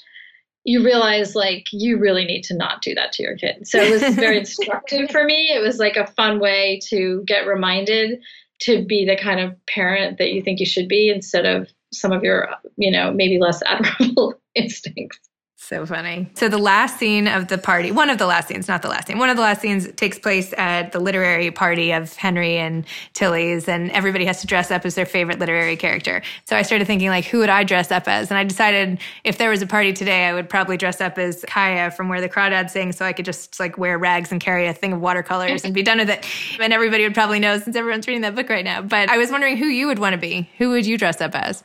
you 0.65 0.84
realize 0.84 1.36
like 1.36 1.67
you 1.71 1.97
really 1.97 2.25
need 2.25 2.43
to 2.43 2.56
not 2.56 2.82
do 2.82 2.93
that 2.95 3.12
to 3.13 3.23
your 3.23 3.38
kid. 3.38 3.67
So 3.67 3.80
it 3.80 3.91
was 3.91 4.15
very 4.15 4.39
instructive 4.39 5.12
for 5.12 5.23
me. 5.23 5.51
It 5.51 5.62
was 5.62 5.78
like 5.78 5.95
a 5.95 6.08
fun 6.08 6.39
way 6.39 6.80
to 6.89 7.23
get 7.25 7.47
reminded 7.47 8.19
to 8.62 8.84
be 8.84 9.06
the 9.06 9.15
kind 9.15 9.39
of 9.39 9.54
parent 9.67 10.17
that 10.17 10.32
you 10.32 10.41
think 10.41 10.60
you 10.60 10.65
should 10.65 10.88
be 10.88 11.10
instead 11.10 11.45
of 11.45 11.69
some 11.93 12.12
of 12.12 12.23
your, 12.23 12.49
you 12.78 12.91
know, 12.91 13.12
maybe 13.12 13.39
less 13.39 13.62
admirable 13.65 14.34
instincts. 14.56 15.19
So 15.57 15.85
funny. 15.85 16.29
So 16.35 16.49
the 16.49 16.57
last 16.57 16.99
scene 16.99 17.27
of 17.27 17.47
the 17.47 17.57
party, 17.57 17.91
one 17.91 18.09
of 18.09 18.17
the 18.17 18.27
last 18.27 18.49
scenes, 18.49 18.67
not 18.67 18.81
the 18.81 18.89
last 18.89 19.07
scene, 19.07 19.17
one 19.17 19.29
of 19.29 19.37
the 19.37 19.41
last 19.41 19.61
scenes 19.61 19.89
takes 19.93 20.19
place 20.19 20.53
at 20.57 20.91
the 20.91 20.99
literary 20.99 21.49
party 21.49 21.91
of 21.91 22.13
Henry 22.13 22.57
and 22.57 22.85
Tilly's, 23.13 23.67
and 23.67 23.89
everybody 23.91 24.25
has 24.25 24.41
to 24.41 24.47
dress 24.47 24.69
up 24.69 24.85
as 24.85 24.95
their 24.95 25.05
favorite 25.05 25.39
literary 25.39 25.77
character. 25.77 26.21
So 26.43 26.57
I 26.57 26.61
started 26.61 26.85
thinking, 26.85 27.07
like, 27.09 27.25
who 27.25 27.39
would 27.39 27.49
I 27.49 27.63
dress 27.63 27.89
up 27.89 28.07
as? 28.07 28.29
And 28.29 28.37
I 28.37 28.43
decided 28.43 28.99
if 29.23 29.37
there 29.37 29.49
was 29.49 29.61
a 29.61 29.67
party 29.67 29.93
today, 29.93 30.25
I 30.25 30.33
would 30.33 30.49
probably 30.49 30.75
dress 30.77 30.99
up 30.99 31.17
as 31.17 31.43
Kya 31.43 31.93
from 31.95 32.09
Where 32.09 32.21
the 32.21 32.29
Crawdads 32.29 32.71
Sing, 32.71 32.91
so 32.91 33.05
I 33.05 33.13
could 33.13 33.25
just 33.25 33.59
like 33.59 33.77
wear 33.77 33.97
rags 33.97 34.31
and 34.31 34.41
carry 34.41 34.67
a 34.67 34.73
thing 34.73 34.93
of 34.93 34.99
watercolors 34.99 35.63
and 35.63 35.73
be 35.73 35.83
done 35.83 35.97
with 35.99 36.09
it. 36.09 36.25
And 36.65 36.73
everybody 36.73 37.03
would 37.03 37.13
probably 37.13 37.39
know 37.39 37.59
since 37.59 37.75
everyone's 37.75 38.07
reading 38.07 38.21
that 38.21 38.33
book 38.33 38.49
right 38.49 38.65
now. 38.65 38.81
But 38.81 39.09
I 39.09 39.17
was 39.17 39.29
wondering 39.29 39.57
who 39.57 39.65
you 39.65 39.87
would 39.87 39.99
want 39.99 40.13
to 40.13 40.17
be. 40.17 40.49
Who 40.57 40.69
would 40.71 40.85
you 40.85 40.97
dress 40.97 41.21
up 41.21 41.35
as? 41.35 41.63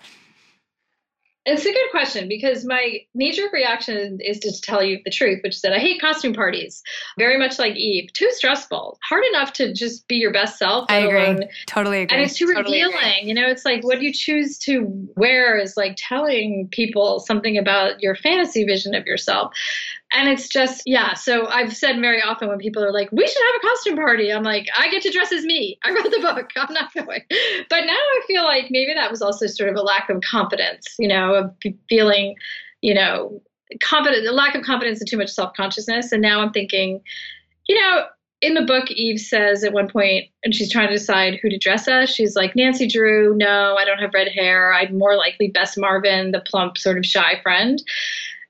It's 1.46 1.64
a 1.64 1.72
good 1.72 1.90
question 1.90 2.29
because 2.29 2.66
my 2.66 2.98
knee 3.14 3.33
jerk 3.33 3.53
reaction 3.53 4.18
is 4.20 4.38
to 4.40 4.61
tell 4.61 4.83
you 4.83 4.98
the 5.05 5.11
truth, 5.11 5.40
which 5.42 5.57
is 5.57 5.62
that 5.62 5.72
I 5.72 5.79
hate 5.79 5.98
costume 6.00 6.35
parties. 6.35 6.83
Very 7.18 7.38
much 7.38 7.59
like 7.59 7.74
Eve, 7.76 8.12
too 8.12 8.29
stressful. 8.33 8.98
Hard 9.09 9.24
enough 9.31 9.55
to 9.55 9.72
just 9.72 10.07
be 10.07 10.16
your 10.16 10.33
best 10.33 10.59
self. 10.59 10.85
I 10.90 10.98
agree. 10.98 11.24
Alone. 11.24 11.44
Totally 11.66 12.03
agree. 12.03 12.14
And 12.14 12.24
it's 12.24 12.37
too 12.37 12.53
totally 12.53 12.83
revealing. 12.83 12.94
Agree. 12.94 13.29
You 13.29 13.35
know, 13.35 13.48
it's 13.48 13.64
like 13.64 13.83
what 13.83 14.03
you 14.03 14.12
choose 14.12 14.59
to 14.61 14.87
wear 15.16 15.57
is 15.59 15.79
like 15.79 15.96
telling 15.96 16.68
people 16.70 17.20
something 17.20 17.57
about 17.57 18.03
your 18.03 18.14
fantasy 18.14 18.64
vision 18.64 18.94
of 18.94 19.07
yourself. 19.07 19.55
And 20.12 20.29
it's 20.29 20.49
just, 20.49 20.83
yeah. 20.87 21.14
So 21.14 21.46
I've 21.46 21.77
said 21.77 22.01
very 22.01 22.20
often 22.20 22.49
when 22.49 22.59
people 22.59 22.83
are 22.83 22.92
like, 22.92 23.11
we 23.12 23.27
should 23.27 23.42
have 23.53 23.61
a 23.62 23.66
costume 23.66 23.96
party, 23.96 24.33
I'm 24.33 24.42
like, 24.42 24.66
I 24.77 24.90
get 24.90 25.03
to 25.03 25.11
dress 25.11 25.31
as 25.31 25.44
me. 25.44 25.79
I 25.85 25.90
wrote 25.90 26.11
the 26.11 26.18
book. 26.20 26.51
I'm 26.57 26.75
not 26.75 26.92
going. 26.92 27.23
But 27.68 27.85
now 27.87 27.92
I 27.92 28.20
feel 28.27 28.44
like 28.44 28.66
maybe 28.70 28.92
that 28.94 29.11
was 29.11 29.23
also 29.23 29.46
sort 29.46 29.68
of 29.68 29.77
a 29.77 29.83
lack 29.83 30.11
of 30.11 30.20
confidence, 30.23 30.96
you 30.99 31.07
know, 31.07 31.35
of 31.35 31.55
feeling, 31.88 32.35
you 32.81 32.92
know, 32.92 33.40
confident, 33.83 34.27
a 34.27 34.33
lack 34.33 34.57
of 34.57 34.62
confidence 34.62 35.01
and 35.01 35.09
too 35.09 35.16
much 35.16 35.31
self 35.31 35.55
consciousness. 35.55 36.11
And 36.11 36.23
now 36.23 36.40
I'm 36.40 36.51
thinking, 36.51 37.01
you 37.68 37.81
know, 37.81 38.07
in 38.40 38.55
the 38.55 38.62
book, 38.62 38.90
Eve 38.90 39.20
says 39.20 39.62
at 39.62 39.73
one 39.73 39.88
point, 39.88 40.27
and 40.42 40.55
she's 40.55 40.73
trying 40.73 40.88
to 40.88 40.94
decide 40.94 41.38
who 41.40 41.51
to 41.51 41.59
dress 41.59 41.87
as. 41.87 42.11
She's 42.11 42.35
like, 42.35 42.57
Nancy 42.57 42.88
Drew, 42.88 43.37
no, 43.37 43.77
I 43.79 43.85
don't 43.85 43.99
have 43.99 44.14
red 44.14 44.29
hair. 44.29 44.73
I'm 44.73 44.96
more 44.96 45.14
likely 45.14 45.49
Bess 45.49 45.77
Marvin, 45.77 46.33
the 46.33 46.40
plump, 46.40 46.79
sort 46.79 46.99
of 46.99 47.05
shy 47.05 47.38
friend 47.42 47.81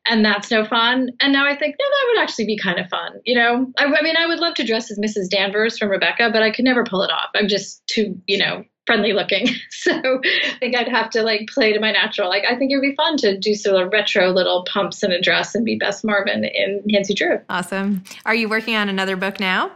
and 0.07 0.25
that's 0.25 0.51
no 0.51 0.65
fun. 0.65 1.11
And 1.21 1.33
now 1.33 1.47
I 1.47 1.57
think, 1.57 1.77
no, 1.79 1.85
that 1.85 2.07
would 2.09 2.23
actually 2.23 2.47
be 2.47 2.59
kind 2.59 2.79
of 2.79 2.89
fun. 2.89 3.21
You 3.25 3.35
know, 3.37 3.73
I, 3.79 3.85
I, 3.85 4.03
mean, 4.03 4.17
I 4.17 4.27
would 4.27 4.39
love 4.39 4.55
to 4.55 4.65
dress 4.65 4.91
as 4.91 4.99
Mrs. 4.99 5.29
Danvers 5.29 5.79
from 5.79 5.91
Rebecca, 5.91 6.31
but 6.33 6.43
I 6.43 6.51
could 6.51 6.65
never 6.65 6.85
pull 6.85 7.03
it 7.03 7.11
off. 7.11 7.31
I'm 7.35 7.49
just 7.49 7.87
too, 7.87 8.21
you 8.27 8.39
know, 8.39 8.65
friendly 8.87 9.13
looking. 9.13 9.49
So 9.81 9.93
I 9.95 10.59
think 10.59 10.77
I'd 10.77 10.89
have 10.89 11.09
to 11.11 11.23
like 11.23 11.49
play 11.49 11.73
to 11.73 11.81
my 11.81 11.91
natural. 11.91 12.29
Like, 12.29 12.45
I 12.45 12.55
think 12.55 12.71
it 12.71 12.77
would 12.77 12.83
be 12.83 12.95
fun 12.95 13.17
to 13.19 13.39
do 13.39 13.55
sort 13.55 13.83
of 13.83 13.91
retro 13.91 14.29
little 14.29 14.67
pumps 14.71 15.03
and 15.03 15.11
a 15.11 15.19
dress 15.19 15.55
and 15.55 15.65
be 15.65 15.77
Bess 15.77 16.05
Marvin 16.05 16.45
in 16.45 16.83
Nancy 16.85 17.15
Drew. 17.15 17.41
Awesome. 17.49 18.05
Are 18.27 18.35
you 18.35 18.47
working 18.47 18.77
on 18.77 18.91
another 18.91 19.17
book 19.17 19.41
now? 19.41 19.71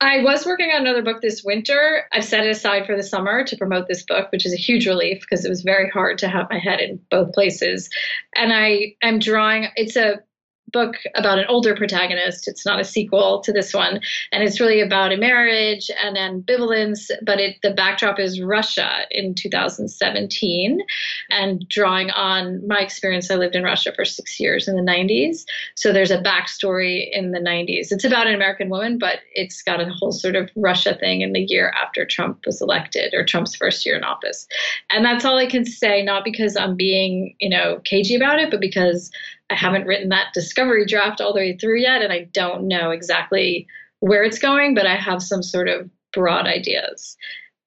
I 0.00 0.22
was 0.22 0.46
working 0.46 0.70
on 0.70 0.82
another 0.82 1.02
book 1.02 1.20
this 1.20 1.42
winter. 1.42 2.04
I've 2.12 2.24
set 2.24 2.46
it 2.46 2.50
aside 2.50 2.86
for 2.86 2.96
the 2.96 3.02
summer 3.02 3.42
to 3.44 3.56
promote 3.56 3.88
this 3.88 4.04
book, 4.04 4.30
which 4.30 4.46
is 4.46 4.52
a 4.52 4.56
huge 4.56 4.86
relief 4.86 5.20
because 5.20 5.44
it 5.44 5.48
was 5.48 5.62
very 5.62 5.90
hard 5.90 6.18
to 6.18 6.28
have 6.28 6.48
my 6.50 6.58
head 6.58 6.80
in 6.80 7.00
both 7.10 7.32
places. 7.32 7.90
And 8.36 8.52
I 8.52 8.94
am 9.02 9.18
drawing, 9.18 9.68
it's 9.74 9.96
a 9.96 10.20
book 10.72 10.96
about 11.14 11.38
an 11.38 11.46
older 11.48 11.74
protagonist. 11.74 12.48
It's 12.48 12.66
not 12.66 12.80
a 12.80 12.84
sequel 12.84 13.40
to 13.42 13.52
this 13.52 13.74
one, 13.74 14.00
and 14.32 14.42
it's 14.42 14.60
really 14.60 14.80
about 14.80 15.12
a 15.12 15.16
marriage 15.16 15.90
and 16.02 16.16
ambivalence. 16.16 17.10
But 17.22 17.40
it, 17.40 17.56
the 17.62 17.72
backdrop 17.72 18.18
is 18.18 18.40
Russia 18.40 19.06
in 19.10 19.34
2017, 19.34 20.80
and 21.30 21.68
drawing 21.68 22.10
on 22.10 22.66
my 22.66 22.80
experience. 22.80 23.30
I 23.30 23.36
lived 23.36 23.54
in 23.54 23.62
Russia 23.62 23.92
for 23.94 24.04
six 24.04 24.38
years 24.38 24.68
in 24.68 24.76
the 24.76 24.82
90s, 24.82 25.44
so 25.74 25.92
there's 25.92 26.10
a 26.10 26.22
backstory 26.22 27.08
in 27.12 27.32
the 27.32 27.40
90s. 27.40 27.92
It's 27.92 28.04
about 28.04 28.26
an 28.26 28.34
American 28.34 28.68
woman, 28.68 28.98
but 28.98 29.20
it's 29.34 29.62
got 29.62 29.80
a 29.80 29.90
whole 29.90 30.12
sort 30.12 30.36
of 30.36 30.50
Russia 30.56 30.96
thing 30.98 31.22
in 31.22 31.32
the 31.32 31.40
year 31.40 31.72
after 31.82 32.04
Trump 32.04 32.40
was 32.46 32.60
elected 32.60 33.14
or 33.14 33.24
Trump's 33.24 33.54
first 33.54 33.84
year 33.84 33.96
in 33.96 34.04
office, 34.04 34.46
and 34.90 35.04
that's 35.04 35.24
all 35.24 35.38
I 35.38 35.46
can 35.46 35.64
say. 35.64 36.02
Not 36.02 36.24
because 36.24 36.56
I'm 36.56 36.76
being 36.76 37.34
you 37.40 37.48
know 37.48 37.80
cagey 37.84 38.14
about 38.14 38.38
it, 38.38 38.50
but 38.50 38.60
because 38.60 39.10
I 39.50 39.54
haven't 39.54 39.86
written 39.86 40.10
that 40.10 40.32
discovery 40.34 40.84
draft 40.84 41.20
all 41.20 41.32
the 41.32 41.40
way 41.40 41.56
through 41.56 41.80
yet, 41.80 42.02
and 42.02 42.12
I 42.12 42.28
don't 42.32 42.68
know 42.68 42.90
exactly 42.90 43.66
where 44.00 44.22
it's 44.22 44.38
going, 44.38 44.74
but 44.74 44.86
I 44.86 44.96
have 44.96 45.22
some 45.22 45.42
sort 45.42 45.68
of 45.68 45.88
broad 46.12 46.46
ideas. 46.46 47.16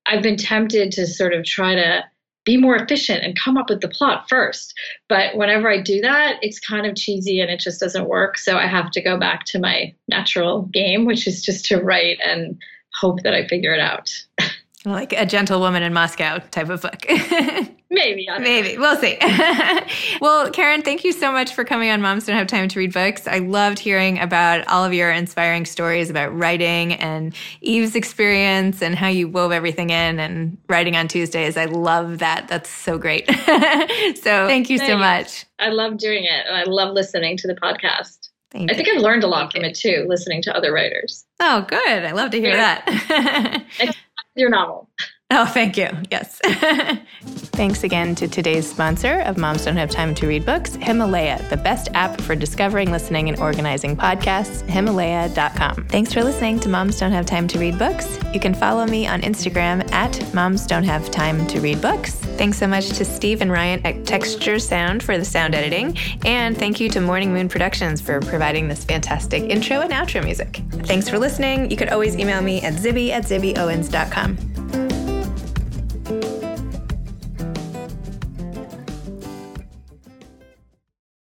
I've 0.05 0.23
been 0.23 0.37
tempted 0.37 0.91
to 0.93 1.07
sort 1.07 1.33
of 1.33 1.45
try 1.45 1.75
to 1.75 2.03
be 2.43 2.57
more 2.57 2.75
efficient 2.75 3.23
and 3.23 3.37
come 3.37 3.57
up 3.57 3.69
with 3.69 3.81
the 3.81 3.87
plot 3.87 4.27
first. 4.27 4.73
But 5.07 5.35
whenever 5.35 5.69
I 5.69 5.79
do 5.79 6.01
that, 6.01 6.37
it's 6.41 6.59
kind 6.59 6.87
of 6.87 6.95
cheesy 6.95 7.39
and 7.39 7.51
it 7.51 7.59
just 7.59 7.79
doesn't 7.79 8.07
work. 8.07 8.37
So 8.37 8.57
I 8.57 8.65
have 8.65 8.89
to 8.91 9.01
go 9.01 9.17
back 9.17 9.45
to 9.45 9.59
my 9.59 9.93
natural 10.07 10.63
game, 10.63 11.05
which 11.05 11.27
is 11.27 11.43
just 11.43 11.65
to 11.65 11.77
write 11.77 12.17
and 12.25 12.59
hope 12.93 13.21
that 13.23 13.35
I 13.35 13.47
figure 13.47 13.73
it 13.73 13.79
out. 13.79 14.11
Like 14.83 15.13
a 15.13 15.27
gentlewoman 15.27 15.83
in 15.83 15.93
Moscow 15.93 16.39
type 16.49 16.69
of 16.69 16.81
book. 16.81 17.05
Maybe. 17.91 18.25
Maybe. 18.39 18.77
We'll 18.77 18.95
see. 18.95 19.17
well, 20.21 20.49
Karen, 20.49 20.81
thank 20.81 21.03
you 21.03 21.11
so 21.11 21.29
much 21.29 21.53
for 21.53 21.65
coming 21.65 21.89
on 21.89 22.01
Moms 22.01 22.25
Don't 22.25 22.37
Have 22.37 22.47
Time 22.47 22.69
to 22.69 22.79
Read 22.79 22.93
Books. 22.93 23.27
I 23.27 23.39
loved 23.39 23.79
hearing 23.79 24.17
about 24.17 24.65
all 24.69 24.85
of 24.85 24.93
your 24.93 25.11
inspiring 25.11 25.65
stories 25.65 26.09
about 26.09 26.33
writing 26.33 26.93
and 26.93 27.35
Eve's 27.59 27.97
experience 27.97 28.81
and 28.81 28.95
how 28.95 29.09
you 29.09 29.27
wove 29.27 29.51
everything 29.51 29.89
in 29.89 30.19
and 30.21 30.57
writing 30.69 30.95
on 30.95 31.09
Tuesdays. 31.09 31.57
I 31.57 31.65
love 31.65 32.19
that. 32.19 32.47
That's 32.47 32.69
so 32.69 32.97
great. 32.97 33.27
so 33.35 34.47
thank 34.47 34.69
you 34.69 34.77
so 34.77 34.95
much. 34.95 35.45
I 35.59 35.67
love 35.67 35.97
doing 35.97 36.23
it. 36.23 36.45
And 36.47 36.55
I 36.55 36.63
love 36.63 36.93
listening 36.93 37.35
to 37.39 37.47
the 37.47 37.55
podcast. 37.55 38.29
Thank 38.51 38.71
I 38.71 38.73
think 38.73 38.87
I've 38.87 39.01
learned 39.01 39.25
a 39.25 39.27
lot 39.27 39.51
from 39.51 39.65
it 39.65 39.75
too, 39.75 40.05
listening 40.07 40.41
to 40.43 40.55
other 40.55 40.71
writers. 40.71 41.25
Oh, 41.41 41.65
good. 41.67 42.05
I 42.05 42.11
love 42.13 42.31
to 42.31 42.39
hear 42.39 42.51
yeah. 42.51 42.81
that. 42.85 43.65
your 44.35 44.49
novel. 44.49 44.89
Oh, 45.33 45.45
thank 45.45 45.77
you. 45.77 45.87
Yes. 46.11 46.41
Thanks 47.23 47.85
again 47.85 48.15
to 48.15 48.27
today's 48.27 48.69
sponsor 48.69 49.21
of 49.21 49.37
Moms 49.37 49.63
Don't 49.63 49.77
Have 49.77 49.89
Time 49.89 50.13
to 50.15 50.27
Read 50.27 50.45
Books, 50.45 50.75
Himalaya, 50.75 51.41
the 51.49 51.55
best 51.55 51.87
app 51.93 52.19
for 52.19 52.35
discovering, 52.35 52.91
listening, 52.91 53.29
and 53.29 53.39
organizing 53.39 53.95
podcasts, 53.95 54.67
Himalaya.com. 54.69 55.85
Thanks 55.87 56.11
for 56.11 56.21
listening 56.21 56.59
to 56.61 56.69
Moms 56.69 56.99
Don't 56.99 57.13
Have 57.13 57.25
Time 57.25 57.47
to 57.47 57.59
Read 57.59 57.79
Books. 57.79 58.19
You 58.33 58.41
can 58.41 58.53
follow 58.53 58.85
me 58.85 59.07
on 59.07 59.21
Instagram 59.21 59.89
at 59.93 60.33
Moms 60.33 60.67
Don't 60.67 60.83
Have 60.83 61.09
Time 61.11 61.47
to 61.47 61.61
Read 61.61 61.81
Books. 61.81 62.15
Thanks 62.15 62.57
so 62.57 62.67
much 62.67 62.89
to 62.89 63.05
Steve 63.05 63.41
and 63.41 63.51
Ryan 63.51 63.85
at 63.85 64.05
Texture 64.05 64.59
Sound 64.59 65.01
for 65.01 65.17
the 65.17 65.25
sound 65.25 65.55
editing. 65.55 65.97
And 66.25 66.57
thank 66.57 66.81
you 66.81 66.89
to 66.89 66.99
Morning 66.99 67.31
Moon 67.31 67.47
Productions 67.47 68.01
for 68.01 68.19
providing 68.19 68.67
this 68.67 68.83
fantastic 68.83 69.43
intro 69.43 69.79
and 69.79 69.93
outro 69.93 70.21
music. 70.23 70.61
Thanks 70.83 71.07
for 71.07 71.17
listening. 71.17 71.71
You 71.71 71.77
could 71.77 71.89
always 71.89 72.17
email 72.17 72.41
me 72.41 72.61
at 72.63 72.73
zibby 72.73 73.11
at 73.11 73.23
zibbyowens.com. 73.23 75.00